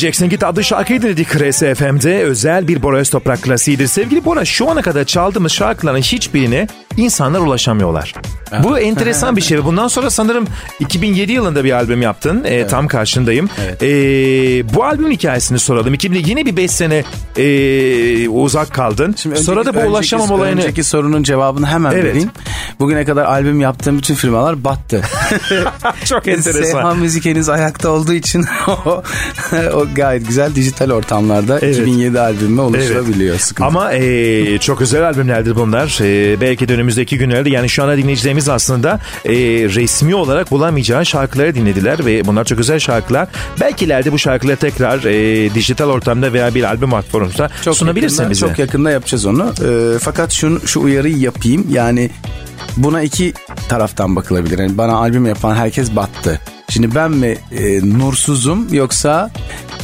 Gideceksin 0.00 0.28
git 0.28 0.44
adlı 0.44 0.64
şarkıyı 0.64 1.02
dinledik 1.02 1.28
Kres 1.28 1.62
özel 1.62 2.68
bir 2.68 2.82
Bora 2.82 2.98
Öztoprak 2.98 3.42
klasiğidir. 3.42 3.86
Sevgili 3.86 4.24
Bora 4.24 4.44
şu 4.44 4.70
ana 4.70 4.82
kadar 4.82 5.04
çaldığımız 5.04 5.52
şarkıların 5.52 6.00
hiçbirine 6.00 6.66
insanlar 6.96 7.40
ulaşamıyorlar. 7.40 8.14
Bu 8.62 8.78
enteresan 8.78 9.36
bir 9.36 9.40
şey. 9.42 9.64
Bundan 9.64 9.88
sonra 9.88 10.10
sanırım 10.10 10.46
2007 10.80 11.32
yılında 11.32 11.64
bir 11.64 11.72
albüm 11.72 12.02
yaptın. 12.02 12.44
Ee, 12.44 12.66
Tam 12.66 12.88
karşındayım. 12.88 13.48
Ee, 13.82 13.86
bu 14.74 14.84
albümün 14.84 15.10
hikayesini 15.10 15.58
soralım. 15.58 15.94
2000 15.94 16.24
yine 16.24 16.46
bir 16.46 16.56
5 16.56 16.70
sene 16.70 17.04
ee, 17.36 18.28
uzak 18.28 18.74
kaldın. 18.74 19.14
Şimdi 19.18 19.36
sonra 19.38 19.66
da 19.66 19.74
bu 19.74 19.78
önceki- 19.78 19.88
ulaşamam 19.90 20.26
önceki- 20.26 20.40
olayını... 20.40 20.60
Önceki 20.60 20.84
sorunun 20.84 21.22
cevabını 21.22 21.66
hemen 21.66 21.92
Evet. 21.92 22.04
vereyim. 22.04 22.30
Bugüne 22.80 23.04
kadar 23.04 23.24
albüm 23.24 23.60
yaptığım 23.60 23.98
bütün 23.98 24.14
firmalar 24.14 24.64
battı. 24.64 25.02
Çok 26.04 26.28
enteresan. 26.28 26.62
Seyhan 26.62 26.98
Müzik 26.98 27.24
henüz 27.24 27.48
ayakta 27.48 27.88
olduğu 27.90 28.12
için 28.12 28.44
o, 28.86 29.02
o 29.74 29.86
gayet 29.94 30.28
güzel 30.28 30.54
dijital 30.54 30.90
ortamlarda 30.90 31.58
Evet. 31.62 31.78
2007 31.78 32.20
albümüme 32.20 32.62
ulaşılabiliyor. 32.62 33.38
Sıkıntı. 33.38 33.66
Ama 33.68 33.92
e, 33.92 34.58
çok 34.58 34.80
özel 34.80 35.06
albümlerdir 35.08 35.56
bunlar. 35.56 35.98
E, 36.02 36.40
belki 36.40 36.68
de 36.68 36.74
önümüzdeki 36.74 37.18
günlerde 37.18 37.50
yani 37.50 37.68
şu 37.68 37.82
anda 37.82 37.96
dinleyicilerimiz 37.96 38.39
aslında 38.48 39.00
e, 39.24 39.32
resmi 39.74 40.14
olarak 40.14 40.50
bulamayacağı 40.50 41.06
şarkıları 41.06 41.54
dinlediler 41.54 42.06
ve 42.06 42.26
bunlar 42.26 42.44
çok 42.44 42.58
özel 42.58 42.78
şarkılar. 42.78 43.28
Belki 43.60 43.84
ileride 43.84 44.12
bu 44.12 44.18
şarkıları 44.18 44.56
tekrar 44.56 45.04
e, 45.04 45.54
dijital 45.54 45.88
ortamda 45.88 46.32
veya 46.32 46.54
bir 46.54 46.64
albüm 46.64 46.90
platformunda 47.10 47.74
sunabilirsin 47.74 48.16
yakında, 48.16 48.30
bize. 48.30 48.46
Çok 48.46 48.58
yakında 48.58 48.90
yapacağız 48.90 49.26
onu. 49.26 49.52
Ee, 49.64 49.98
fakat 49.98 50.32
şunu, 50.32 50.66
şu 50.66 50.80
uyarıyı 50.80 51.18
yapayım. 51.18 51.66
Yani 51.70 52.10
buna 52.76 53.02
iki 53.02 53.34
taraftan 53.68 54.16
bakılabilir. 54.16 54.58
Yani 54.58 54.78
bana 54.78 54.96
albüm 54.96 55.26
yapan 55.26 55.54
herkes 55.54 55.96
battı. 55.96 56.40
Şimdi 56.70 56.94
ben 56.94 57.10
mi 57.10 57.36
e, 57.52 57.80
nursuzum 57.98 58.74
yoksa 58.74 59.30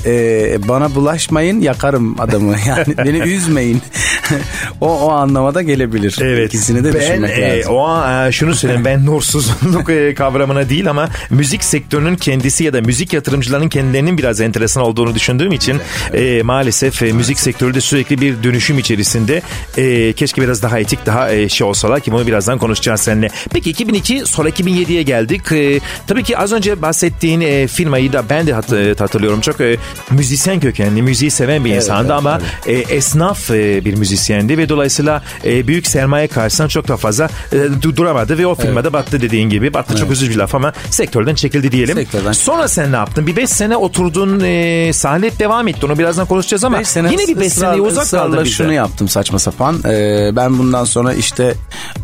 e, 0.06 0.68
bana 0.68 0.94
bulaşmayın 0.94 1.60
yakarım 1.60 2.20
adamı. 2.20 2.56
Yani 2.66 2.96
beni 2.98 3.18
üzmeyin. 3.18 3.82
o 4.80 5.00
o 5.00 5.10
anlamada 5.10 5.62
gelebilir. 5.62 6.18
Evet. 6.20 6.46
İkisini 6.54 6.84
de 6.84 6.94
ben, 6.94 7.00
düşünmek 7.00 7.38
e, 7.38 7.58
lazım. 7.58 7.74
o 7.74 7.78
an, 7.78 8.28
e, 8.28 8.32
şunu 8.32 8.54
söyleyeyim 8.54 8.84
ben 8.84 9.06
nursuzluk 9.06 9.90
e, 9.90 10.14
kavramına 10.14 10.68
değil 10.68 10.90
ama 10.90 11.08
müzik 11.30 11.64
sektörünün 11.64 12.16
kendisi 12.16 12.64
ya 12.64 12.72
da 12.72 12.80
müzik 12.80 13.12
yatırımcılarının 13.12 13.68
kendilerinin 13.68 14.18
biraz 14.18 14.40
enteresan 14.40 14.82
olduğunu 14.82 15.14
düşündüğüm 15.14 15.52
için 15.52 15.80
e, 16.14 16.42
maalesef 16.42 17.02
e, 17.02 17.12
müzik 17.12 17.40
sektörü 17.40 17.74
de 17.74 17.80
sürekli 17.80 18.20
bir 18.20 18.42
dönüşüm 18.42 18.78
içerisinde 18.78 19.42
e, 19.76 20.12
keşke 20.12 20.42
biraz 20.42 20.62
daha 20.62 20.78
etik 20.78 21.06
daha 21.06 21.32
e, 21.32 21.48
şey 21.48 21.66
olsalar 21.66 22.00
ki 22.00 22.12
bunu 22.12 22.26
birazdan 22.26 22.58
konuşacağız 22.58 23.00
seninle. 23.00 23.28
Peki 23.50 23.70
2002 23.70 24.26
sonra 24.26 24.48
2007'ye 24.48 25.02
geldik. 25.02 25.52
E, 25.52 25.80
tabii 26.06 26.22
ki 26.22 26.38
az 26.38 26.52
önce 26.52 26.75
bahsettiğin 26.82 27.40
e, 27.40 27.66
firmayı 27.66 28.12
da 28.12 28.22
ben 28.30 28.46
de 28.46 28.52
hat- 28.52 28.72
e, 28.72 28.94
hatırlıyorum. 28.98 29.40
Çok 29.40 29.60
e, 29.60 29.76
müzisyen 30.10 30.60
kökenli, 30.60 31.02
müziği 31.02 31.30
seven 31.30 31.64
bir 31.64 31.74
insandı 31.74 32.02
evet, 32.12 32.18
ama 32.18 32.40
e, 32.66 32.72
esnaf 32.72 33.50
e, 33.50 33.84
bir 33.84 33.94
müzisyendi 33.94 34.58
ve 34.58 34.68
dolayısıyla 34.68 35.22
e, 35.44 35.66
büyük 35.68 35.86
sermaye 35.86 36.26
karşısında 36.28 36.68
çok 36.68 36.88
da 36.88 36.96
fazla 36.96 37.28
e, 37.52 37.56
du- 37.56 37.96
duramadı 37.96 38.38
ve 38.38 38.46
o 38.46 38.54
firmada 38.54 38.92
battı 38.92 39.20
dediğin 39.20 39.48
gibi. 39.50 39.74
Battı 39.74 39.96
çok 39.96 40.10
üzücü 40.10 40.32
bir 40.32 40.36
laf 40.36 40.54
ama 40.54 40.72
sektörden 40.90 41.34
çekildi 41.34 41.72
diyelim. 41.72 41.94
Sektörden 41.96 42.32
Sonra 42.32 42.68
sen 42.68 42.92
ne 42.92 42.96
yaptın? 42.96 43.26
Bir 43.26 43.36
5 43.36 43.50
sene 43.50 43.76
oturdun 43.76 44.40
e, 44.44 44.92
sahne 44.92 45.26
hep 45.26 45.38
devam 45.38 45.68
etti. 45.68 45.86
Onu 45.86 45.98
birazdan 45.98 46.26
konuşacağız 46.26 46.64
ama 46.64 46.78
Beş 46.78 46.88
sene 46.88 47.12
yine 47.12 47.26
bir 47.28 47.40
5 47.40 47.52
seneye 47.52 47.80
uzak 47.80 48.06
bize. 48.44 48.54
şunu 48.54 48.72
yaptım 48.72 49.08
saçma 49.08 49.38
sapan. 49.38 49.76
Ee, 49.88 50.30
ben 50.36 50.58
bundan 50.58 50.84
sonra 50.84 51.12
işte 51.14 51.54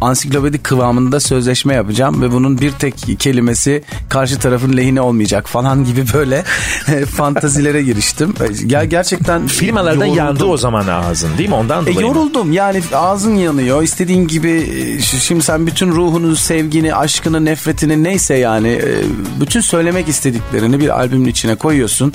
ansiklopedik 0.00 0.64
kıvamında 0.64 1.20
sözleşme 1.20 1.74
yapacağım 1.74 2.22
ve 2.22 2.32
bunun 2.32 2.60
bir 2.60 2.70
tek 2.72 2.94
kelimesi 3.18 3.82
karşı 4.08 4.38
tarafın 4.62 4.76
lehine 4.76 5.00
olmayacak 5.00 5.48
falan 5.48 5.84
gibi 5.84 6.04
böyle 6.14 6.44
fantazilere 7.06 7.82
giriştim. 7.82 8.34
Ya 8.66 8.84
gerçekten 8.84 9.46
Firmalardan 9.46 10.04
yoruldum. 10.06 10.16
yandı 10.26 10.44
o 10.44 10.56
zaman 10.56 10.86
ağzın 10.86 11.38
değil 11.38 11.48
mi? 11.48 11.54
Ondan 11.54 11.82
E, 11.82 11.86
dolayı. 11.86 11.96
mı? 11.96 12.02
yoruldum 12.02 12.52
yani 12.52 12.82
ağzın 12.94 13.34
yanıyor 13.34 13.82
istediğin 13.82 14.26
gibi 14.28 14.50
e, 14.50 15.00
şimdi 15.02 15.42
sen 15.42 15.66
bütün 15.66 15.88
ruhunu 15.92 16.36
sevgini 16.36 16.94
aşkını 16.94 17.44
nefretini 17.44 18.02
neyse 18.04 18.34
yani 18.34 18.68
e, 18.68 18.94
bütün 19.40 19.60
söylemek 19.60 20.08
istediklerini 20.08 20.80
bir 20.80 20.98
albümün 20.98 21.28
içine 21.28 21.54
koyuyorsun 21.54 22.12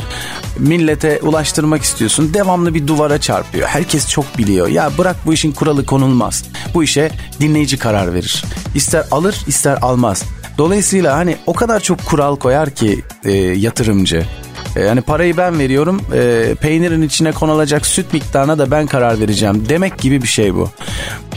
millete 0.59 1.19
ulaştırmak 1.21 1.83
istiyorsun 1.83 2.33
devamlı 2.33 2.73
bir 2.73 2.87
duvara 2.87 3.21
çarpıyor 3.21 3.67
herkes 3.67 4.09
çok 4.09 4.37
biliyor 4.37 4.67
ya 4.67 4.91
bırak 4.97 5.15
bu 5.25 5.33
işin 5.33 5.51
kuralı 5.51 5.85
konulmaz 5.85 6.43
bu 6.73 6.83
işe 6.83 7.11
dinleyici 7.39 7.77
karar 7.77 8.13
verir 8.13 8.43
ister 8.75 9.05
alır 9.11 9.35
ister 9.47 9.77
almaz 9.81 10.23
dolayısıyla 10.57 11.17
hani 11.17 11.35
o 11.45 11.53
kadar 11.53 11.79
çok 11.79 12.05
kural 12.05 12.35
koyar 12.35 12.69
ki 12.69 13.03
e, 13.25 13.31
yatırımcı 13.33 14.25
e, 14.75 14.81
Yani 14.83 15.01
parayı 15.01 15.37
ben 15.37 15.59
veriyorum, 15.59 16.01
e, 16.13 16.55
peynirin 16.61 17.01
içine 17.01 17.31
konulacak 17.31 17.85
süt 17.85 18.13
miktarına 18.13 18.57
da 18.57 18.71
ben 18.71 18.87
karar 18.87 19.19
vereceğim 19.19 19.65
demek 19.69 19.97
gibi 19.97 20.21
bir 20.21 20.27
şey 20.27 20.53
bu. 20.55 20.69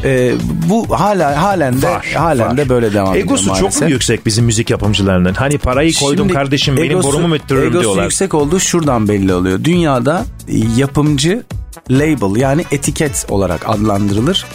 E, 0.04 0.32
bu 0.68 1.00
hala 1.00 1.42
halen 1.42 1.82
de 1.82 1.88
Var, 1.88 2.06
halen 2.16 2.48
var. 2.48 2.56
de 2.56 2.68
böyle 2.68 2.92
devam 2.94 3.10
ediyor 3.10 3.24
Egosu 3.26 3.44
çok 3.46 3.60
maalesef. 3.60 3.82
mu 3.82 3.90
yüksek 3.90 4.26
bizim 4.26 4.44
müzik 4.44 4.70
yapımcılarının? 4.70 5.34
Hani 5.34 5.58
parayı 5.58 5.94
koydum 5.94 6.24
Şimdi 6.24 6.32
kardeşim 6.32 6.76
benim 6.76 6.98
egosu- 6.98 7.02
borumu 7.02 7.34
öttürürüm 7.34 7.66
egosu 7.68 7.80
diyorlar. 7.82 8.02
yüksek 8.02 8.34
olduğu 8.34 8.60
şuradan 8.60 9.08
belli 9.08 9.34
oluyor. 9.34 9.64
Dünyada 9.64 10.24
e, 10.48 10.56
yapımcı 10.76 11.42
label 11.90 12.40
yani 12.40 12.64
etiket 12.72 13.26
olarak 13.28 13.68
adlandırılır. 13.68 14.46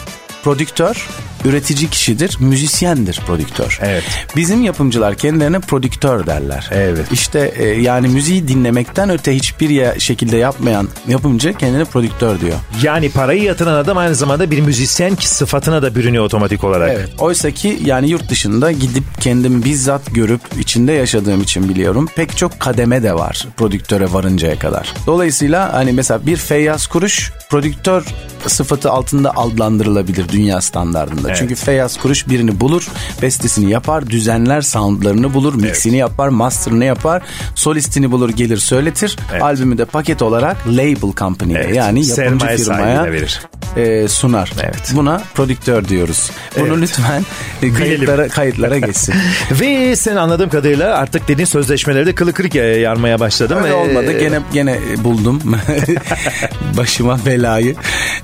Prodüktör 0.44 1.08
üretici 1.46 1.90
kişidir, 1.90 2.38
müzisyendir 2.40 3.22
prodüktör. 3.28 3.80
Evet. 3.82 4.04
Bizim 4.36 4.64
yapımcılar 4.64 5.16
kendilerine 5.16 5.60
prodüktör 5.60 6.26
derler. 6.26 6.70
Evet. 6.72 7.06
İşte 7.12 7.54
e, 7.58 7.66
yani 7.68 8.08
müziği 8.08 8.48
dinlemekten 8.48 9.10
öte 9.10 9.36
hiçbir 9.36 9.70
ya- 9.70 10.00
şekilde 10.00 10.38
yapmayan 10.38 10.88
yapımcı 11.08 11.54
kendine 11.54 11.86
prodüktör 11.86 12.42
diyor. 12.42 12.56
Yani 12.84 13.12
parayı 13.12 13.44
yatıran 13.44 13.74
adam 13.74 13.98
aynı 13.98 14.16
zamanda 14.16 14.52
bir 14.52 14.60
müzisyen 14.62 15.16
ki 15.16 15.30
sıfatına 15.30 15.82
da 15.82 15.96
bürünüyor 15.96 16.24
otomatik 16.26 16.64
olarak. 16.64 16.92
Evet. 16.96 17.10
Oysa 17.20 17.52
ki 17.52 17.80
yani 17.86 18.10
yurt 18.10 18.30
dışında 18.30 18.72
gidip 18.72 19.04
kendim 19.22 19.64
bizzat 19.64 20.16
görüp 20.16 20.42
içinde 20.60 20.92
yaşadığım 20.92 21.42
için 21.42 21.70
biliyorum. 21.70 22.10
Pek 22.16 22.38
çok 22.38 22.60
kademe 22.60 23.04
de 23.04 23.14
var 23.14 23.48
prodüktöre 23.58 24.14
varıncaya 24.14 24.60
kadar. 24.60 24.94
Dolayısıyla 25.08 25.74
hani 25.74 25.92
mesela 25.94 26.26
bir 26.26 26.38
Feyyaz 26.38 26.88
Kuruş 26.88 27.32
prodüktör 27.50 28.04
sıfatı 28.48 28.92
altında 28.92 29.32
adlandırılabilir 29.38 30.30
dünya 30.30 30.62
standartında. 30.62 31.35
Evet. 31.36 31.50
Çünkü 31.50 31.56
Feyyaz 31.66 31.98
Kuruş 31.98 32.28
birini 32.30 32.60
bulur, 32.60 32.88
bestesini 33.22 33.72
yapar, 33.72 34.10
düzenler, 34.10 34.62
soundlarını 34.62 35.34
bulur, 35.34 35.54
mixini 35.56 35.98
yapar, 35.98 36.28
master'ını 36.28 36.86
yapar, 36.86 37.22
solistini 37.56 38.12
bulur, 38.12 38.30
gelir 38.30 38.58
söyletir. 38.58 39.18
Evet. 39.32 39.44
Albümü 39.44 39.78
de 39.78 39.86
paket 39.86 40.22
olarak 40.22 40.58
label 40.68 41.14
company'ye 41.18 41.60
Evet. 41.60 41.76
yani 41.76 42.00
yapımcı 42.00 42.16
Sermaye 42.16 42.58
firmaya 42.58 43.12
verir. 43.12 43.40
e, 43.78 44.08
sunar. 44.08 44.52
Evet. 44.64 44.92
Buna 44.96 45.22
prodüktör 45.34 45.88
diyoruz. 45.88 46.32
Bunu 46.60 46.68
Evet. 46.68 46.78
lütfen 46.82 47.26
e, 47.64 47.74
kayıtlara, 47.74 48.28
kayıtlara 48.28 48.80
geçsin. 48.80 49.16
Ve 49.52 49.96
sen 49.96 50.16
anladığım 50.16 50.50
kadarıyla 50.50 50.98
artık 50.98 51.28
dediğin 51.28 51.46
sözleşmeleri 51.46 52.06
de 52.06 52.16
kılı 52.16 52.34
kırık 52.34 52.56
yarmaya 52.56 53.20
başladın. 53.20 53.56
Öyle 53.58 53.70
Ve- 53.70 53.74
olmadı. 53.74 54.20
Gene 54.20 54.40
gene 54.54 54.80
buldum 55.04 55.42
başıma 56.78 57.20
belayı. 57.26 57.76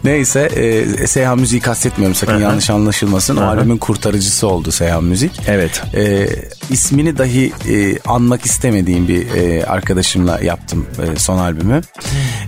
Neyse 0.03 0.39
e, 0.41 1.07
Seyhan 1.07 1.39
Müziği 1.39 1.61
kastetmiyorum 1.61 2.15
sakın 2.15 2.39
yanlış 2.39 2.69
anlaşılmasın. 2.69 3.00
O 3.37 3.41
albümün 3.59 3.77
kurtarıcısı 3.77 4.47
oldu 4.47 4.71
Seyhan 4.71 5.03
Müzik. 5.03 5.31
Evet. 5.47 5.83
E, 5.93 6.27
ismini 6.69 7.17
dahi 7.17 7.51
e, 7.69 7.99
anmak 7.99 8.45
istemediğim 8.45 9.07
bir 9.07 9.35
e, 9.35 9.65
arkadaşımla 9.65 10.39
yaptım 10.41 10.87
e, 11.03 11.19
son 11.19 11.37
albümü. 11.37 11.81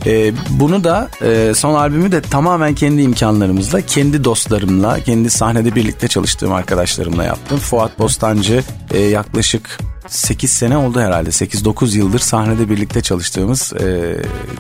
E, 0.06 0.32
bunu 0.50 0.84
da 0.84 1.10
e, 1.22 1.54
son 1.56 1.74
albümü 1.74 2.12
de 2.12 2.22
tamamen 2.22 2.76
kendi 2.76 3.02
imkanlarımızla, 3.02 3.82
kendi 3.82 4.24
dostlarımla, 4.24 5.00
kendi 5.00 5.30
sahnede 5.30 5.76
birlikte 5.76 6.08
çalıştığım 6.08 6.54
arkadaşlarımla 6.54 7.24
yaptım. 7.24 7.58
Fuat 7.60 8.00
Bostancı 8.00 8.64
e, 8.92 9.00
yaklaşık 9.00 9.80
8 10.14 10.50
sene 10.52 10.78
oldu 10.78 11.00
herhalde. 11.00 11.30
8-9 11.30 11.98
yıldır 11.98 12.20
sahnede 12.20 12.70
birlikte 12.70 13.02
çalıştığımız 13.02 13.74
e, 13.74 14.16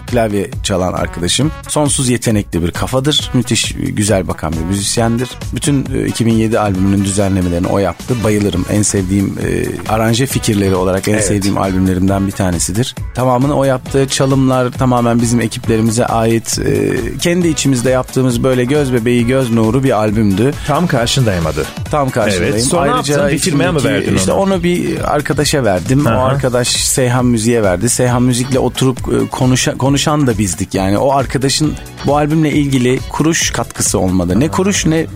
klavye 0.08 0.50
çalan 0.64 0.94
arkadaşım. 0.94 1.52
Sonsuz 1.68 2.10
yetenekli 2.10 2.64
bir 2.64 2.72
kafadır. 2.72 3.32
Müthiş 3.34 3.72
e, 3.72 3.76
güzel 3.76 4.28
bakan 4.28 4.54
bir 4.54 4.58
müzisyendir. 4.66 5.30
Bütün 5.56 5.86
e, 5.96 6.06
2007 6.08 6.60
albümünün 6.60 7.04
düzenlemelerini 7.04 7.68
o 7.68 7.80
yaptı. 7.80 8.16
Bayılırım. 8.24 8.66
En 8.72 8.82
sevdiğim 8.82 9.38
e, 9.46 9.66
aranje 9.92 10.26
fikirleri 10.26 10.76
olarak 10.76 11.08
en 11.08 11.20
sevdiğim 11.20 11.58
albümlerimden 11.58 12.28
bir 12.28 12.32
tanesidir. 12.32 12.96
Tamamını 13.16 13.56
o 13.56 13.64
yaptı. 13.64 14.08
Çalımlar 14.08 14.72
tamamen 14.72 15.22
bizim 15.22 15.42
ekiplerimize 15.42 16.06
ait. 16.06 16.60
E, 16.60 16.94
kendi 17.18 17.48
içimizde 17.48 17.90
yaptığımız 17.90 18.44
böyle 18.44 18.66
göz 18.66 18.94
bebeği 18.94 19.28
göz 19.28 19.52
nuru 19.52 19.84
bir 19.84 19.92
albümdü. 19.98 20.54
Tam 20.68 20.88
karşındayım 20.88 21.46
adı. 21.48 21.66
Tam 21.92 22.10
karşındayım. 22.10 22.54
Evet, 22.54 22.66
sonra 22.66 22.84
ne 22.86 22.96
yaptın? 22.96 23.16
Mı 23.24 23.32
içindeki- 23.32 23.84
verdin 23.94 24.16
İşte 24.16 24.32
onu? 24.32 24.54
onu 24.54 24.64
bir 24.64 25.14
arkadaşa 25.44 25.64
verdim. 25.64 26.08
Aha. 26.08 26.18
O 26.18 26.24
arkadaş 26.24 26.68
Seyhan 26.68 27.26
Müziğe 27.26 27.64
verdi. 27.64 27.90
Seyhan 27.90 28.24
Müzik'le 28.24 28.58
oturup 28.58 28.98
e, 29.00 29.28
konuşa, 29.30 29.78
konuşan 29.78 30.28
da 30.28 30.38
bizdik. 30.38 30.76
Yani 30.76 30.98
o 30.98 31.12
arkadaşın 31.12 31.74
bu 32.06 32.18
albümle 32.18 32.52
ilgili 32.52 33.00
kuruş 33.10 33.52
katkısı 33.52 34.00
olmadı. 34.00 34.40
Ne 34.40 34.48
kuruş 34.48 34.86
ne 34.86 34.98
e, 34.98 35.08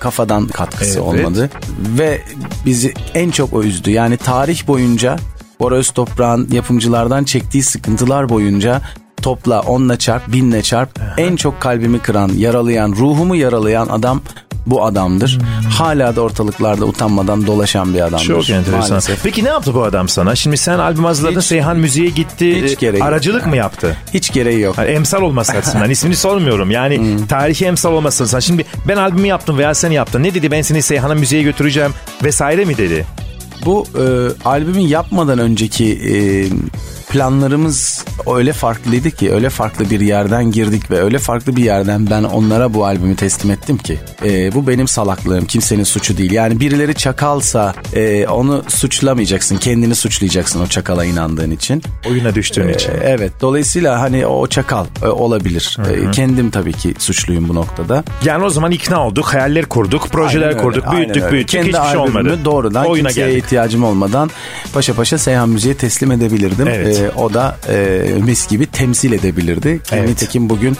kafadan 0.00 0.46
katkısı 0.46 0.98
Evet. 0.98 1.24
olmadı. 1.24 1.50
Ve 1.98 2.20
bizi 2.66 2.94
en 3.14 3.30
çok 3.30 3.52
o 3.52 3.62
üzdü. 3.62 3.90
Yani 3.90 4.16
tarih 4.16 4.66
boyunca 4.66 5.16
Bora 5.60 5.74
Öztoprak'ın 5.74 6.48
yapımcılardan 6.52 7.24
çektiği 7.24 7.62
sıkıntılar 7.62 8.28
boyunca 8.28 8.80
topla 9.22 9.60
onla 9.60 9.98
çarp 9.98 10.32
binle 10.32 10.62
çarp 10.62 11.00
en 11.18 11.36
çok 11.36 11.60
kalbimi 11.60 11.98
kıran 11.98 12.30
yaralayan 12.36 12.92
ruhumu 12.92 13.36
yaralayan 13.36 13.86
adam 13.86 14.20
bu 14.66 14.84
adamdır. 14.84 15.38
Hala 15.78 16.16
da 16.16 16.20
ortalıklarda 16.20 16.84
utanmadan 16.84 17.46
dolaşan 17.46 17.94
bir 17.94 18.00
adamdır. 18.00 18.24
Çok 18.24 18.50
enteresan. 18.50 18.88
Maalesef. 18.90 19.22
Peki 19.22 19.44
ne 19.44 19.48
yaptı 19.48 19.74
bu 19.74 19.82
adam 19.84 20.08
sana? 20.08 20.34
Şimdi 20.34 20.56
sen 20.56 20.78
albüm 20.78 21.04
hazırladın, 21.04 21.40
Hiç- 21.40 21.46
Seyhan 21.46 21.76
Müziğe 21.76 22.10
gitti. 22.10 22.62
hiç 22.64 22.70
e, 22.72 22.74
gereği 22.74 22.98
yok. 23.00 23.08
Aracılık 23.08 23.46
mı 23.46 23.56
yaptı? 23.56 23.96
Hiç 24.14 24.32
gereği 24.32 24.60
yok. 24.60 24.78
Hani 24.78 24.90
emsal 24.90 25.22
olması 25.22 25.52
açısından 25.52 25.90
ismini 25.90 26.16
sormuyorum. 26.16 26.70
Yani 26.70 26.98
Hmm. 26.98 27.26
tarihi 27.26 27.64
emsal 27.64 27.92
olması 27.92 28.22
açısından. 28.24 28.40
Şimdi 28.40 28.64
ben 28.88 28.96
albümü 28.96 29.26
yaptım 29.26 29.58
veya 29.58 29.74
sen 29.74 29.90
yaptın. 29.90 30.22
Ne 30.22 30.34
dedi 30.34 30.50
ben 30.50 30.62
seni 30.62 30.82
Seyhan'a 30.82 31.14
müziğe 31.14 31.42
götüreceğim 31.42 31.90
vesaire 32.24 32.64
mi 32.64 32.76
dedi? 32.76 33.04
Bu 33.64 33.86
e, 33.94 34.04
albümü 34.48 34.80
yapmadan 34.80 35.38
önceki 35.38 35.92
e, 35.92 36.14
planlarımız 37.14 38.04
öyle 38.36 38.52
farklıydı 38.52 39.10
ki 39.10 39.32
öyle 39.32 39.50
farklı 39.50 39.90
bir 39.90 40.00
yerden 40.00 40.52
girdik 40.52 40.90
ve 40.90 41.02
öyle 41.02 41.18
farklı 41.18 41.56
bir 41.56 41.64
yerden 41.64 42.10
ben 42.10 42.22
onlara 42.22 42.74
bu 42.74 42.86
albümü 42.86 43.16
teslim 43.16 43.50
ettim 43.50 43.76
ki 43.78 43.98
e, 44.24 44.54
bu 44.54 44.66
benim 44.66 44.88
salaklığım 44.88 45.46
kimsenin 45.46 45.84
suçu 45.84 46.16
değil 46.16 46.32
yani 46.32 46.60
birileri 46.60 46.94
çakalsa 46.94 47.74
e, 47.92 48.26
onu 48.26 48.64
suçlamayacaksın 48.68 49.56
kendini 49.56 49.94
suçlayacaksın 49.94 50.60
o 50.60 50.66
çakala 50.66 51.04
inandığın 51.04 51.50
için 51.50 51.82
Oyuna 52.10 52.34
düştüğün 52.34 52.68
için. 52.68 52.90
E, 52.90 52.96
evet 53.02 53.32
dolayısıyla 53.40 54.00
hani 54.00 54.26
o 54.26 54.46
çakal 54.46 54.86
e, 55.02 55.06
olabilir 55.06 55.78
E, 55.90 56.10
kendim 56.10 56.50
tabii 56.50 56.72
ki 56.72 56.94
suçluyum 56.98 57.48
bu 57.48 57.54
noktada 57.54 58.04
Yani 58.24 58.44
o 58.44 58.50
zaman 58.50 58.70
ikna 58.70 59.06
olduk, 59.06 59.26
hayaller 59.34 59.64
kurduk, 59.64 60.08
projeler 60.08 60.48
Aynen 60.48 60.62
kurduk, 60.62 60.92
büyüttük 60.92 61.32
büyüttük 61.32 61.48
Kendi 61.48 61.68
hiçbir 61.68 61.88
şey 61.90 61.96
olmadı. 61.96 62.38
doğrudan 62.44 62.86
Oyuna 62.86 63.08
kimseye 63.08 63.28
geldik. 63.30 63.44
ihtiyacım 63.44 63.84
olmadan 63.84 64.30
paşa 64.72 64.94
paşa 64.94 65.18
Seyhan 65.18 65.48
Müziğe 65.48 65.74
teslim 65.74 66.12
edebilirdim. 66.12 66.68
Evet. 66.68 67.03
Ee, 67.04 67.10
o 67.16 67.34
da 67.34 67.56
e, 67.68 68.02
mis 68.24 68.48
gibi 68.48 68.66
temsil 68.66 69.12
edebilirdi. 69.12 69.80
Evet. 69.92 70.08
Nitekim 70.08 70.50
bugün 70.50 70.76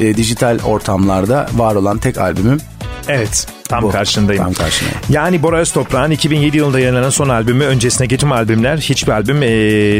e, 0.00 0.16
dijital 0.16 0.58
ortamlarda 0.64 1.48
var 1.56 1.74
olan 1.74 1.98
tek 1.98 2.18
albümüm 2.18 2.58
Evet, 3.08 3.46
tam 3.68 3.82
Bu. 3.82 3.90
karşındayım. 3.90 4.44
Tam 4.44 4.52
karşındayım. 4.52 4.98
Yani 5.10 5.42
Bora 5.42 5.58
Öztoprak'ın 5.58 6.10
2007 6.10 6.56
yılında 6.56 6.80
yayınlanan 6.80 7.10
son 7.10 7.28
albümü 7.28 7.64
öncesindeki 7.64 8.16
tüm 8.16 8.32
albümler 8.32 8.78
hiçbir 8.78 9.12
albüm 9.12 9.42
e, 9.42 9.48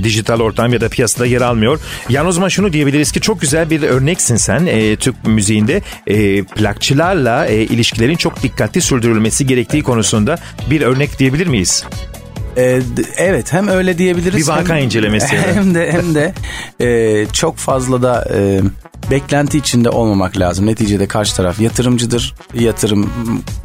dijital 0.05 0.41
ortam 0.41 0.73
ya 0.73 0.81
da 0.81 0.89
piyasada 0.89 1.27
yer 1.27 1.41
almıyor. 1.41 1.81
Yani 2.09 2.29
o 2.29 2.33
zaman 2.33 2.49
şunu 2.49 2.73
diyebiliriz 2.73 3.13
ki 3.13 3.21
çok 3.21 3.41
güzel 3.41 3.71
bir 3.71 3.83
örneksin 3.83 4.37
sen 4.37 4.67
e, 4.67 4.97
Türk 4.97 5.27
müziğinde 5.27 5.83
e, 6.07 6.43
plakçılarla 6.43 7.47
e, 7.47 7.57
ilişkilerin 7.63 8.17
çok 8.17 8.43
dikkatli 8.43 8.81
sürdürülmesi 8.81 9.47
gerektiği 9.47 9.83
konusunda 9.83 10.39
bir 10.71 10.81
örnek 10.81 11.19
diyebilir 11.19 11.47
miyiz? 11.47 11.85
E, 12.59 12.81
evet 13.17 13.53
hem 13.53 13.69
öyle 13.69 13.99
diyebiliriz. 13.99 14.49
Bir 14.49 14.53
vaka 14.53 14.77
hem- 14.77 14.85
incelemesi. 14.85 15.37
Hem 15.55 15.75
de 15.75 15.93
hem 15.93 16.15
de 16.15 16.33
e, 16.81 17.27
çok 17.33 17.57
fazla 17.57 18.03
da 18.03 18.29
e, 18.35 18.61
beklenti 19.11 19.59
içinde 19.59 19.91
olmamak 19.91 20.39
lazım. 20.39 20.67
Neticede 20.67 21.07
karşı 21.09 21.37
taraf 21.37 21.61
yatırımcıdır. 21.61 22.35
Yatırım 22.55 23.11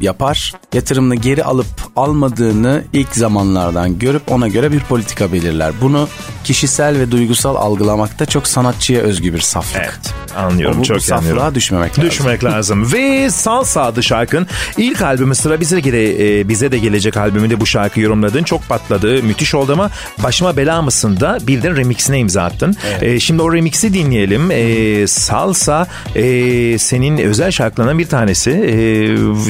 yapar. 0.00 0.52
Yatırımını 0.74 1.14
geri 1.14 1.44
alıp 1.44 1.66
almadığını 1.96 2.84
ilk 2.92 3.16
zamanlardan 3.16 3.98
görüp 3.98 4.32
ona 4.32 4.48
göre 4.48 4.72
bir 4.72 4.80
politika 4.80 5.32
belirler. 5.32 5.72
Bunu 5.80 6.08
kişisel 6.44 6.98
ve 6.98 7.10
duygusal 7.10 7.56
algılamakta 7.56 8.26
çok 8.26 8.46
sanatçıya 8.48 9.00
özgü 9.00 9.34
bir 9.34 9.40
saflık. 9.40 9.76
Evet, 9.82 10.14
anlıyorum 10.36 10.76
Bu- 10.76 10.80
bu 10.80 10.84
çok 10.86 10.96
iyi 10.96 11.00
saflığa 11.00 11.18
anlıyorum. 11.30 11.54
düşmemek 11.54 11.98
lazım. 11.98 12.10
Düşmemek 12.10 12.44
lazım. 12.44 12.92
Ve 12.92 13.30
Salsa 13.30 13.82
adlı 13.82 14.02
şarkın 14.02 14.46
ilk 14.76 15.02
albümü 15.02 15.34
sıra 15.34 15.60
bize 15.60 15.80
gele, 15.80 16.40
e, 16.40 16.48
bize 16.48 16.72
de 16.72 16.78
gelecek 16.78 17.16
albümünde 17.16 17.60
bu 17.60 17.66
şarkı 17.66 18.00
yorumladın. 18.00 18.42
Çok 18.42 18.68
patladı, 18.68 19.22
müthiş 19.22 19.54
oldu 19.54 19.72
ama 19.72 19.90
Başıma 20.22 20.56
Bela 20.56 20.82
mısın 20.82 21.20
da 21.20 21.38
bir 21.46 21.62
de 21.62 21.70
remixine 21.70 22.18
imza 22.18 22.42
attın. 22.42 22.76
E, 23.00 23.20
şimdi 23.20 23.42
o 23.42 23.52
remixi 23.52 23.94
dinleyelim. 23.94 24.50
E, 24.50 25.06
Salsa 25.34 25.86
e, 26.14 26.78
senin 26.78 27.18
özel 27.18 27.50
şarkılarından 27.50 27.98
bir 27.98 28.08
tanesi. 28.08 28.50
E, 28.50 28.76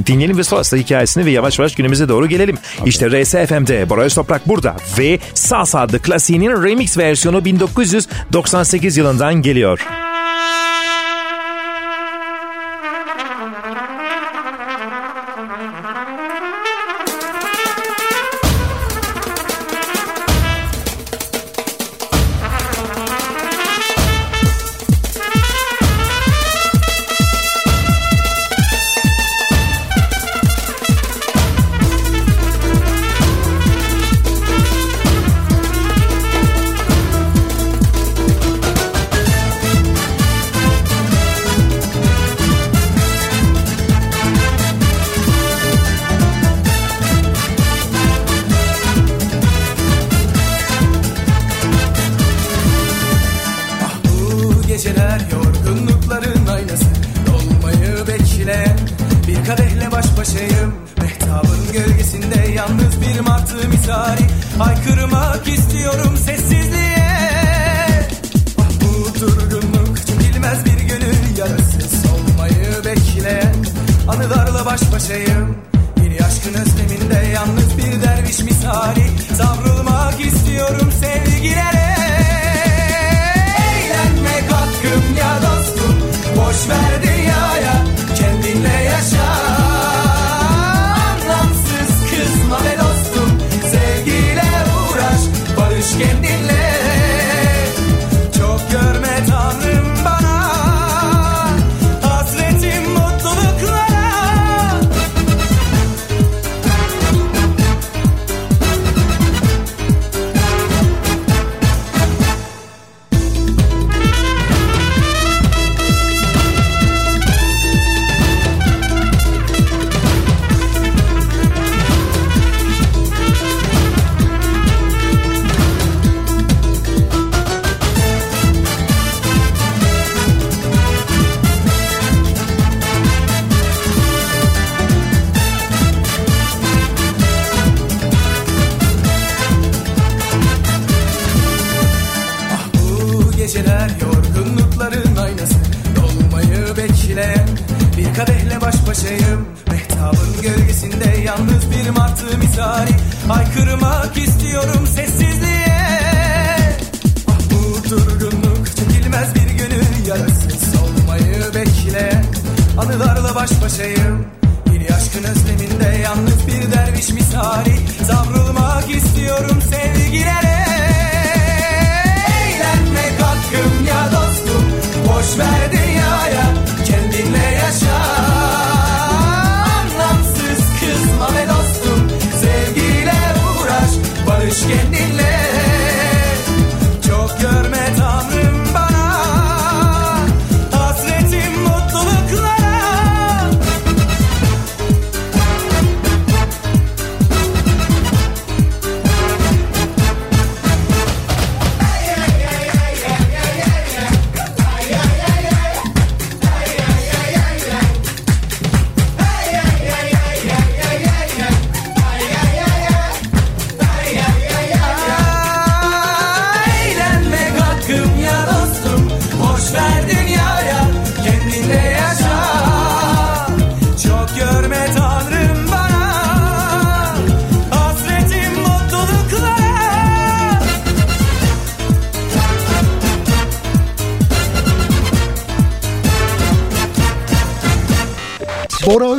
dinleyelim 0.07 0.39
ve 0.39 0.45
sonrasında 0.45 0.80
hikayesini 0.80 1.26
ve 1.26 1.30
yavaş 1.30 1.59
yavaş 1.59 1.74
günümüze 1.74 2.09
doğru 2.09 2.26
gelelim. 2.26 2.59
İşte 2.87 3.11
RSFM'de 3.11 3.91
Bora 3.91 4.03
Öztoprak 4.03 4.49
burada 4.49 4.76
ve 4.99 5.18
Salsa 5.35 5.80
adlı 5.80 5.99
klasiğinin 5.99 6.62
remix 6.62 6.99
versiyonu 6.99 7.45
1998 7.45 8.97
yılından 8.97 9.35
geliyor. 9.35 9.87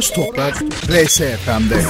Toz 0.05 0.13
Toprak 0.13 0.55
RSFM'de. 0.89 1.81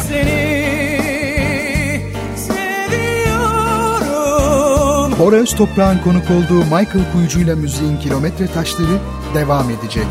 Horaz 5.17 5.55
Toprak'ın 5.55 5.99
konuk 6.03 6.23
olduğu 6.31 6.63
Michael 6.63 7.11
Kuyucu 7.13 7.39
ile 7.39 7.55
müziğin 7.55 7.97
kilometre 7.97 8.47
taşları 8.47 8.99
devam 9.33 9.69
edecek. 9.69 10.05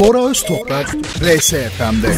Bora 0.00 0.30
Öztoprak, 0.30 0.86
RSFM'de. 1.20 2.14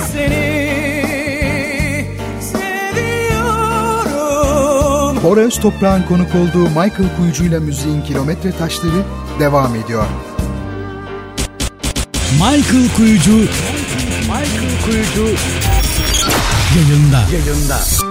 Bora 5.23 5.41
Öztoprak'ın 5.41 6.03
konuk 6.03 6.35
olduğu 6.35 6.69
Michael 6.69 7.17
Kuyucu 7.17 7.45
ile 7.45 7.59
müziğin 7.59 8.03
kilometre 8.03 8.53
taşları 8.53 9.03
devam 9.41 9.75
ediyor. 9.75 10.05
Michael 12.39 12.89
Kuyucu 12.97 13.33
Michael 13.33 14.83
Kuyucu 14.85 15.37
yayında. 16.77 17.27
yayında. 17.33 18.10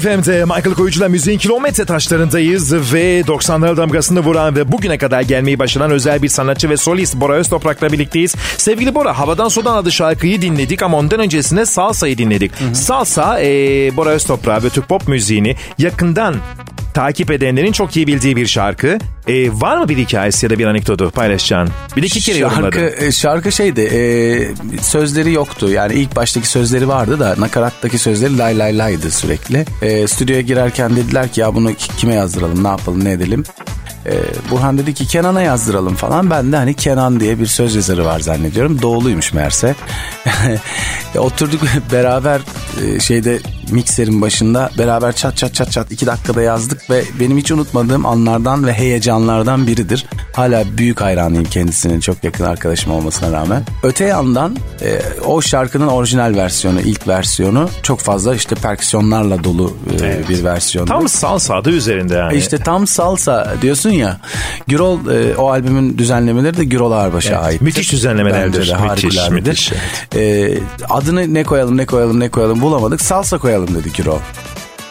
RSFM'de 0.00 0.44
Michael 0.44 0.74
Koyucu'la 0.74 1.08
müziğin 1.08 1.38
kilometre 1.38 1.84
taşlarındayız 1.84 2.92
ve 2.92 3.20
90'lar 3.20 3.76
damgasını 3.76 4.20
vuran 4.20 4.56
ve 4.56 4.72
bugüne 4.72 4.98
kadar 4.98 5.20
gelmeyi 5.20 5.58
başaran 5.58 5.90
özel 5.90 6.22
bir 6.22 6.28
sanatçı 6.28 6.70
ve 6.70 6.76
solist 6.76 7.16
Bora 7.16 7.34
Öztoprak'la 7.34 7.92
birlikteyiz. 7.92 8.34
Sevgili 8.56 8.94
Bora, 8.94 9.18
Havadan 9.18 9.48
Sudan 9.48 9.76
adı 9.76 9.92
şarkıyı 9.92 10.42
dinledik 10.42 10.82
ama 10.82 10.98
ondan 10.98 11.20
öncesinde 11.20 11.66
Salsa'yı 11.66 12.18
dinledik. 12.18 12.60
Hı 12.60 12.64
hı. 12.64 12.74
Salsa, 12.74 13.40
e, 13.40 13.46
Bora 13.96 14.10
Öztoprak 14.10 14.64
ve 14.64 14.68
Türk 14.68 14.88
pop 14.88 15.08
müziğini 15.08 15.56
yakından 15.78 16.34
takip 16.94 17.30
edenlerin 17.30 17.72
çok 17.72 17.96
iyi 17.96 18.06
bildiği 18.06 18.36
bir 18.36 18.46
şarkı. 18.46 18.98
Ee, 19.28 19.48
var 19.52 19.76
mı 19.76 19.88
bir 19.88 19.96
hikayesi 19.98 20.46
ya 20.46 20.50
da 20.50 20.58
bir 20.58 20.66
anekdotu 20.66 21.10
paylaşacağın? 21.10 21.68
Bir 21.96 22.02
de 22.02 22.06
iki 22.06 22.20
kere 22.20 22.38
şarkı, 22.38 22.54
yorumladım. 22.54 23.04
e, 23.06 23.12
Şarkı 23.12 23.52
şeydi 23.52 23.80
e, 23.80 24.82
sözleri 24.82 25.32
yoktu. 25.32 25.70
Yani 25.70 25.94
ilk 25.94 26.16
baştaki 26.16 26.48
sözleri 26.48 26.88
vardı 26.88 27.20
da 27.20 27.34
nakarattaki 27.38 27.98
sözleri 27.98 28.38
lay 28.38 28.58
lay 28.58 28.78
laydı 28.78 29.10
sürekli. 29.10 29.64
E, 29.82 30.06
stüdyoya 30.08 30.40
girerken 30.40 30.96
dediler 30.96 31.28
ki 31.28 31.40
ya 31.40 31.54
bunu 31.54 31.74
kime 31.96 32.14
yazdıralım 32.14 32.64
ne 32.64 32.68
yapalım 32.68 33.04
ne 33.04 33.12
edelim. 33.12 33.44
E, 34.06 34.12
Burhan 34.50 34.78
dedi 34.78 34.94
ki 34.94 35.06
Kenan'a 35.06 35.42
yazdıralım 35.42 35.94
falan. 35.96 36.30
Ben 36.30 36.52
de 36.52 36.56
hani 36.56 36.74
Kenan 36.74 37.20
diye 37.20 37.38
bir 37.40 37.46
söz 37.46 37.74
yazarı 37.74 38.04
var 38.04 38.20
zannediyorum. 38.20 38.82
Doğuluymuş 38.82 39.32
meğerse. 39.32 39.74
Oturduk 41.18 41.60
beraber 41.92 42.40
e, 42.86 43.00
şeyde 43.00 43.38
mikserin 43.70 44.22
başında 44.22 44.70
beraber 44.78 45.12
çat 45.12 45.36
çat 45.36 45.54
çat 45.54 45.72
çat 45.72 45.92
iki 45.92 46.06
dakikada 46.06 46.42
yazdık 46.42 46.90
ve 46.90 47.04
benim 47.20 47.38
hiç 47.38 47.50
unutmadığım 47.52 48.06
anlardan 48.06 48.66
ve 48.66 48.72
heyecanlardan 48.72 49.66
biridir. 49.66 50.06
Hala 50.32 50.64
büyük 50.78 51.00
hayranıyım 51.00 51.44
kendisinin 51.44 52.00
çok 52.00 52.24
yakın 52.24 52.44
arkadaşım 52.44 52.92
olmasına 52.92 53.32
rağmen. 53.32 53.62
Öte 53.82 54.04
yandan 54.04 54.56
e, 54.82 55.00
o 55.24 55.42
şarkının 55.42 55.86
orijinal 55.86 56.36
versiyonu, 56.36 56.80
ilk 56.80 57.08
versiyonu 57.08 57.68
çok 57.82 58.00
fazla 58.00 58.34
işte 58.34 58.54
perküsyonlarla 58.54 59.44
dolu 59.44 59.76
e, 59.90 60.04
evet. 60.04 60.28
bir 60.28 60.44
versiyon. 60.44 60.86
Tam 60.86 61.08
salsa 61.08 61.54
adı 61.54 61.70
üzerinde 61.70 62.14
yani. 62.14 62.36
İşte 62.36 62.58
tam 62.58 62.86
salsa 62.86 63.54
diyorsun 63.62 63.90
ya. 63.90 64.20
Gürol 64.66 65.06
e, 65.08 65.36
o 65.36 65.50
albümün 65.50 65.98
düzenlemeleri 65.98 66.56
de 66.56 66.64
Gürol 66.64 66.92
Ağırbaş'a 66.92 67.34
evet, 67.34 67.44
ait. 67.44 67.60
Müthiş 67.60 67.92
düzenlemelerdir. 67.92 68.68
De, 68.68 68.76
müthiş, 68.76 69.30
müthiş. 69.30 69.72
Evet. 69.72 70.16
E, 70.16 70.58
adını 70.90 71.34
ne 71.34 71.44
koyalım 71.44 71.76
ne 71.76 71.86
koyalım 71.86 72.20
ne 72.20 72.28
koyalım 72.28 72.60
bulamadık. 72.60 73.00
Salsa 73.00 73.38
koyalım 73.38 73.59
dedi 73.68 73.92
Gürol. 73.92 74.20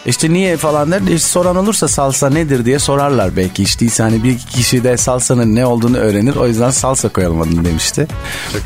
İşte 0.05 0.33
niye 0.33 0.57
falan 0.57 0.91
der. 0.91 1.01
İşte 1.01 1.17
soran 1.17 1.55
olursa 1.55 1.87
salsa 1.87 2.29
nedir 2.29 2.65
diye 2.65 2.79
sorarlar 2.79 3.35
belki. 3.37 3.63
İşte 3.63 3.85
hani 3.97 4.23
bir 4.23 4.37
kişi 4.37 4.83
de 4.83 4.97
salsanın 4.97 5.55
ne 5.55 5.65
olduğunu 5.65 5.97
öğrenir. 5.97 6.35
O 6.35 6.47
yüzden 6.47 6.69
salsa 6.69 7.09
koyalım 7.09 7.41
adını 7.41 7.65
demişti. 7.65 8.07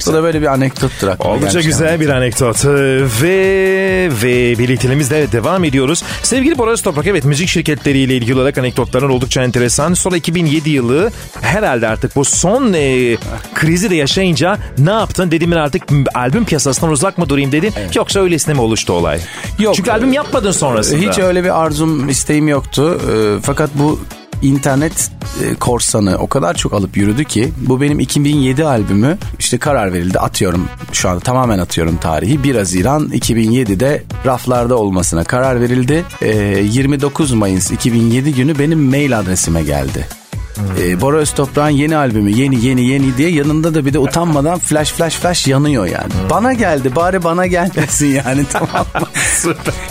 Bu 0.07 0.13
da 0.13 0.23
böyle 0.23 0.41
bir 0.41 0.47
anekdottur. 0.47 1.07
Oldukça 1.19 1.61
güzel 1.61 1.87
anekdot. 1.87 2.07
bir 2.07 2.13
anekdot. 2.13 2.65
Ve 3.21 4.09
ve 4.23 4.59
birlikteliğimizle 4.59 5.31
devam 5.31 5.63
ediyoruz. 5.63 6.03
Sevgili 6.23 6.57
Boris 6.57 6.81
Toprak 6.81 7.07
evet 7.07 7.25
müzik 7.25 7.47
şirketleriyle 7.49 8.15
ilgili 8.17 8.35
olarak 8.35 8.57
anekdotların 8.57 9.09
oldukça 9.09 9.43
enteresan. 9.43 9.93
Sonra 9.93 10.17
2007 10.17 10.69
yılı 10.69 11.11
herhalde 11.41 11.87
artık 11.87 12.15
bu 12.15 12.25
son 12.25 12.73
e, 12.73 13.17
krizi 13.53 13.89
de 13.89 13.95
yaşayınca 13.95 14.57
ne 14.77 14.91
yaptın? 14.91 15.31
Dedim 15.31 15.51
ben 15.51 15.57
artık 15.57 15.83
albüm 16.13 16.45
piyasasından 16.45 16.91
uzak 16.91 17.17
mı 17.17 17.29
durayım 17.29 17.51
dedin. 17.51 17.73
Evet. 17.77 17.95
Yoksa 17.95 18.19
öylesine 18.19 18.53
mi 18.53 18.61
oluştu 18.61 18.93
olay? 18.93 19.19
Yok. 19.59 19.75
Çünkü 19.75 19.91
albüm 19.91 20.13
yapmadın 20.13 20.51
sonrasında. 20.51 21.11
Hiç 21.11 21.17
öyle 21.23 21.43
bir 21.43 21.61
arzum, 21.61 22.09
isteğim 22.09 22.47
yoktu. 22.47 23.01
E, 23.11 23.41
fakat 23.41 23.69
bu 23.75 23.99
internet 24.41 25.11
e, 25.43 25.55
korsanı 25.55 26.17
o 26.17 26.27
kadar 26.27 26.53
çok 26.53 26.73
alıp 26.73 26.97
yürüdü 26.97 27.23
ki 27.23 27.51
bu 27.57 27.81
benim 27.81 27.99
2007 27.99 28.65
albümü 28.65 29.17
işte 29.39 29.57
karar 29.57 29.93
verildi 29.93 30.19
atıyorum 30.19 30.67
şu 30.91 31.09
anda 31.09 31.19
tamamen 31.19 31.59
atıyorum 31.59 31.97
tarihi 31.97 32.43
1 32.43 32.55
Haziran 32.55 33.07
2007'de 33.07 34.03
raflarda 34.25 34.75
olmasına 34.75 35.23
karar 35.23 35.61
verildi. 35.61 36.03
E, 36.21 36.29
29 36.59 37.33
Mayıs 37.33 37.71
2007 37.71 38.33
günü 38.33 38.59
benim 38.59 38.79
mail 38.79 39.19
adresime 39.19 39.63
geldi. 39.63 40.07
Hmm. 40.55 40.63
E, 40.83 41.01
Bora 41.01 41.17
Öztoprak'ın 41.17 41.69
yeni 41.69 41.97
albümü 41.97 42.31
yeni 42.31 42.65
yeni 42.65 42.87
yeni 42.87 43.17
diye 43.17 43.29
yanında 43.29 43.73
da 43.73 43.85
bir 43.85 43.93
de 43.93 43.99
utanmadan 43.99 44.59
flash 44.59 44.91
flash 44.91 45.15
flash 45.15 45.47
yanıyor 45.47 45.85
yani. 45.85 46.13
Hmm. 46.13 46.29
Bana 46.29 46.53
geldi 46.53 46.95
bari 46.95 47.23
bana 47.23 47.47
gelmesin 47.47 48.07
yani 48.07 48.45
tamam 48.51 48.85
mı? 48.99 49.07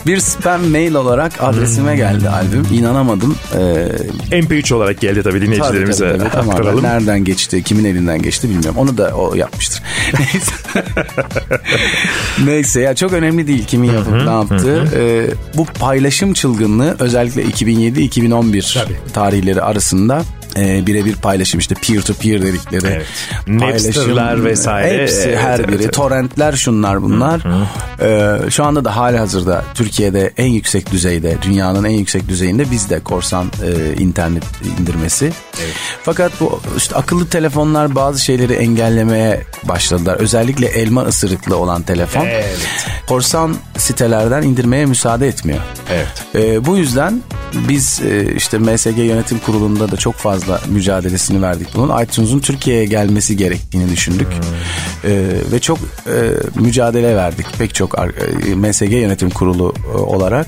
bir 0.07 0.21
spam 0.21 0.69
mail 0.69 0.95
olarak 0.95 1.33
adresime 1.41 1.97
geldi 1.97 2.29
albüm. 2.29 2.67
İnanamadım. 2.73 3.37
Ee, 3.55 4.39
MP3 4.41 4.75
olarak 4.75 5.01
geldi 5.01 5.23
tabii 5.23 5.41
dinleyicilerimize 5.41 6.09
tabii, 6.09 6.19
tabii, 6.19 6.31
tabii, 6.31 6.51
aktaralım. 6.51 6.83
Nereden 6.83 7.25
geçti, 7.25 7.63
kimin 7.63 7.85
elinden 7.85 8.23
geçti 8.23 8.49
bilmiyorum. 8.49 8.79
Onu 8.79 8.99
da 8.99 9.13
o 9.17 9.35
yapmıştır. 9.35 9.83
Neyse. 10.19 10.53
Neyse 12.45 12.81
ya 12.81 12.95
çok 12.95 13.13
önemli 13.13 13.47
değil 13.47 13.65
kimin 13.67 13.93
yapıp 13.93 14.13
ne 14.13 14.31
yaptığı. 14.31 14.85
Ee, 14.97 15.27
bu 15.57 15.65
paylaşım 15.65 16.33
çılgınlığı 16.33 16.97
özellikle 16.99 17.45
2007-2011 17.45 18.85
tarihleri 19.13 19.63
arasında 19.63 20.23
e, 20.57 20.87
birebir 20.87 21.17
paylaşım 21.17 21.61
işte 21.61 21.75
peer 21.75 22.03
to 22.03 22.15
peer 22.15 22.43
dedikleri 22.43 22.87
evet. 22.87 23.07
paylaşımlar 23.61 24.45
vesaire 24.45 25.03
hepsi 25.03 25.29
evet, 25.29 25.39
her 25.39 25.69
biri 25.69 25.83
evet. 25.83 25.93
torrentler 25.93 26.53
şunlar 26.53 27.03
bunlar 27.03 27.43
ee, 28.03 28.51
şu 28.51 28.65
anda 28.65 28.85
da 28.85 28.97
hali 28.97 29.19
hazırda 29.19 29.65
Türkiye'de 29.75 30.33
en 30.37 30.47
yüksek 30.47 30.93
düzeyde 30.93 31.37
dünyanın 31.43 31.85
en 31.85 31.91
yüksek 31.91 32.29
düzeyinde 32.29 32.71
bizde 32.71 33.01
korsan 33.01 33.47
e, 33.47 34.03
internet 34.03 34.45
indirmesi 34.79 35.25
evet. 35.25 35.75
fakat 36.03 36.41
bu 36.41 36.61
işte 36.77 36.97
akıllı 36.97 37.29
telefonlar 37.29 37.95
bazı 37.95 38.25
şeyleri 38.25 38.53
engellemeye 38.53 39.43
başladılar 39.65 40.17
özellikle 40.17 40.67
elma 40.67 41.03
ısırıklı 41.03 41.57
olan 41.57 41.83
telefon 41.83 42.27
evet. 42.27 42.59
korsan 43.09 43.57
sitelerden 43.77 44.43
indirmeye 44.43 44.87
müsaade 44.87 45.29
etmiyor 45.29 45.61
evet. 45.91 46.09
ee, 46.35 46.67
bu 46.67 46.77
yüzden 46.77 47.23
biz 47.55 48.01
e, 48.01 48.35
işte 48.35 48.59
MSG 48.59 48.99
yönetim 48.99 49.39
kurulunda 49.39 49.91
da 49.91 49.97
çok 49.97 50.15
fazla 50.15 50.42
fazla 50.43 50.61
mücadelesini 50.73 51.43
verdik 51.43 51.69
bunun. 51.75 52.03
iTunes'un 52.03 52.41
Türkiye'ye 52.41 52.85
gelmesi 52.85 53.37
gerektiğini 53.37 53.91
düşündük. 53.91 54.29
Hmm. 54.29 55.11
E, 55.11 55.29
ve 55.53 55.59
çok 55.59 55.79
e, 56.07 56.15
mücadele 56.61 57.17
verdik 57.17 57.47
pek 57.59 57.75
çok 57.75 57.99
e, 57.99 58.55
MSG 58.55 58.93
yönetim 58.93 59.31
kurulu 59.31 59.75
e, 59.95 59.99
olarak 59.99 60.47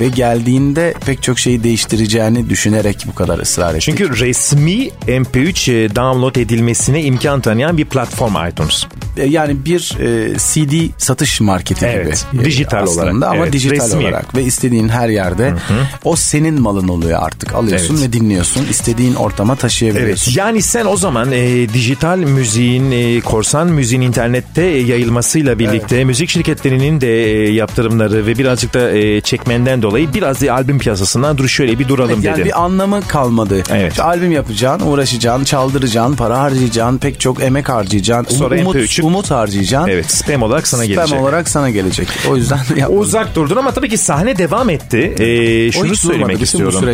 ve 0.00 0.08
geldiğinde 0.08 0.94
pek 1.06 1.22
çok 1.22 1.38
şeyi 1.38 1.64
değiştireceğini 1.64 2.50
düşünerek 2.50 3.04
bu 3.06 3.14
kadar 3.14 3.38
ısrar 3.38 3.70
ettik. 3.74 3.82
Çünkü 3.82 4.20
resmi 4.20 4.88
MP3 5.06 5.72
e, 5.72 5.96
download 5.96 6.36
edilmesine 6.36 7.02
imkan 7.02 7.40
tanıyan 7.40 7.78
bir 7.78 7.84
platform 7.84 8.48
iTunes. 8.48 8.86
E, 9.16 9.26
yani 9.26 9.64
bir 9.64 9.96
e, 10.00 10.38
CD 10.38 10.92
satış 10.98 11.40
marketi 11.40 11.86
evet, 11.86 12.26
gibi. 12.32 12.44
Dijital 12.44 12.82
aslında 12.82 13.02
olarak. 13.02 13.22
ama 13.22 13.42
evet, 13.42 13.52
dijital 13.52 13.86
resmi. 13.86 14.02
olarak 14.02 14.36
ve 14.36 14.42
istediğin 14.42 14.88
her 14.88 15.08
yerde 15.08 15.50
Hı-hı. 15.50 15.86
o 16.04 16.16
senin 16.16 16.62
malın 16.62 16.88
oluyor 16.88 17.22
artık. 17.22 17.54
Alıyorsun 17.54 17.94
evet. 17.94 18.08
ve 18.08 18.12
dinliyorsun. 18.12 18.66
İstediğin 18.70 19.14
ortama 19.14 19.56
taşıyabiliyorsun. 19.56 20.30
Evet. 20.30 20.38
Yani 20.38 20.62
sen 20.62 20.86
o 20.86 20.96
zaman 20.96 21.32
e, 21.32 21.68
dijital 21.68 22.18
müziğin, 22.18 22.90
e, 22.90 23.20
korsan 23.20 23.68
müziğin 23.68 24.02
internette 24.02 24.62
yayılmasıyla 24.62 25.58
birlikte 25.58 25.96
evet. 25.96 26.06
müzik 26.06 26.28
şirketlerinin 26.28 27.00
de 27.00 27.24
e, 27.24 27.52
yaptırımları 27.52 28.26
ve 28.26 28.38
birazcık 28.38 28.74
da 28.74 28.90
e, 28.90 29.20
çekmenden 29.20 29.82
dolayı 29.86 30.14
biraz 30.14 30.40
da 30.40 30.52
albüm 30.52 30.78
piyasasından 30.78 31.38
dur 31.38 31.48
şöyle 31.48 31.78
bir 31.78 31.88
duralım 31.88 32.10
evet, 32.14 32.24
yani 32.24 32.36
dedim. 32.36 32.46
bir 32.46 32.62
anlamı 32.64 33.00
kalmadı. 33.08 33.62
Evet. 33.70 33.90
İşte 33.90 34.02
albüm 34.02 34.32
yapacaksın, 34.32 34.86
uğraşacaksın, 34.86 35.44
çaldıracaksın, 35.44 36.16
para 36.16 36.38
harcayacaksın, 36.38 36.98
pek 36.98 37.20
çok 37.20 37.42
emek 37.42 37.68
harcayacaksın. 37.68 38.36
Sonra 38.36 38.60
umut, 38.60 38.76
MP3'ü, 38.76 39.02
umut 39.02 39.30
harcayacaksın. 39.30 39.90
Evet 39.90 40.10
spam 40.10 40.42
olarak 40.42 40.68
sana 40.68 40.82
spam 40.82 40.88
gelecek. 40.88 41.08
Spam 41.08 41.22
olarak 41.22 41.48
sana 41.48 41.70
gelecek. 41.70 42.08
O 42.30 42.36
yüzden 42.36 42.58
yapmadım. 42.76 43.00
Uzak 43.00 43.34
durdun 43.34 43.56
ama 43.56 43.70
tabii 43.70 43.88
ki 43.88 43.98
sahne 43.98 44.38
devam 44.38 44.70
etti. 44.70 45.14
Ee, 45.18 45.72
şunu 45.72 45.96
söylemek 45.96 46.28
durmadı. 46.28 46.42
istiyorum. 46.42 46.84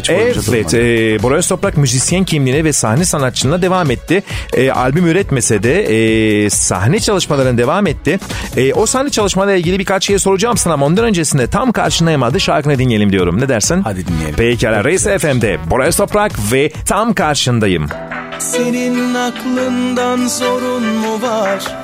Evet, 0.52 0.74
e, 0.74 1.23
Boris 1.23 1.48
Toprak 1.48 1.77
müzisyen 1.77 2.24
kimliğine 2.24 2.64
ve 2.64 2.73
sahne 2.73 3.05
sanatçılığına 3.05 3.62
devam 3.62 3.90
etti. 3.90 4.23
E, 4.52 4.70
albüm 4.70 5.06
üretmese 5.06 5.62
de 5.62 5.82
e, 6.44 6.51
sahne 6.51 7.01
çalışmalarına 7.01 7.59
devam 7.59 7.86
etti. 7.86 8.19
E, 8.56 8.74
o 8.74 8.86
sahne 8.86 9.10
çalışmalarıyla 9.10 9.59
ilgili 9.59 9.78
birkaç 9.78 10.06
şey 10.06 10.19
soracağım 10.19 10.56
sana 10.56 10.74
ama 10.74 10.86
ondan 10.86 11.05
öncesinde 11.05 11.47
tam 11.47 11.73
karşındayım 11.73 12.23
adı 12.23 12.40
şarkını 12.40 12.78
dinleyelim 12.85 13.13
diyorum. 13.13 13.41
Ne 13.41 13.49
dersin? 13.49 13.83
Hadi 13.83 14.07
dinleyelim. 14.07 14.37
Pekala 14.37 14.85
Reis 14.85 15.05
FM'de 15.05 15.59
Boris 15.71 15.97
Toprak 15.97 16.33
ve 16.53 16.73
tam 16.87 17.15
karşındayım. 17.15 17.87
Senin 18.39 19.15
aklından 19.15 20.29
sorun 20.29 20.83
mu 20.83 21.23
var? 21.23 21.77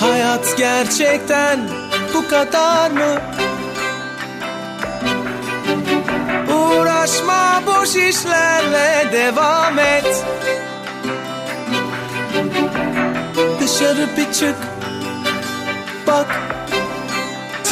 Hayat 0.00 0.56
gerçekten 0.58 1.60
bu 2.14 2.28
kadar 2.28 2.90
mı? 2.90 3.20
Uğraşma 6.54 7.62
boş 7.66 7.96
işlerle 7.96 9.12
devam 9.12 9.78
et 9.78 10.24
Dışarı 13.60 14.08
bir 14.16 14.32
çık 14.32 14.56
Bak 16.06 16.26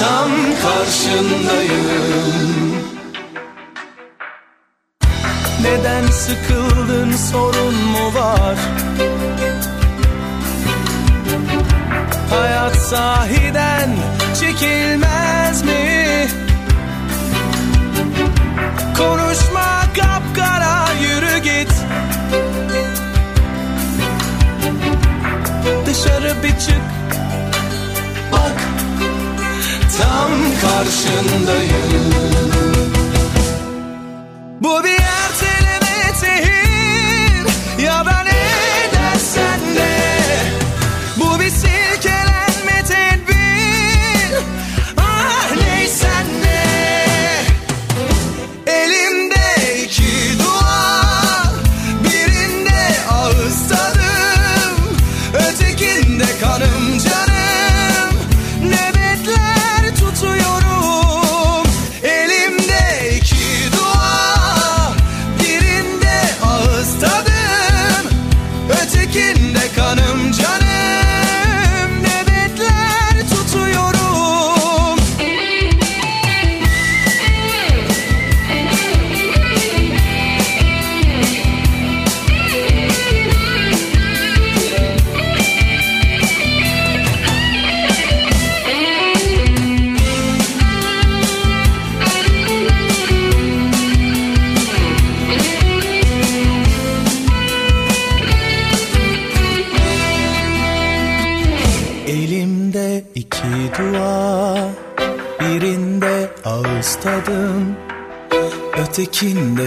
Tam 0.04 0.30
karşındayım 0.62 1.84
Neden 5.62 6.06
sıkıldın 6.06 7.12
sorun 7.12 7.74
mu 7.74 8.14
var? 8.14 8.56
Hayat 12.30 12.76
sahiden 12.76 13.90
çek 14.40 14.58
çekilmez 14.58 15.62
mi? 15.62 16.26
Konuşma 18.98 19.82
kapkara 19.96 20.92
yürü 21.02 21.38
git 21.38 21.72
Dışarı 25.86 26.42
bir 26.42 26.58
çık 26.58 26.93
tam 29.98 30.30
karşındayım. 30.60 32.14
Bu 34.60 34.84
bir 34.84 34.98
erteleme 34.98 36.12
tehir 36.20 36.63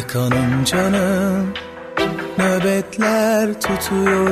Ötekinde 0.07 0.29
kanım 0.29 0.63
canım 0.63 1.53
Nöbetler 2.37 3.61
tutuyorum 3.61 4.26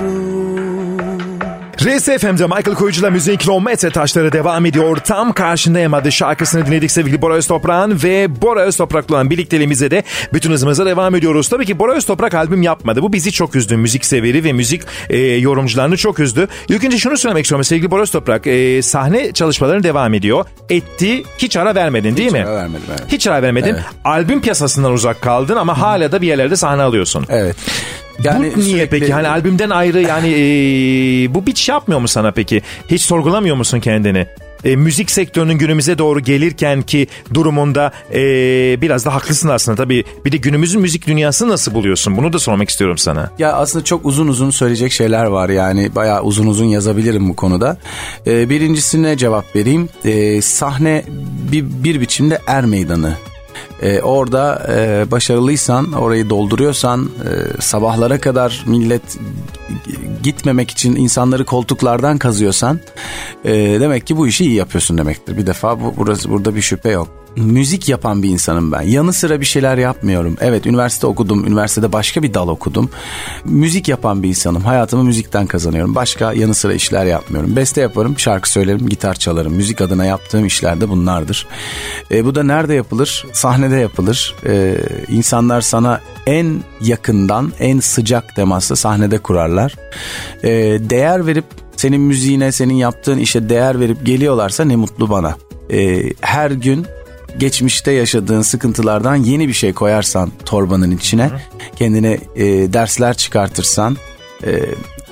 RSFM'de 1.98 2.46
Michael 2.48 2.76
Koyucu'la 2.76 3.10
müziğin 3.10 3.38
kilometre 3.38 3.90
taşları 3.90 4.32
devam 4.32 4.66
ediyor. 4.66 4.98
Tam 4.98 5.34
karşındayım 5.34 5.94
adı 5.94 6.12
şarkısını 6.12 6.66
dinledik 6.66 6.92
sevgili 6.92 7.22
Bora 7.22 7.34
Öztoprak'ın 7.34 8.00
ve 8.04 8.42
Bora 8.42 8.62
Öztoprak'la 8.62 9.16
olan 9.16 9.30
birlikteliğimize 9.30 9.92
de 9.92 10.04
bütün 10.34 10.52
hızımıza 10.52 10.86
devam 10.86 11.16
ediyoruz. 11.16 11.50
Tabii 11.50 11.66
ki 11.66 11.80
Bora 11.80 11.94
Öztoprak 11.94 12.34
albüm 12.34 12.62
yapmadı. 12.62 13.02
Bu 13.02 13.14
bizi 13.14 13.32
çok 13.32 13.56
üzdü. 13.56 13.78
Müzik 13.78 14.06
severi 14.06 14.44
ve 14.44 14.54
müzik 14.54 14.82
e, 15.10 15.18
yorumcularını 15.18 15.98
çok 15.98 16.20
üzdü. 16.20 16.48
İlk 16.70 16.84
önce 16.84 16.98
şunu 16.98 17.18
söylemek 17.18 17.46
istiyorum 17.46 17.64
sevgili 17.64 17.92
Bora 17.92 18.02
Öztoprak. 18.02 18.48
E, 18.48 18.82
sahne 18.82 19.32
çalışmaların 19.32 19.84
devam 19.84 20.14
ediyor. 20.14 20.46
Etti. 20.70 21.24
Hiç 21.38 21.58
ara 21.58 21.76
vermedin 21.76 22.18
değil 22.18 22.28
Hiç 22.28 22.34
mi? 22.34 22.46
ara 22.46 22.56
vermedim, 22.56 22.86
evet. 22.90 23.04
Hiç 23.12 23.28
ara 23.28 23.42
vermedin. 23.42 23.74
Evet. 23.74 23.84
Albüm 24.06 24.42
piyasasından 24.42 24.92
uzak 24.94 25.22
kaldın 25.22 25.56
ama 25.56 25.82
hala 25.82 26.12
da 26.12 26.22
bir 26.22 26.28
yerlerde 26.28 26.56
sahne 26.56 26.82
alıyorsun. 26.82 27.26
Evet. 27.30 27.56
Bu 28.20 28.42
niye 28.42 28.52
sürekli- 28.62 29.00
peki? 29.00 29.14
Hani 29.14 29.28
albümden 29.28 29.70
ayrı 29.70 30.02
yani 30.02 30.28
e, 30.30 31.34
bu 31.36 31.46
bir 31.46 31.56
şey 31.56 31.74
yapmıyor 31.74 32.02
mu 32.02 32.08
sana 32.08 32.32
peki? 32.32 32.62
Hiç 32.92 33.02
sorgulamıyor 33.02 33.56
musun 33.56 33.80
kendini? 33.80 34.28
E, 34.66 34.76
müzik 34.76 35.12
sektörünün 35.12 35.58
günümüze 35.58 35.98
doğru 35.98 36.20
gelirken 36.20 36.82
ki 36.82 37.08
durumunda 37.34 37.92
e, 38.14 38.22
biraz 38.82 39.06
da 39.06 39.14
haklısın 39.16 39.50
aslında 39.50 39.76
tabii. 39.84 40.04
Bir 40.26 40.32
de 40.32 40.38
günümüzün 40.38 40.82
müzik 40.82 41.08
dünyasını 41.08 41.50
nasıl 41.50 41.74
buluyorsun? 41.74 42.18
Bunu 42.18 42.34
da 42.34 42.40
sormak 42.40 42.70
istiyorum 42.70 42.98
sana. 42.98 43.32
Ya 43.40 43.54
aslında 43.54 43.86
çok 43.86 44.06
uzun 44.06 44.28
uzun 44.28 44.50
söyleyecek 44.50 44.92
şeyler 44.92 45.26
var 45.26 45.50
yani 45.50 45.96
bayağı 45.96 46.22
uzun 46.22 46.48
uzun 46.48 46.66
yazabilirim 46.66 47.30
bu 47.30 47.36
konuda. 47.36 47.78
Ee, 48.28 48.50
birincisine 48.50 49.18
cevap 49.18 49.56
vereyim. 49.56 49.90
Ee, 50.06 50.42
sahne 50.42 51.04
bir, 51.52 51.64
bir 51.84 52.02
biçimde 52.02 52.40
er 52.48 52.66
meydanı. 52.66 53.14
Ee, 53.82 54.02
orada 54.02 54.68
e, 54.70 55.12
başarılıysan, 55.12 55.92
orayı 55.92 56.30
dolduruyorsan, 56.30 57.06
e, 57.06 57.62
sabahlara 57.62 58.22
kadar 58.22 58.64
millet 58.68 59.18
gitmemek 60.24 60.72
için 60.72 60.96
insanları 60.96 61.46
koltuklardan 61.46 62.18
kazıyorsan, 62.18 62.80
e, 63.46 63.54
demek 63.54 64.08
ki 64.08 64.18
bu 64.18 64.28
işi 64.28 64.46
iyi 64.46 64.56
yapıyorsun 64.56 64.98
demektir. 64.98 65.38
Bir 65.38 65.48
defa 65.48 65.82
bu 65.82 65.94
burası 65.98 66.30
burada 66.30 66.56
bir 66.56 66.62
şüphe 66.62 66.90
yok. 66.90 67.25
Müzik 67.38 67.90
yapan 67.90 68.24
bir 68.24 68.30
insanım 68.30 68.72
ben. 68.72 68.82
Yanı 68.82 69.14
sıra 69.14 69.42
bir 69.42 69.46
şeyler 69.46 69.78
yapmıyorum. 69.78 70.38
Evet 70.42 70.66
üniversite 70.66 71.08
okudum. 71.08 71.48
Üniversitede 71.48 71.94
başka 71.94 72.24
bir 72.24 72.34
dal 72.34 72.48
okudum. 72.48 72.90
Müzik 73.46 73.88
yapan 73.88 74.24
bir 74.24 74.30
insanım. 74.30 74.62
Hayatımı 74.62 75.04
müzikten 75.04 75.48
kazanıyorum. 75.48 75.96
Başka 75.96 76.34
yanı 76.34 76.56
sıra 76.56 76.74
işler 76.74 77.06
yapmıyorum. 77.06 77.56
Beste 77.56 77.82
yaparım, 77.82 78.20
şarkı 78.20 78.52
söylerim, 78.52 78.90
gitar 78.90 79.14
çalarım. 79.14 79.54
Müzik 79.54 79.82
adına 79.82 80.06
yaptığım 80.06 80.46
işler 80.46 80.82
de 80.82 80.90
bunlardır. 80.90 81.48
E, 82.12 82.26
bu 82.26 82.36
da 82.36 82.44
nerede 82.44 82.74
yapılır? 82.74 83.26
Sahnede 83.34 83.76
yapılır. 83.76 84.36
E, 84.46 84.76
insanlar 85.10 85.62
sana 85.62 86.02
en 86.28 86.64
yakından, 86.82 87.52
en 87.60 87.80
sıcak 87.80 88.36
temasla 88.36 88.76
sahnede 88.76 89.18
kurarlar. 89.18 89.76
E, 90.44 90.50
değer 90.90 91.28
verip 91.28 91.46
senin 91.76 92.02
müziğine, 92.02 92.52
senin 92.52 92.74
yaptığın 92.74 93.18
işe 93.18 93.50
değer 93.50 93.80
verip 93.80 94.06
geliyorlarsa 94.06 94.66
ne 94.66 94.76
mutlu 94.76 95.10
bana. 95.10 95.36
E, 95.72 96.10
her 96.22 96.52
gün 96.52 96.86
geçmişte 97.38 97.92
yaşadığın 97.92 98.42
sıkıntılardan 98.42 99.16
yeni 99.16 99.48
bir 99.48 99.54
şey 99.54 99.74
koyarsan 99.74 100.32
torbanın 100.46 100.92
içine, 100.92 101.32
kendine 101.76 102.20
e, 102.36 102.74
dersler 102.74 103.18
çıkartırsan, 103.18 103.98
e, 104.46 104.62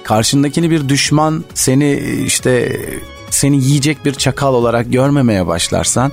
karşındakini 0.03 0.71
bir 0.71 0.89
düşman, 0.89 1.43
seni 1.53 1.93
işte 2.25 2.81
seni 3.29 3.63
yiyecek 3.63 4.05
bir 4.05 4.13
çakal 4.13 4.53
olarak 4.53 4.91
görmemeye 4.91 5.47
başlarsan, 5.47 6.11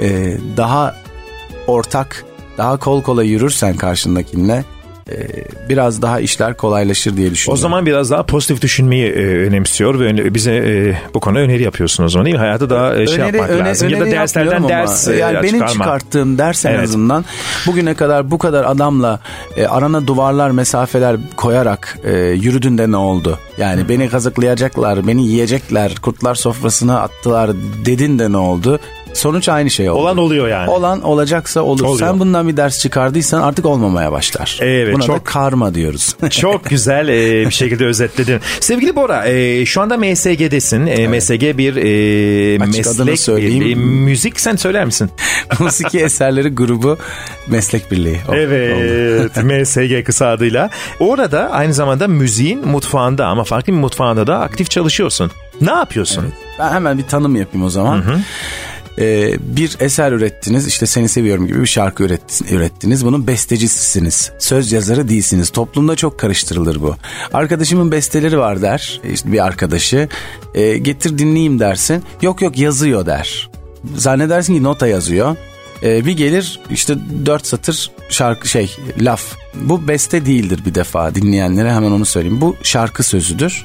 e, 0.00 0.38
daha 0.56 0.96
ortak, 1.66 2.24
daha 2.58 2.76
kol 2.76 3.02
kola 3.02 3.22
yürürsen 3.22 3.76
karşındakinle 3.76 4.64
e, 5.10 5.14
biraz 5.68 6.02
daha 6.02 6.20
işler 6.20 6.56
kolaylaşır 6.56 7.16
diye 7.16 7.30
düşünüyorum. 7.30 7.58
O 7.58 7.62
zaman 7.62 7.86
biraz 7.86 8.10
daha 8.10 8.22
pozitif 8.26 8.62
düşünmeyi 8.62 9.06
e, 9.06 9.26
önemsiyor 9.26 10.00
ve 10.00 10.34
bize 10.34 10.52
e, 10.56 10.96
bu 11.14 11.20
konuda 11.20 11.40
öneri 11.40 11.62
yapıyorsun 11.62 12.04
o 12.04 12.08
zaman 12.08 12.24
değil 12.24 12.36
mi? 12.36 12.40
Hayata 12.40 12.70
daha 12.70 12.96
e, 12.96 13.06
şey 13.06 13.18
yapmak 13.18 13.50
öne- 13.50 13.68
lazım. 13.68 13.88
Ya 13.88 14.00
da 14.00 14.04
öneri 14.04 14.12
derslerden 14.14 14.50
yapmıyorum 14.50 14.76
ama 14.80 14.88
ders 14.88 15.08
e, 15.08 15.16
yani 15.16 15.36
benim 15.42 15.52
çıkarma. 15.52 15.72
çıkarttığım 15.72 16.38
ders 16.38 16.64
en 16.66 16.70
Evet. 16.70 16.84
azından 16.84 17.24
bugüne 17.66 17.94
kadar 17.94 18.30
bu 18.30 18.38
kadar 18.38 18.64
adamla 18.64 19.20
e, 19.56 19.66
arana 19.66 20.06
duvarlar 20.06 20.50
mesafeler 20.50 21.16
koyarak 21.36 21.98
e, 22.04 22.18
yürüdün 22.18 22.78
de 22.78 22.90
ne 22.90 22.96
oldu? 22.96 23.38
Yani 23.58 23.88
beni 23.88 24.08
kazıklayacaklar, 24.08 25.06
beni 25.06 25.26
yiyecekler, 25.26 25.94
kurtlar 26.02 26.34
sofrasına 26.34 27.00
attılar 27.00 27.50
dedin 27.84 28.18
de 28.18 28.32
ne 28.32 28.36
oldu? 28.36 28.78
Sonuç 29.16 29.48
aynı 29.48 29.70
şey 29.70 29.90
oldu. 29.90 29.98
Olan 30.00 30.16
oluyor 30.16 30.48
yani. 30.48 30.70
Olan 30.70 31.02
olacaksa 31.02 31.60
olur. 31.60 31.84
Oluyor. 31.84 32.08
Sen 32.08 32.20
bundan 32.20 32.48
bir 32.48 32.56
ders 32.56 32.80
çıkardıysan 32.80 33.42
artık 33.42 33.66
olmamaya 33.66 34.12
başlar. 34.12 34.58
Evet, 34.62 34.94
Buna 34.94 35.02
da 35.02 35.06
çok- 35.06 35.24
karma 35.24 35.74
diyoruz. 35.74 36.16
Çok 36.30 36.64
güzel 36.64 37.08
e, 37.08 37.46
bir 37.46 37.50
şekilde 37.54 37.86
özetledin. 37.86 38.40
Sevgili 38.60 38.96
Bora, 38.96 39.26
e, 39.26 39.66
şu 39.66 39.80
anda 39.80 39.96
MSG'desin. 39.96 40.86
E, 40.86 41.08
MSG 41.08 41.58
bir 41.58 41.76
e, 41.76 42.62
Açık 42.62 42.74
meslek 42.76 43.18
söyleyeyim. 43.20 43.60
birliği. 43.60 43.76
Müzik 43.76 44.40
sen 44.40 44.56
söyler 44.56 44.84
misin? 44.84 45.10
Musiki 45.58 45.98
eserleri 45.98 46.48
grubu 46.48 46.98
meslek 47.46 47.90
birliği. 47.92 48.18
O- 48.28 48.32
oldu. 48.32 48.36
Evet, 49.16 49.36
MSG 49.44 50.04
kısa 50.04 50.26
adıyla. 50.28 50.70
Orada 51.00 51.50
aynı 51.50 51.74
zamanda 51.74 52.08
müziğin 52.08 52.68
mutfağında 52.68 53.26
ama 53.26 53.44
farklı 53.44 53.72
bir 53.72 53.78
mutfağında 53.78 54.26
da 54.26 54.38
aktif 54.40 54.70
çalışıyorsun. 54.70 55.30
Ne 55.60 55.70
yapıyorsun? 55.70 56.24
Ben 56.58 56.72
hemen 56.72 56.98
bir 56.98 57.02
tanım 57.02 57.36
yapayım 57.36 57.66
o 57.66 57.70
zaman. 57.70 58.02
Ee, 58.98 59.34
bir 59.56 59.76
eser 59.80 60.12
ürettiniz 60.12 60.66
işte 60.66 60.86
seni 60.86 61.08
seviyorum 61.08 61.46
gibi 61.46 61.60
bir 61.60 61.66
şarkı 61.66 62.04
üret- 62.04 62.52
ürettiniz. 62.54 63.04
Bunun 63.04 63.26
bestecisisiniz 63.26 64.32
söz 64.38 64.72
yazarı 64.72 65.08
değilsiniz. 65.08 65.50
Toplumda 65.50 65.96
çok 65.96 66.18
karıştırılır 66.18 66.82
bu. 66.82 66.96
Arkadaşımın 67.32 67.92
besteleri 67.92 68.38
var 68.38 68.62
der 68.62 69.00
işte 69.12 69.32
bir 69.32 69.44
arkadaşı. 69.46 70.08
Ee, 70.54 70.78
getir 70.78 71.18
dinleyeyim 71.18 71.58
dersin. 71.60 72.02
Yok 72.22 72.42
yok 72.42 72.58
yazıyor 72.58 73.06
der. 73.06 73.50
Zannedersin 73.96 74.54
ki 74.54 74.62
nota 74.62 74.86
yazıyor. 74.86 75.36
Ee, 75.82 76.04
bir 76.06 76.12
gelir 76.16 76.60
işte 76.70 76.94
dört 77.26 77.46
satır 77.46 77.90
şarkı 78.08 78.48
şey 78.48 78.76
laf. 79.00 79.22
Bu 79.54 79.88
beste 79.88 80.26
değildir 80.26 80.60
bir 80.66 80.74
defa 80.74 81.14
dinleyenlere 81.14 81.72
hemen 81.72 81.90
onu 81.90 82.04
söyleyeyim. 82.04 82.40
Bu 82.40 82.56
şarkı 82.62 83.02
sözüdür 83.02 83.64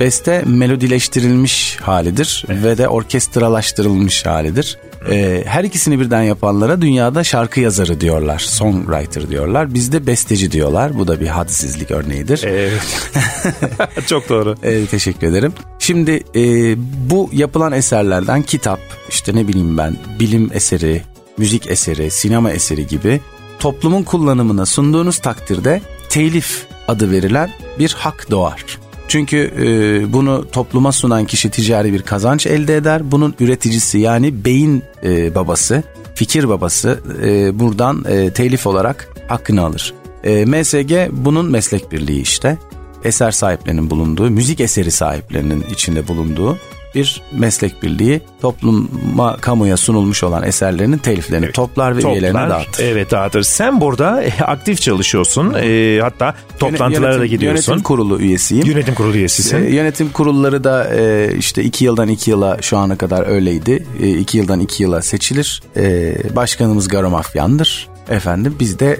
Beste 0.00 0.42
melodileştirilmiş 0.46 1.76
halidir 1.80 2.44
ve 2.48 2.78
de 2.78 2.88
orkestralaştırılmış 2.88 4.26
halidir. 4.26 4.78
Ee, 5.10 5.42
her 5.46 5.64
ikisini 5.64 6.00
birden 6.00 6.22
yapanlara 6.22 6.80
dünyada 6.80 7.24
şarkı 7.24 7.60
yazarı 7.60 8.00
diyorlar, 8.00 8.38
songwriter 8.38 9.28
diyorlar. 9.28 9.74
Bizde 9.74 10.06
besteci 10.06 10.52
diyorlar. 10.52 10.98
Bu 10.98 11.08
da 11.08 11.20
bir 11.20 11.26
hadsizlik 11.26 11.90
örneğidir. 11.90 12.44
Evet. 12.46 13.10
Çok 14.06 14.28
doğru. 14.28 14.56
Ee, 14.62 14.86
teşekkür 14.86 15.26
ederim. 15.26 15.52
Şimdi 15.78 16.22
e, 16.34 16.74
bu 17.10 17.30
yapılan 17.32 17.72
eserlerden 17.72 18.42
kitap, 18.42 18.80
işte 19.08 19.36
ne 19.36 19.48
bileyim 19.48 19.78
ben, 19.78 19.96
bilim 20.20 20.50
eseri, 20.54 21.02
müzik 21.38 21.70
eseri, 21.70 22.10
sinema 22.10 22.50
eseri 22.50 22.86
gibi 22.86 23.20
toplumun 23.58 24.02
kullanımına 24.02 24.66
sunduğunuz 24.66 25.18
takdirde 25.18 25.82
telif 26.08 26.66
adı 26.88 27.10
verilen 27.10 27.50
bir 27.78 27.92
hak 27.98 28.30
doğar. 28.30 28.64
Çünkü 29.08 29.36
e, 29.36 30.12
bunu 30.12 30.50
topluma 30.52 30.92
sunan 30.92 31.24
kişi 31.24 31.50
ticari 31.50 31.92
bir 31.92 32.02
kazanç 32.02 32.46
elde 32.46 32.76
eder. 32.76 33.10
Bunun 33.10 33.34
üreticisi 33.40 33.98
yani 33.98 34.44
beyin 34.44 34.82
e, 35.04 35.34
babası, 35.34 35.82
fikir 36.14 36.48
babası 36.48 37.00
e, 37.22 37.58
buradan 37.58 38.04
e, 38.08 38.32
telif 38.32 38.66
olarak 38.66 39.08
hakkını 39.28 39.64
alır. 39.64 39.94
E, 40.24 40.44
MSG 40.44 40.92
bunun 41.12 41.50
meslek 41.50 41.92
birliği 41.92 42.20
işte. 42.20 42.58
Eser 43.04 43.30
sahiplerinin 43.30 43.90
bulunduğu, 43.90 44.30
müzik 44.30 44.60
eseri 44.60 44.90
sahiplerinin 44.90 45.64
içinde 45.70 46.08
bulunduğu 46.08 46.58
bir 46.94 47.22
meslek 47.32 47.82
birliği 47.82 48.20
topluma, 48.42 49.36
kamuya 49.36 49.76
sunulmuş 49.76 50.24
olan 50.24 50.42
eserlerinin 50.42 50.98
teliflerini 50.98 51.52
toplar 51.52 51.96
ve 51.96 52.02
üyelerine 52.02 52.38
dağıtır. 52.38 52.84
Evet 52.84 53.10
dağıtır. 53.10 53.42
Sen 53.42 53.80
burada 53.80 54.22
e, 54.22 54.32
aktif 54.40 54.80
çalışıyorsun. 54.80 55.54
E, 55.54 55.98
hatta 56.02 56.34
toplantılara 56.58 57.12
Yönetim- 57.14 57.20
da 57.20 57.26
gidiyorsun. 57.26 57.72
Yönetim 57.72 57.82
kurulu 57.84 58.20
üyesiyim. 58.20 58.66
Yönetim 58.66 58.94
kurulu 58.94 59.16
üyesisin. 59.16 59.66
E, 59.66 59.70
Yönetim 59.70 60.08
kurulları 60.10 60.64
da 60.64 60.94
e, 60.94 61.32
işte 61.38 61.64
iki 61.64 61.84
yıldan 61.84 62.08
iki 62.08 62.30
yıla 62.30 62.58
şu 62.62 62.76
ana 62.78 62.98
kadar 62.98 63.26
öyleydi. 63.28 63.86
E, 64.02 64.08
iki 64.10 64.38
yıldan 64.38 64.60
iki 64.60 64.82
yıla 64.82 65.02
seçilir. 65.02 65.62
E, 65.76 66.14
başkanımız 66.36 66.88
Garo 66.88 67.10
Mafyan'dır. 67.10 67.88
Efendim 68.10 68.56
biz 68.60 68.78
de 68.78 68.90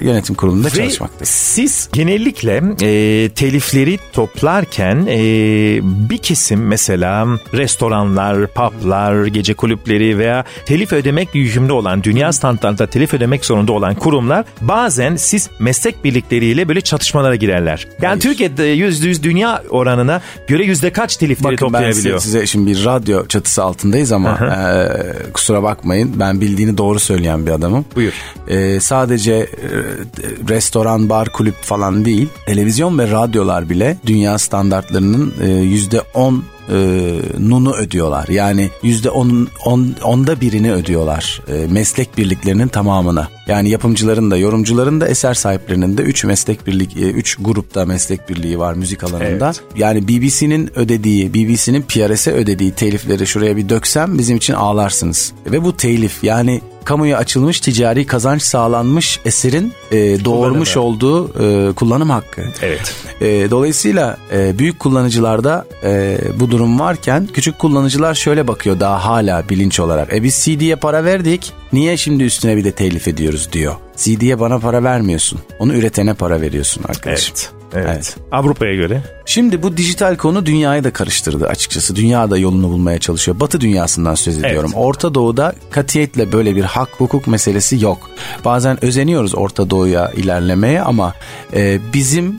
e, 0.00 0.04
yönetim 0.04 0.34
kurulunda 0.34 0.66
Ve 0.66 0.70
çalışmaktayız. 0.72 1.28
siz 1.28 1.88
genellikle 1.92 2.62
e, 2.80 3.28
telifleri 3.28 3.98
toplarken 4.12 5.06
e, 5.08 5.18
bir 6.10 6.18
kesim 6.18 6.66
mesela 6.66 7.26
restoranlar, 7.54 8.46
publar, 8.46 9.26
gece 9.26 9.54
kulüpleri 9.54 10.18
veya 10.18 10.44
telif 10.66 10.92
ödemek 10.92 11.34
yükümlü 11.34 11.72
olan, 11.72 12.02
dünya 12.02 12.32
standartında 12.32 12.90
telif 12.90 13.14
ödemek 13.14 13.44
zorunda 13.44 13.72
olan 13.72 13.94
kurumlar 13.94 14.44
bazen 14.60 15.16
siz 15.16 15.50
meslek 15.58 16.04
birlikleriyle 16.04 16.68
böyle 16.68 16.80
çatışmalara 16.80 17.36
girerler. 17.36 17.86
Yani 18.02 18.06
Hayır. 18.08 18.20
Türkiye'de 18.20 18.64
yüzde 18.64 19.08
yüz 19.08 19.22
dünya 19.22 19.62
oranına 19.70 20.20
göre 20.48 20.64
yüzde 20.64 20.92
kaç 20.92 21.16
telifleri 21.16 21.44
Bakın 21.52 21.56
toplayabiliyor? 21.56 22.18
size, 22.18 22.30
size 22.38 22.46
şimdi 22.46 22.70
bir 22.70 22.84
radyo 22.84 23.26
çatısı 23.26 23.62
altındayız 23.62 24.12
ama 24.12 24.30
e, 24.30 25.32
kusura 25.32 25.62
bakmayın 25.62 26.12
ben 26.20 26.40
bildiğini 26.40 26.78
doğru 26.78 26.98
söyleyen 26.98 27.46
bir 27.46 27.50
adamım. 27.50 27.84
Buyur. 27.96 28.12
E, 28.48 28.80
sadece 28.80 29.32
e, 29.32 29.46
restoran, 30.48 31.08
bar, 31.08 31.28
kulüp 31.32 31.62
falan 31.62 32.04
değil 32.04 32.28
televizyon 32.46 32.98
ve 32.98 33.10
radyolar 33.10 33.70
bile 33.70 33.96
dünya 34.06 34.38
standartlarının 34.38 35.34
e, 35.40 35.50
yüzde 35.50 36.00
on 36.14 36.44
e, 36.68 36.76
nunu 37.38 37.74
ödüyorlar. 37.74 38.28
Yani 38.28 38.70
yüzde 38.82 39.10
on, 39.10 39.48
on, 39.64 39.94
onda 40.04 40.40
birini 40.40 40.72
ödüyorlar 40.72 41.42
e, 41.48 41.66
meslek 41.72 42.18
birliklerinin 42.18 42.68
tamamına. 42.68 43.28
Yani 43.46 43.70
yapımcıların 43.70 44.30
da 44.30 44.36
yorumcuların 44.36 45.00
da 45.00 45.08
eser 45.08 45.34
sahiplerinin 45.34 45.98
de 45.98 46.02
3 46.02 46.24
meslek 46.24 46.66
birlik 46.66 46.96
3 46.96 47.36
grupta 47.40 47.84
meslek 47.84 48.28
birliği 48.28 48.58
var 48.58 48.74
müzik 48.74 49.04
alanında. 49.04 49.46
Evet. 49.46 49.62
Yani 49.76 50.08
BBC'nin 50.08 50.78
ödediği, 50.78 51.34
BBC'nin 51.34 51.82
PRS'e 51.82 52.32
ödediği 52.32 52.72
telifleri 52.72 53.26
şuraya 53.26 53.56
bir 53.56 53.68
döksem 53.68 54.18
bizim 54.18 54.36
için 54.36 54.54
ağlarsınız. 54.54 55.32
Ve 55.46 55.64
bu 55.64 55.76
telif 55.76 56.24
yani 56.24 56.60
kamuya 56.88 57.18
açılmış 57.18 57.60
ticari 57.60 58.06
kazanç 58.06 58.42
sağlanmış 58.42 59.20
eserin 59.24 59.72
e, 59.90 60.24
doğurmuş 60.24 60.74
Kullanımı. 60.74 60.94
olduğu 60.94 61.28
e, 61.28 61.72
kullanım 61.72 62.10
hakkı. 62.10 62.42
Evet. 62.62 62.94
E, 63.20 63.50
dolayısıyla 63.50 64.16
e, 64.32 64.58
büyük 64.58 64.78
kullanıcılarda 64.78 65.66
e, 65.84 66.18
bu 66.40 66.50
durum 66.50 66.80
varken 66.80 67.28
küçük 67.32 67.58
kullanıcılar 67.58 68.14
şöyle 68.14 68.48
bakıyor 68.48 68.80
daha 68.80 69.04
hala 69.04 69.48
bilinç 69.48 69.80
olarak. 69.80 70.14
E 70.14 70.22
biz 70.22 70.34
CD'ye 70.44 70.76
para 70.76 71.04
verdik 71.04 71.52
niye 71.72 71.96
şimdi 71.96 72.24
üstüne 72.24 72.56
bir 72.56 72.64
de 72.64 72.72
telif 72.72 73.08
ediyoruz 73.08 73.48
diyor. 73.52 73.74
CD'ye 73.96 74.40
bana 74.40 74.58
para 74.58 74.84
vermiyorsun. 74.84 75.38
Onu 75.58 75.74
üretene 75.74 76.14
para 76.14 76.40
veriyorsun 76.40 76.84
arkadaşım. 76.88 77.34
Evet. 77.38 77.57
Evet. 77.74 77.88
Evet. 77.94 78.16
Avrupa'ya 78.32 78.74
göre. 78.74 79.02
Şimdi 79.26 79.62
bu 79.62 79.76
dijital 79.76 80.16
konu 80.16 80.46
dünyayı 80.46 80.84
da 80.84 80.92
karıştırdı 80.92 81.48
açıkçası. 81.48 81.96
Dünya 81.96 82.30
da 82.30 82.38
yolunu 82.38 82.68
bulmaya 82.68 82.98
çalışıyor. 82.98 83.40
Batı 83.40 83.60
dünyasından 83.60 84.14
söz 84.14 84.38
ediyorum. 84.38 84.70
Evet. 84.74 84.84
Orta 84.84 85.14
Doğu'da 85.14 85.54
katiyetle 85.70 86.32
böyle 86.32 86.56
bir 86.56 86.64
hak 86.64 86.88
hukuk 86.98 87.26
meselesi 87.26 87.84
yok. 87.84 88.10
Bazen 88.44 88.84
özeniyoruz 88.84 89.34
Orta 89.34 89.70
Doğu'ya 89.70 90.10
ilerlemeye 90.10 90.82
ama 90.82 91.14
e, 91.54 91.78
bizim 91.92 92.38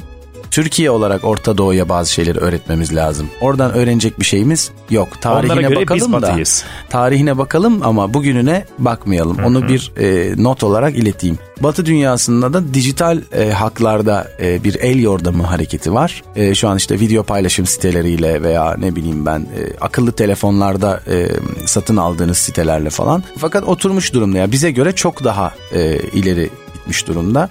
Türkiye 0.52 0.92
olarak 0.92 1.24
Orta 1.24 1.58
Doğu'ya 1.58 1.90
bazı 1.90 2.14
şeyleri 2.14 2.38
öğretmemiz 2.38 2.96
lazım. 2.96 3.30
Oradan 3.42 3.74
öğrenecek 3.74 4.20
bir 4.20 4.26
şeyimiz 4.26 4.72
yok. 4.90 5.22
Tarihine 5.22 5.76
bakalım 5.76 6.14
da. 6.14 6.22
batıyız. 6.22 6.64
Tarihine 6.90 7.38
bakalım 7.38 7.80
ama 7.84 8.14
bugününe 8.14 8.66
bakmayalım. 8.80 9.38
Onu 9.46 9.68
bir 9.68 9.92
e, 9.98 10.34
not 10.44 10.64
olarak 10.64 10.96
ileteyim. 10.96 11.40
Batı 11.60 11.86
dünyasında 11.86 12.54
da 12.54 12.74
dijital 12.74 13.22
e, 13.32 13.52
haklarda 13.52 14.28
e, 14.42 14.64
bir 14.64 14.76
el 14.76 15.00
yordamı 15.00 15.44
hareketi 15.44 15.94
var. 15.94 16.24
E, 16.36 16.56
şu 16.56 16.70
an 16.70 16.78
işte 16.78 17.00
video 17.00 17.24
paylaşım 17.24 17.66
siteleriyle 17.66 18.44
veya 18.44 18.76
ne 18.80 18.96
bileyim 18.96 19.26
ben 19.26 19.40
e, 19.40 19.78
akıllı 19.82 20.12
telefonlarda 20.12 21.02
e, 21.08 21.28
satın 21.66 21.98
aldığınız 21.98 22.38
sitelerle 22.38 22.90
falan. 22.90 23.24
Fakat 23.38 23.64
oturmuş 23.64 24.14
durumda 24.14 24.38
ya 24.38 24.52
bize 24.52 24.72
göre 24.72 24.92
çok 24.92 25.24
daha 25.24 25.52
e, 25.74 25.98
ileri 26.14 26.50
gitmiş 26.74 27.08
durumda. 27.08 27.50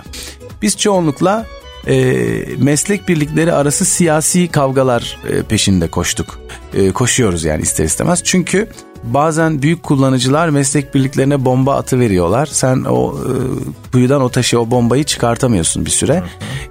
Biz 0.62 0.78
çoğunlukla 0.78 1.46
e, 1.88 1.94
meslek 2.58 3.08
birlikleri 3.08 3.52
arası 3.52 3.84
siyasi 3.84 4.48
kavgalar 4.48 5.18
e, 5.28 5.42
peşinde 5.42 5.88
koştuk. 5.88 6.40
E, 6.74 6.90
koşuyoruz 6.90 7.44
yani 7.44 7.62
ister 7.62 7.84
istemez. 7.84 8.20
Çünkü 8.24 8.68
bazen 9.04 9.62
büyük 9.62 9.82
kullanıcılar 9.82 10.48
meslek 10.48 10.94
birliklerine 10.94 11.44
bomba 11.44 11.76
atı 11.76 12.00
veriyorlar. 12.00 12.46
Sen 12.46 12.84
o 12.84 13.14
e, 13.14 13.32
kuyudan 13.92 14.22
o 14.22 14.28
taşı 14.28 14.60
o 14.60 14.70
bombayı 14.70 15.04
çıkartamıyorsun 15.04 15.84
bir 15.84 15.90
süre. 15.90 16.22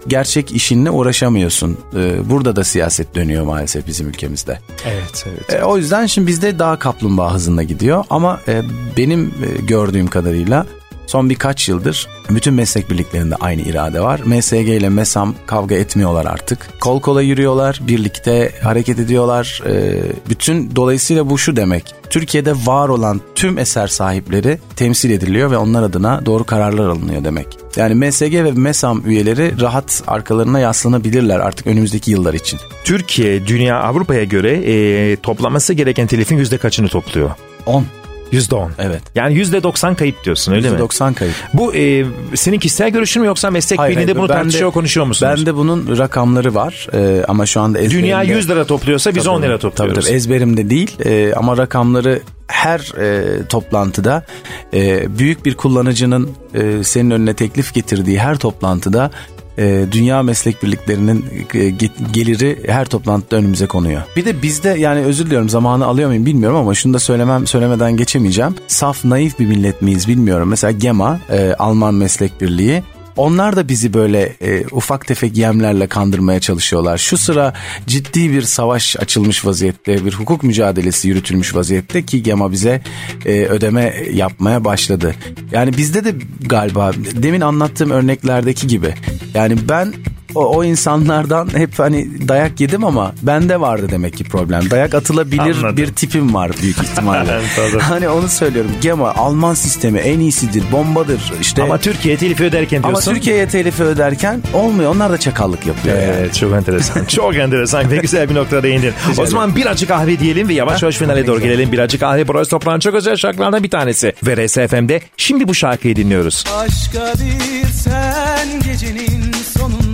Gerçek 0.07 0.51
işinle 0.51 0.91
uğraşamıyorsun. 0.91 1.77
E, 1.95 2.29
burada 2.29 2.55
da 2.55 2.63
siyaset 2.63 3.15
dönüyor 3.15 3.43
maalesef 3.43 3.87
bizim 3.87 4.07
ülkemizde. 4.07 4.59
Evet, 4.85 5.25
evet. 5.27 5.61
E, 5.61 5.63
o 5.63 5.77
yüzden 5.77 6.05
şimdi 6.05 6.27
bizde 6.27 6.59
daha 6.59 6.79
kaplumbağa 6.79 7.33
hızında 7.33 7.63
gidiyor 7.63 8.03
ama 8.09 8.39
e, 8.47 8.61
benim 8.97 9.25
e, 9.25 9.61
gördüğüm 9.61 10.07
kadarıyla 10.07 10.65
son 11.07 11.29
birkaç 11.29 11.69
yıldır 11.69 12.07
bütün 12.29 12.53
meslek 12.53 12.89
birliklerinde 12.89 13.35
aynı 13.35 13.61
irade 13.61 14.01
var. 14.01 14.21
MSG 14.25 14.53
ile 14.53 14.89
MESAM 14.89 15.35
kavga 15.45 15.75
etmiyorlar 15.75 16.25
artık. 16.25 16.69
Kol 16.79 17.01
kola 17.01 17.21
yürüyorlar, 17.21 17.79
birlikte 17.87 18.51
hareket 18.63 18.99
ediyorlar. 18.99 19.61
E, 19.65 20.01
bütün 20.29 20.75
dolayısıyla 20.75 21.29
bu 21.29 21.37
şu 21.37 21.55
demek. 21.55 21.95
Türkiye'de 22.09 22.53
var 22.53 22.89
olan 22.89 23.21
tüm 23.35 23.57
eser 23.57 23.87
sahipleri 23.87 24.59
temsil 24.75 25.11
ediliyor 25.11 25.51
ve 25.51 25.57
onlar 25.57 25.83
adına 25.83 26.25
doğru 26.25 26.43
kararlar 26.43 26.89
alınıyor 26.89 27.23
demek. 27.23 27.47
Yani 27.75 27.95
MSG 27.95 28.33
ve 28.33 28.51
MESAM 28.51 29.03
üyeleri 29.05 29.61
rahat 29.61 30.03
arkalarına 30.07 30.59
yaslanabilirler 30.59 31.39
artık 31.39 31.67
önümüzdeki 31.67 32.11
yıllar 32.11 32.33
için. 32.33 32.59
Türkiye, 32.83 33.47
dünya, 33.47 33.79
Avrupa'ya 33.83 34.23
göre 34.23 34.51
e, 34.51 35.15
toplaması 35.15 35.73
gereken 35.73 36.07
telifin 36.07 36.37
yüzde 36.37 36.57
kaçını 36.57 36.87
topluyor? 36.87 37.29
10. 37.65 37.85
Yüzde 38.31 38.55
on. 38.55 38.71
Evet. 38.79 39.01
Yani 39.15 39.33
yüzde 39.35 39.63
doksan 39.63 39.95
kayıp 39.95 40.23
diyorsun 40.23 40.53
öyle 40.53 40.69
mi? 40.69 40.79
%90 40.79 41.13
kayıp. 41.13 41.33
Bu 41.53 41.75
e, 41.75 42.05
senin 42.35 42.59
kişisel 42.59 42.89
görüşün 42.89 43.21
mü 43.21 43.27
yoksa 43.27 43.51
meslek 43.51 43.79
Hayır, 43.79 43.91
birliğinde 43.91 44.11
hayır, 44.11 44.21
bunu 44.21 44.29
ben 44.29 44.37
de- 44.37 44.41
tartışıyor 44.41 44.71
konuşuyor 44.71 45.05
musunuz? 45.07 45.33
Bende 45.37 45.55
bunun 45.55 45.97
rakamları 45.97 46.55
var 46.55 46.87
Ee, 46.93 47.23
ama 47.27 47.45
şu 47.45 47.61
anda 47.61 47.79
ezberimde... 47.79 48.03
Dünya 48.03 48.23
100 48.23 48.49
lira 48.49 48.65
topluyorsa 48.65 49.15
biz 49.15 49.23
Tabii, 49.23 49.35
10 49.35 49.41
lira 49.41 49.59
tabii, 49.59 49.75
topluyoruz. 49.75 50.05
tabii, 50.05 50.15
ezberimde 50.15 50.69
değil 50.69 50.97
Ee, 51.05 51.33
ama 51.35 51.57
rakamları 51.57 52.21
her 52.47 52.79
e, 52.79 53.23
toplantıda 53.47 54.25
e, 54.73 55.17
büyük 55.19 55.45
bir 55.45 55.55
kullanıcının 55.55 56.29
e, 56.53 56.83
senin 56.83 57.11
önüne 57.11 57.33
teklif 57.33 57.73
getirdiği 57.73 58.19
her 58.19 58.37
toplantıda 58.37 59.11
e, 59.57 59.85
dünya 59.91 60.23
meslek 60.23 60.63
birliklerinin 60.63 61.25
e, 61.53 61.57
ge- 61.57 62.11
geliri 62.13 62.59
her 62.67 62.85
toplantıda 62.85 63.35
önümüze 63.35 63.67
konuyor. 63.67 64.01
Bir 64.15 64.25
de 64.25 64.41
bizde 64.41 64.69
yani 64.69 64.99
özür 64.99 65.25
diliyorum 65.25 65.49
zamanı 65.49 65.85
alıyor 65.85 66.07
muyum 66.09 66.25
bilmiyorum 66.25 66.57
ama 66.57 66.73
şunu 66.73 66.93
da 66.93 66.99
söylemem 66.99 67.47
söylemeden 67.47 67.97
geçemeyeceğim. 67.97 68.55
Saf 68.67 69.05
naif 69.05 69.39
bir 69.39 69.45
millet 69.45 69.81
miyiz 69.81 70.07
bilmiyorum. 70.07 70.49
Mesela 70.49 70.71
GEMA 70.71 71.19
e, 71.29 71.53
Alman 71.59 71.93
Meslek 71.93 72.41
Birliği 72.41 72.83
onlar 73.17 73.55
da 73.55 73.67
bizi 73.67 73.93
böyle 73.93 74.35
e, 74.41 74.65
ufak 74.71 75.07
tefek 75.07 75.37
yemlerle 75.37 75.87
kandırmaya 75.87 76.39
çalışıyorlar. 76.39 76.97
Şu 76.97 77.17
sıra 77.17 77.53
ciddi 77.87 78.31
bir 78.31 78.41
savaş 78.41 78.95
açılmış 78.99 79.45
vaziyette, 79.45 80.05
bir 80.05 80.13
hukuk 80.13 80.43
mücadelesi 80.43 81.07
yürütülmüş 81.07 81.55
vaziyette 81.55 82.05
ki 82.05 82.23
GEMA 82.23 82.51
bize 82.51 82.81
e, 83.25 83.31
ödeme 83.45 83.95
yapmaya 84.13 84.65
başladı. 84.65 85.15
Yani 85.51 85.77
bizde 85.77 86.03
de 86.03 86.15
galiba 86.41 86.91
demin 87.23 87.41
anlattığım 87.41 87.91
örneklerdeki 87.91 88.67
gibi. 88.67 88.93
Yani 89.33 89.55
ben 89.69 89.93
o, 90.37 90.57
o 90.57 90.63
insanlardan 90.63 91.49
hep 91.57 91.79
hani 91.79 92.27
dayak 92.27 92.59
yedim 92.59 92.83
ama 92.83 93.13
bende 93.21 93.61
vardı 93.61 93.87
demek 93.91 94.17
ki 94.17 94.23
problem. 94.23 94.71
Dayak 94.71 94.95
atılabilir 94.95 95.41
Anladım. 95.41 95.77
bir 95.77 95.87
tipim 95.87 96.33
var 96.33 96.51
büyük 96.61 96.77
ihtimalle. 96.77 97.37
Hani 97.79 98.09
onu 98.09 98.27
söylüyorum. 98.27 98.71
Gema 98.81 99.13
Alman 99.13 99.53
sistemi 99.53 99.99
en 99.99 100.19
iyisidir, 100.19 100.63
bombadır 100.71 101.21
işte. 101.41 101.63
Ama 101.63 101.77
Türkiye 101.77 102.17
telifi 102.17 102.43
öderken 102.43 102.77
Ama 102.77 102.87
diyorsun. 102.87 103.13
Türkiye'ye 103.13 103.47
telifi 103.47 103.83
öderken 103.83 104.41
olmuyor. 104.53 104.95
Onlar 104.95 105.11
da 105.11 105.17
çakallık 105.17 105.65
yapıyor. 105.65 105.95
yani. 105.95 106.13
Evet 106.19 106.35
çok 106.35 106.53
enteresan. 106.53 107.05
çok 107.07 107.35
enteresan 107.35 107.91
ve 107.91 107.97
güzel 107.97 108.29
bir 108.29 108.35
noktada 108.35 108.63
değindin. 108.63 108.93
o 109.17 109.25
zaman 109.25 109.55
bir 109.55 109.65
acı 109.65 109.87
kahve 109.87 110.19
diyelim 110.19 110.47
ve 110.49 110.53
yavaş 110.53 110.81
yavaş 110.81 110.97
finale 110.97 111.27
doğru 111.27 111.39
gelelim. 111.39 111.71
Bir 111.71 111.79
acı 111.79 111.99
kahve 111.99 112.27
Boraz 112.27 112.47
Toprağ'ın 112.47 112.79
çok 112.79 112.93
özel 112.93 113.15
şarkılarından 113.15 113.63
bir 113.63 113.69
tanesi. 113.69 114.13
Ve 114.25 114.47
RSFM'de 114.47 115.01
şimdi 115.17 115.47
bu 115.47 115.53
şarkıyı 115.53 115.95
dinliyoruz. 115.95 116.43
Başka 116.59 117.13
bir 117.13 117.67
sen 117.73 118.47
gecenin 118.65 119.31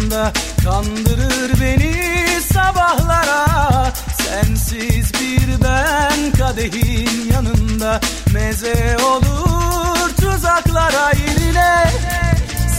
sonunda 0.03 0.33
Kandırır 0.63 1.61
beni 1.61 2.41
sabahlara. 2.53 3.93
Sensiz 4.17 5.13
bir 5.13 5.63
ben 5.63 6.31
kadehin 6.37 7.31
yanında. 7.33 7.99
Meze 8.33 8.97
olur 9.05 10.09
tuzaklara 10.21 11.11
yenile 11.11 11.91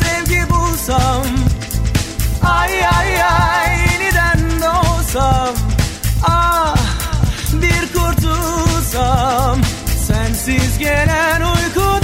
Sevgi 0.03 0.51
bulsam 0.51 1.23
Ay 2.43 2.87
ay 2.87 3.23
ay 3.23 3.79
yeniden 3.93 4.41
doğsam. 4.61 5.55
Ah 6.29 6.77
bir 7.53 7.93
kurtulsam. 7.93 9.61
Sensiz 10.07 10.79
gelen 10.79 11.41
uykudan 11.41 12.04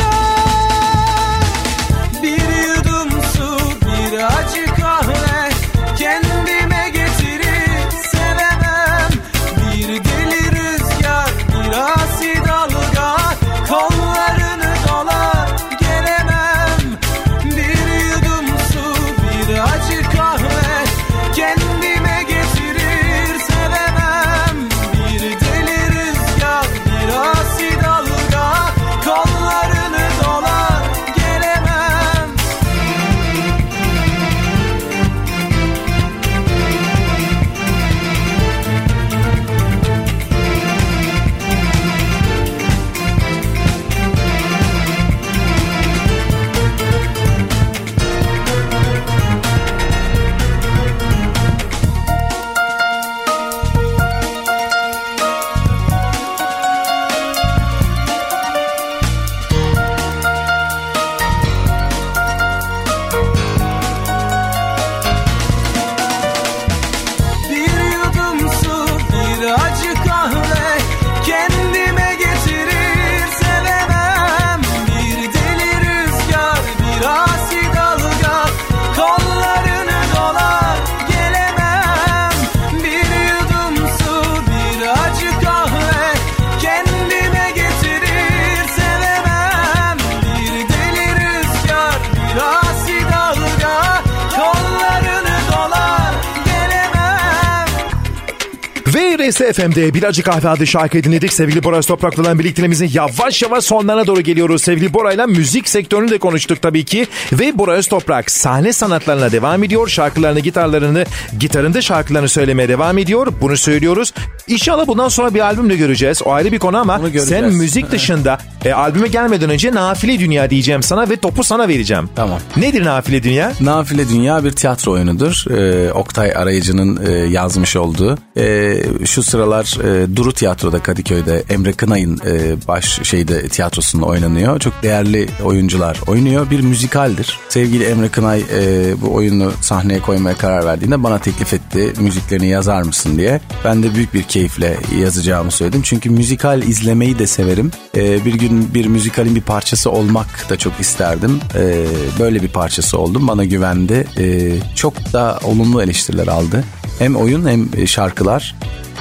Ve 99.30 99.52
RSFM'de 99.52 99.94
bir 99.94 100.02
acı 100.02 100.22
kahve 100.22 100.48
adlı 100.48 100.66
şarkıyı 100.66 101.04
dinledik. 101.04 101.32
Sevgili 101.32 101.64
Boraz 101.64 101.86
Topraklı'dan 101.86 102.38
birlikteliğimizin 102.38 102.90
yavaş 102.94 103.42
yavaş 103.42 103.64
sonlarına 103.64 104.06
doğru 104.06 104.20
geliyoruz. 104.20 104.62
Sevgili 104.62 104.94
Bora'yla 104.94 105.26
müzik 105.26 105.68
sektörünü 105.68 106.10
de 106.10 106.18
konuştuk 106.18 106.62
tabii 106.62 106.84
ki. 106.84 107.06
Ve 107.32 107.58
Bora 107.58 107.72
Öztoprak 107.72 108.30
sahne 108.30 108.72
sanatlarına 108.72 109.32
devam 109.32 109.64
ediyor. 109.64 109.88
Şarkılarını, 109.88 110.40
gitarlarını, 110.40 111.04
gitarında 111.38 111.82
şarkılarını 111.82 112.28
söylemeye 112.28 112.68
devam 112.68 112.98
ediyor. 112.98 113.32
Bunu 113.40 113.56
söylüyoruz. 113.56 114.14
İnşallah 114.46 114.86
bundan 114.86 115.08
sonra 115.08 115.34
bir 115.34 115.40
albüm 115.40 115.70
de 115.70 115.76
göreceğiz. 115.76 116.22
O 116.24 116.32
ayrı 116.32 116.52
bir 116.52 116.58
konu 116.58 116.76
ama 116.76 117.00
sen 117.18 117.44
müzik 117.44 117.90
dışında 117.90 118.38
e, 118.64 118.72
albüme 118.72 119.08
gelmeden 119.08 119.50
önce 119.50 119.74
Nafile 119.74 120.18
Dünya 120.18 120.50
diyeceğim 120.50 120.82
sana 120.82 121.10
ve 121.10 121.16
topu 121.16 121.44
sana 121.44 121.68
vereceğim. 121.68 122.08
Tamam. 122.16 122.40
Nedir 122.56 122.84
Nafile 122.84 123.22
Dünya? 123.22 123.52
Nafile 123.60 124.08
Dünya 124.08 124.44
bir 124.44 124.52
tiyatro 124.52 124.92
oyunudur. 124.92 125.44
Ee, 125.50 125.92
Oktay 125.92 126.32
Arayıcı'nın 126.36 127.06
e, 127.06 127.12
yazmış 127.12 127.76
olduğu. 127.76 128.18
Ee, 128.36 128.82
şu 129.04 129.19
sıralar 129.22 129.78
e, 129.84 130.16
Duru 130.16 130.32
Tiyatro'da 130.32 130.82
Kadıköy'de 130.82 131.44
Emre 131.50 131.72
Kınay'ın 131.72 132.20
e, 132.26 132.56
baş 132.68 133.02
şeyde 133.02 133.48
tiyatrosunda 133.48 134.06
oynanıyor. 134.06 134.60
Çok 134.60 134.82
değerli 134.82 135.28
oyuncular 135.44 136.00
oynuyor. 136.06 136.50
Bir 136.50 136.60
müzikaldir. 136.60 137.38
Sevgili 137.48 137.84
Emre 137.84 138.08
Kınay 138.08 138.40
e, 138.40 138.94
bu 139.02 139.14
oyunu 139.14 139.52
sahneye 139.60 140.00
koymaya 140.00 140.36
karar 140.36 140.64
verdiğinde 140.64 141.02
bana 141.02 141.18
teklif 141.18 141.54
etti. 141.54 141.92
Müziklerini 142.00 142.46
yazar 142.46 142.82
mısın 142.82 143.18
diye. 143.18 143.40
Ben 143.64 143.82
de 143.82 143.94
büyük 143.94 144.14
bir 144.14 144.22
keyifle 144.22 144.76
yazacağımı 145.00 145.50
söyledim. 145.50 145.82
Çünkü 145.82 146.10
müzikal 146.10 146.62
izlemeyi 146.62 147.18
de 147.18 147.26
severim. 147.26 147.70
E, 147.96 148.24
bir 148.24 148.34
gün 148.34 148.74
bir 148.74 148.86
müzikalin 148.86 149.34
bir 149.34 149.40
parçası 149.40 149.90
olmak 149.90 150.50
da 150.50 150.56
çok 150.56 150.80
isterdim. 150.80 151.40
E, 151.54 151.84
böyle 152.18 152.42
bir 152.42 152.48
parçası 152.48 152.98
oldum. 152.98 153.28
Bana 153.28 153.44
güvendi. 153.44 154.06
E, 154.18 154.52
çok 154.74 155.12
da 155.12 155.38
olumlu 155.44 155.82
eleştiriler 155.82 156.26
aldı. 156.26 156.64
Hem 156.98 157.16
oyun 157.16 157.48
hem 157.48 157.88
şarkılar. 157.88 158.54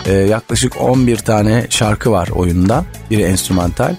E, 0.06 0.14
yaklaşık 0.14 0.82
11 0.82 1.18
tane 1.18 1.66
şarkı 1.70 2.12
var 2.12 2.28
oyunda. 2.28 2.86
Biri 3.12 3.22
enstrümantal. 3.22 3.96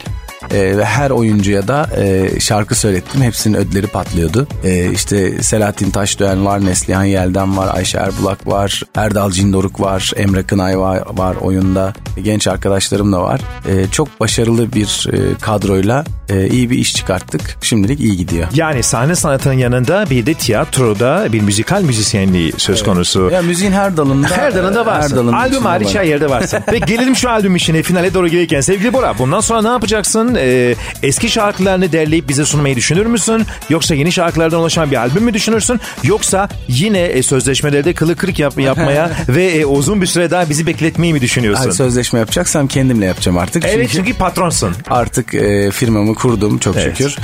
E, 0.51 0.79
ve 0.79 0.85
her 0.85 1.11
oyuncuya 1.11 1.69
da 1.69 1.91
e, 1.97 2.41
şarkı 2.41 2.75
söylettim. 2.75 3.23
Hepsinin 3.23 3.55
ödleri 3.59 3.87
patlıyordu. 3.87 4.47
E, 4.65 4.91
işte 4.93 5.43
Selahattin 5.43 5.91
Taşdöğen 5.91 6.47
var, 6.47 6.65
Neslihan 6.67 7.05
Yelden 7.05 7.57
var, 7.57 7.75
Ayşe 7.77 7.99
Erbulak 7.99 8.47
var, 8.47 8.83
Erdal 8.95 9.31
Cindoruk 9.31 9.81
var, 9.81 10.13
Emre 10.17 10.43
Kınay 10.43 10.79
var, 10.79 11.03
var 11.13 11.37
oyunda. 11.37 11.93
Genç 12.23 12.49
arkadaşlarım 12.49 13.13
da 13.13 13.23
var. 13.23 13.41
E, 13.69 13.87
çok 13.91 14.21
başarılı 14.21 14.73
bir 14.73 15.09
e, 15.13 15.39
kadroyla 15.41 16.05
e, 16.29 16.49
iyi 16.49 16.71
bir 16.71 16.79
iş 16.79 16.95
çıkarttık. 16.95 17.57
Şimdilik 17.63 18.01
iyi 18.01 18.17
gidiyor. 18.17 18.49
Yani 18.55 18.83
sahne 18.83 19.15
sanatının 19.15 19.55
yanında 19.55 20.05
bir 20.11 20.27
de 20.27 20.35
tiyatroda 20.35 21.27
bir 21.33 21.41
müzikal 21.41 21.83
müzisyenliği 21.83 22.53
söz 22.57 22.83
konusu. 22.83 23.31
Ya 23.31 23.43
müziğin 23.43 23.73
her 23.73 23.97
dalında 23.97 24.29
Her 24.29 24.55
dalında 24.55 24.87
varsın. 24.87 25.11
Her 25.11 25.17
dalının 25.17 25.33
Albüm 25.33 25.63
hariç 25.63 25.95
her 25.95 26.05
yerde 26.05 26.31
varsın. 26.31 26.61
Ve 26.73 26.79
gelelim 26.79 27.17
şu 27.17 27.31
albüm 27.31 27.57
işine 27.57 27.83
finale 27.83 28.15
doğru 28.15 28.29
gelirken. 28.29 28.61
Sevgili 28.61 28.93
Bora 28.93 29.19
bundan 29.19 29.41
sonra 29.41 29.63
ne 29.63 29.69
yapacaksın? 29.69 30.35
Ee, 30.41 30.75
eski 31.03 31.29
şarkılarını 31.31 31.93
derleyip 31.93 32.29
bize 32.29 32.45
sunmayı 32.45 32.77
düşünür 32.77 33.07
müsün? 33.07 33.43
Yoksa 33.71 33.95
yeni 33.95 34.13
şarkılardan 34.13 34.61
oluşan 34.61 34.91
bir 34.91 34.97
albüm 34.97 35.23
mü 35.25 35.35
düşünürsün? 35.35 35.81
Yoksa 36.05 36.49
yine 36.69 37.01
e, 37.01 37.23
sözleşmelerde 37.23 37.93
kılı 37.93 38.17
kırık 38.17 38.39
yap, 38.39 38.61
yapmaya 38.61 39.11
ve 39.29 39.45
e, 39.45 39.65
uzun 39.67 40.03
bir 40.03 40.07
süre 40.07 40.31
daha 40.31 40.51
bizi 40.51 40.67
bekletmeyi 40.67 41.13
mi 41.13 41.21
düşünüyorsun? 41.21 41.65
Ay, 41.65 41.73
sözleşme 41.73 42.19
yapacaksam 42.19 42.67
kendimle 42.69 43.07
yapacağım 43.07 43.39
artık. 43.39 43.65
evet 43.65 43.89
Çünkü 43.93 44.07
çünkü 44.07 44.19
patronsun. 44.19 44.75
artık 44.91 45.35
e, 45.35 45.71
firmamı 45.71 46.15
kurdum 46.15 46.59
çok 46.59 46.77
Evet. 46.77 46.97
şükür. 46.99 47.17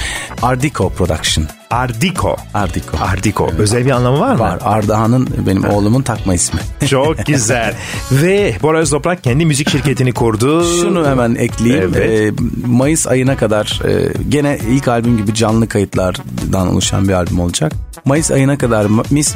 Ardico 0.42 0.90
Production. 0.90 1.46
Ardiko. 1.70 2.36
Ardiko. 2.54 2.96
Ardiko. 3.00 3.50
Özel 3.58 3.86
bir 3.86 3.90
anlamı 3.90 4.20
var 4.20 4.34
mı? 4.34 4.40
Var. 4.40 4.58
Ardahan'ın 4.64 5.28
benim 5.46 5.64
oğlumun 5.64 6.02
takma 6.02 6.34
ismi. 6.34 6.60
Çok 6.88 7.26
güzel. 7.26 7.74
ve 8.12 8.56
Bora 8.62 8.78
Öztoprak 8.78 9.24
kendi 9.24 9.46
müzik 9.46 9.70
şirketini 9.70 10.12
kurdu. 10.12 10.64
Şunu 10.80 11.06
hemen 11.08 11.34
ekleyeyim. 11.34 11.92
Evet. 11.96 12.34
Ee, 12.40 12.42
Mayıs 12.66 13.06
ayına 13.06 13.36
kadar 13.36 13.80
e, 13.84 14.12
gene 14.28 14.58
ilk 14.70 14.88
albüm 14.88 15.16
gibi 15.16 15.34
canlı 15.34 15.68
kayıtlardan 15.68 16.68
oluşan 16.68 17.08
bir 17.08 17.12
albüm 17.12 17.40
olacak. 17.40 17.72
Mayıs 18.04 18.30
ayına 18.30 18.58
kadar 18.58 18.86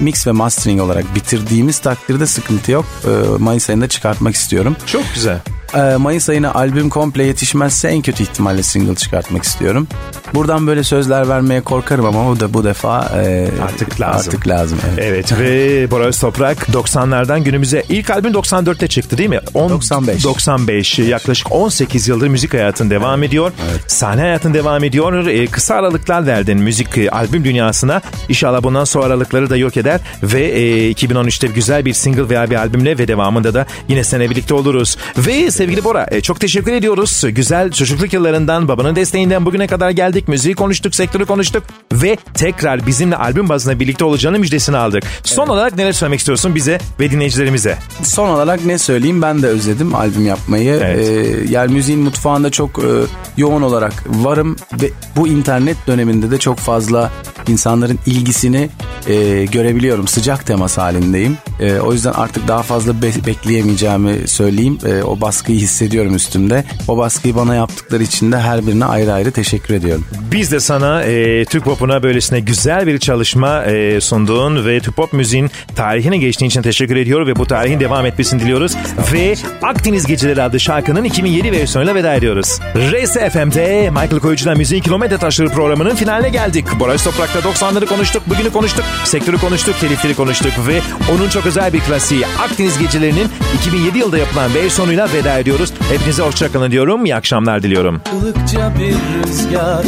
mix 0.00 0.26
ve 0.26 0.32
mastering 0.32 0.80
olarak 0.80 1.14
bitirdiğimiz 1.14 1.78
takdirde 1.78 2.26
sıkıntı 2.26 2.72
yok. 2.72 2.84
Ee, 3.04 3.38
Mayıs 3.38 3.70
ayında 3.70 3.88
çıkartmak 3.88 4.34
istiyorum. 4.34 4.76
Çok 4.86 5.02
güzel. 5.14 5.38
E, 5.74 5.96
Mayıs 5.96 6.28
ayına 6.28 6.54
albüm 6.54 6.88
komple 6.88 7.24
yetişmezse 7.24 7.88
en 7.88 8.02
kötü 8.02 8.22
ihtimalle 8.22 8.62
single 8.62 8.94
çıkartmak 8.94 9.42
istiyorum. 9.42 9.88
Buradan 10.34 10.66
böyle 10.66 10.84
sözler 10.84 11.28
vermeye 11.28 11.60
korkarım 11.60 12.06
ama 12.06 12.30
bu 12.30 12.40
da 12.40 12.54
bu 12.54 12.64
defa 12.64 13.00
e, 13.00 13.48
Artık 13.64 14.00
lazım. 14.00 14.32
Artık 14.34 14.48
lazım. 14.48 14.78
Evet. 14.88 14.98
Evet 15.04 15.38
ve 15.38 15.90
Bora 15.90 16.04
Öztoprak 16.04 16.58
90'lardan 16.58 17.42
günümüze 17.42 17.82
ilk 17.88 18.10
albüm 18.10 18.32
94'te 18.32 18.88
çıktı 18.88 19.18
değil 19.18 19.28
mi? 19.28 19.40
10, 19.54 19.70
95. 19.70 20.24
95 20.24 20.98
yaklaşık 20.98 21.52
18 21.52 22.08
yıldır 22.08 22.28
müzik 22.28 22.54
hayatın 22.54 22.90
devam 22.90 23.22
ediyor. 23.22 23.52
Sahne 23.86 24.20
hayatın 24.20 24.54
devam 24.54 24.84
ediyor. 24.84 25.26
Ee, 25.26 25.46
kısa 25.46 25.74
aralıklar 25.74 26.26
verdin 26.26 26.58
müzik 26.58 26.98
e, 26.98 27.10
albüm 27.10 27.44
dünyasına. 27.44 28.02
İnşallah 28.28 28.62
bundan 28.62 28.84
sonra 28.84 29.04
aralıkları 29.04 29.50
da 29.50 29.56
yok 29.56 29.76
eder 29.76 30.00
ve 30.22 30.44
e, 30.44 30.92
2013'te 30.92 31.46
güzel 31.46 31.84
bir 31.84 31.92
single 31.92 32.28
veya 32.28 32.50
bir 32.50 32.56
albümle 32.56 32.98
ve 32.98 33.08
devamında 33.08 33.54
da 33.54 33.66
yine 33.88 34.04
sene 34.04 34.30
birlikte 34.30 34.54
oluruz. 34.54 34.96
Ve 35.18 35.50
sevgili 35.60 35.84
Bora 35.84 36.06
e, 36.10 36.20
çok 36.20 36.40
teşekkür 36.40 36.72
ediyoruz. 36.72 37.24
Güzel 37.28 37.70
çocukluk 37.70 38.12
yıllarından 38.12 38.68
babanın 38.68 38.96
desteğinden 38.96 39.46
bugüne 39.46 39.66
kadar 39.66 39.90
geldik. 39.90 40.28
Müziği 40.28 40.54
konuştuk, 40.54 40.94
sektörü 40.94 41.26
konuştuk 41.26 41.62
ve 41.92 42.16
tekrar 42.34 42.86
bizimle 42.86 43.16
albüm 43.16 43.48
bazında 43.48 43.80
birlikte 43.80 44.04
olacağını 44.04 44.38
müjdesini 44.38 44.76
aldık. 44.76 45.02
Son 45.24 45.48
olarak 45.48 45.76
neler 45.76 45.92
söylemek 45.92 46.18
istiyorsun 46.18 46.54
bize 46.54 46.78
ve 47.00 47.10
dinleyicilerimize? 47.10 47.78
Son 48.02 48.28
olarak 48.28 48.64
ne 48.64 48.78
söyleyeyim 48.78 49.22
ben 49.22 49.42
de 49.42 49.46
özledim 49.46 49.94
albüm 49.94 50.26
yapmayı. 50.26 50.80
Evet. 50.82 51.08
Ee, 51.08 51.52
yani 51.52 51.72
müziğin 51.72 52.00
mutfağında 52.00 52.50
çok 52.50 52.78
e, 52.78 52.88
yoğun 53.36 53.62
olarak 53.62 53.92
varım 54.06 54.56
ve 54.82 54.90
bu 55.16 55.28
internet 55.28 55.76
döneminde 55.86 56.30
de 56.30 56.38
çok 56.38 56.58
fazla 56.58 57.10
insanların 57.48 57.98
ilgisini 58.06 58.70
e, 59.08 59.44
görebiliyorum. 59.44 60.08
Sıcak 60.08 60.46
temas 60.46 60.78
halindeyim. 60.78 61.38
E, 61.60 61.80
o 61.80 61.92
yüzden 61.92 62.12
artık 62.12 62.48
daha 62.48 62.62
fazla 62.62 63.02
be- 63.02 63.26
bekleyemeyeceğimi 63.26 64.28
söyleyeyim. 64.28 64.78
E, 64.86 65.02
o 65.02 65.20
baskıyı 65.50 65.60
hissediyorum 65.60 66.14
üstümde. 66.14 66.64
O 66.88 66.98
baskıyı 66.98 67.34
bana 67.34 67.54
yaptıkları 67.54 68.02
için 68.02 68.32
de 68.32 68.38
her 68.38 68.66
birine 68.66 68.84
ayrı 68.84 69.12
ayrı 69.12 69.30
teşekkür 69.30 69.74
ediyorum. 69.74 70.04
Biz 70.32 70.52
de 70.52 70.60
sana 70.60 71.02
e, 71.02 71.44
Türk 71.44 71.64
Pop'una 71.64 72.02
böylesine 72.02 72.40
güzel 72.40 72.86
bir 72.86 72.98
çalışma 72.98 73.64
e, 73.64 74.00
sunduğun 74.00 74.66
ve 74.66 74.80
Türk 74.80 74.96
Pop 74.96 75.12
müziğin 75.12 75.50
tarihine 75.76 76.16
geçtiğin 76.16 76.50
için 76.50 76.62
teşekkür 76.62 76.96
ediyorum 76.96 77.28
ve 77.28 77.36
bu 77.36 77.46
tarihin 77.46 77.80
devam 77.80 78.06
etmesini 78.06 78.40
diliyoruz. 78.40 78.76
Ve 79.12 79.34
Akdeniz 79.62 80.06
Geceleri 80.06 80.42
adlı 80.42 80.60
şarkının 80.60 81.04
2007 81.04 81.52
versiyonuyla 81.52 81.94
veda 81.94 82.14
ediyoruz. 82.14 82.60
RS 82.76 83.12
FM'de 83.32 83.90
Michael 83.90 84.20
Koyucu'dan 84.20 84.58
Müziğin 84.58 84.82
Kilometre 84.82 85.18
Taşları 85.18 85.48
programının 85.48 85.94
finaline 85.94 86.28
geldik. 86.28 86.64
Bora 86.80 86.96
Toprak'ta 86.96 87.38
90'ları 87.38 87.86
konuştuk, 87.86 88.22
bugünü 88.26 88.50
konuştuk, 88.50 88.84
sektörü 89.04 89.38
konuştuk, 89.38 89.80
telifleri 89.80 90.14
konuştuk 90.14 90.52
ve 90.68 90.80
onun 91.12 91.28
çok 91.28 91.46
özel 91.46 91.72
bir 91.72 91.80
klasiği 91.80 92.26
Akdeniz 92.26 92.78
Gecelerinin 92.78 93.28
2007 93.58 93.98
yılda 93.98 94.18
yapılan 94.18 94.54
versiyonuyla 94.54 95.08
veda 95.12 95.39
ediyoruz. 95.40 95.72
Hepinize 95.88 96.22
hoşçakalın 96.22 96.70
diyorum, 96.70 97.04
iyi 97.04 97.16
akşamlar 97.16 97.62
diliyorum. 97.62 98.02
Ilıkça 98.20 98.72
bir 98.78 98.94
rüzgar 99.28 99.84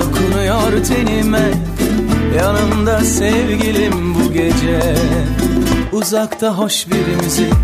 Dokunuyor 0.00 0.84
tenime. 0.84 1.50
Yanımda 2.38 3.00
sevgilim 3.00 4.14
bu 4.14 4.32
gece. 4.32 4.96
Uzakta 5.92 6.58
hoş 6.58 6.86
bir 6.86 7.24
müzik 7.24 7.54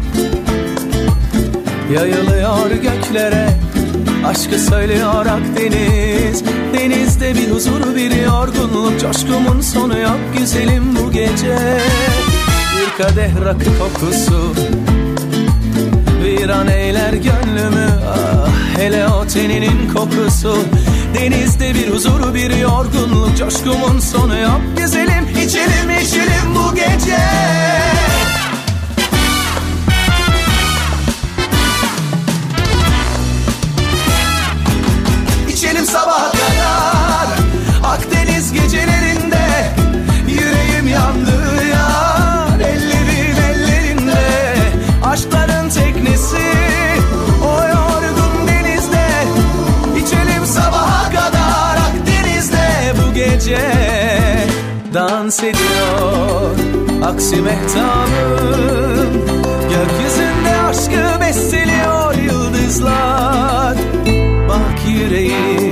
Yayılıyor 1.94 2.70
göklere. 2.70 3.48
Aşkı 4.26 4.59
söylüyor 4.59 5.26
Akdeniz. 5.26 6.44
Denizde 6.74 7.34
bir 7.34 7.51
huzur 7.51 7.97
bir 7.97 8.22
yorgunluk. 8.22 9.01
Coşkumun 9.01 9.60
sonu 9.60 9.98
yok 9.98 10.18
güzelim 10.39 10.97
bu 10.97 11.12
gece. 11.12 11.59
Bir 12.76 13.05
kadeh 13.05 13.44
rakı 13.44 13.78
kokusu 13.78 14.55
bir 16.43 16.48
an 16.48 16.69
eyler 16.69 17.12
gönlümü. 17.12 17.86
Ah, 18.09 18.48
Hele 18.78 19.06
o 19.09 19.27
teninin 19.27 19.93
kokusu. 19.94 20.56
Denizde 21.14 21.74
bir 21.74 21.90
huzur 21.94 22.35
bir 22.35 22.56
yorgunluk. 22.56 23.36
Coşkumun 23.39 23.98
sonu. 23.98 24.39
Yok 24.39 24.60
güzelim 24.77 25.28
içelim 25.31 25.90
içelim 26.02 26.55
bu 26.55 26.74
gece 26.74 27.19
dans 55.32 55.42
ediyor. 55.44 56.56
Aksi 57.04 57.36
mehtabın 57.42 59.12
Gökyüzünde 59.62 60.62
aşkı 60.68 61.20
besliyor 61.20 62.14
yıldızlar. 62.14 63.76
Bak 64.48 64.88
yüreğim. 64.88 65.72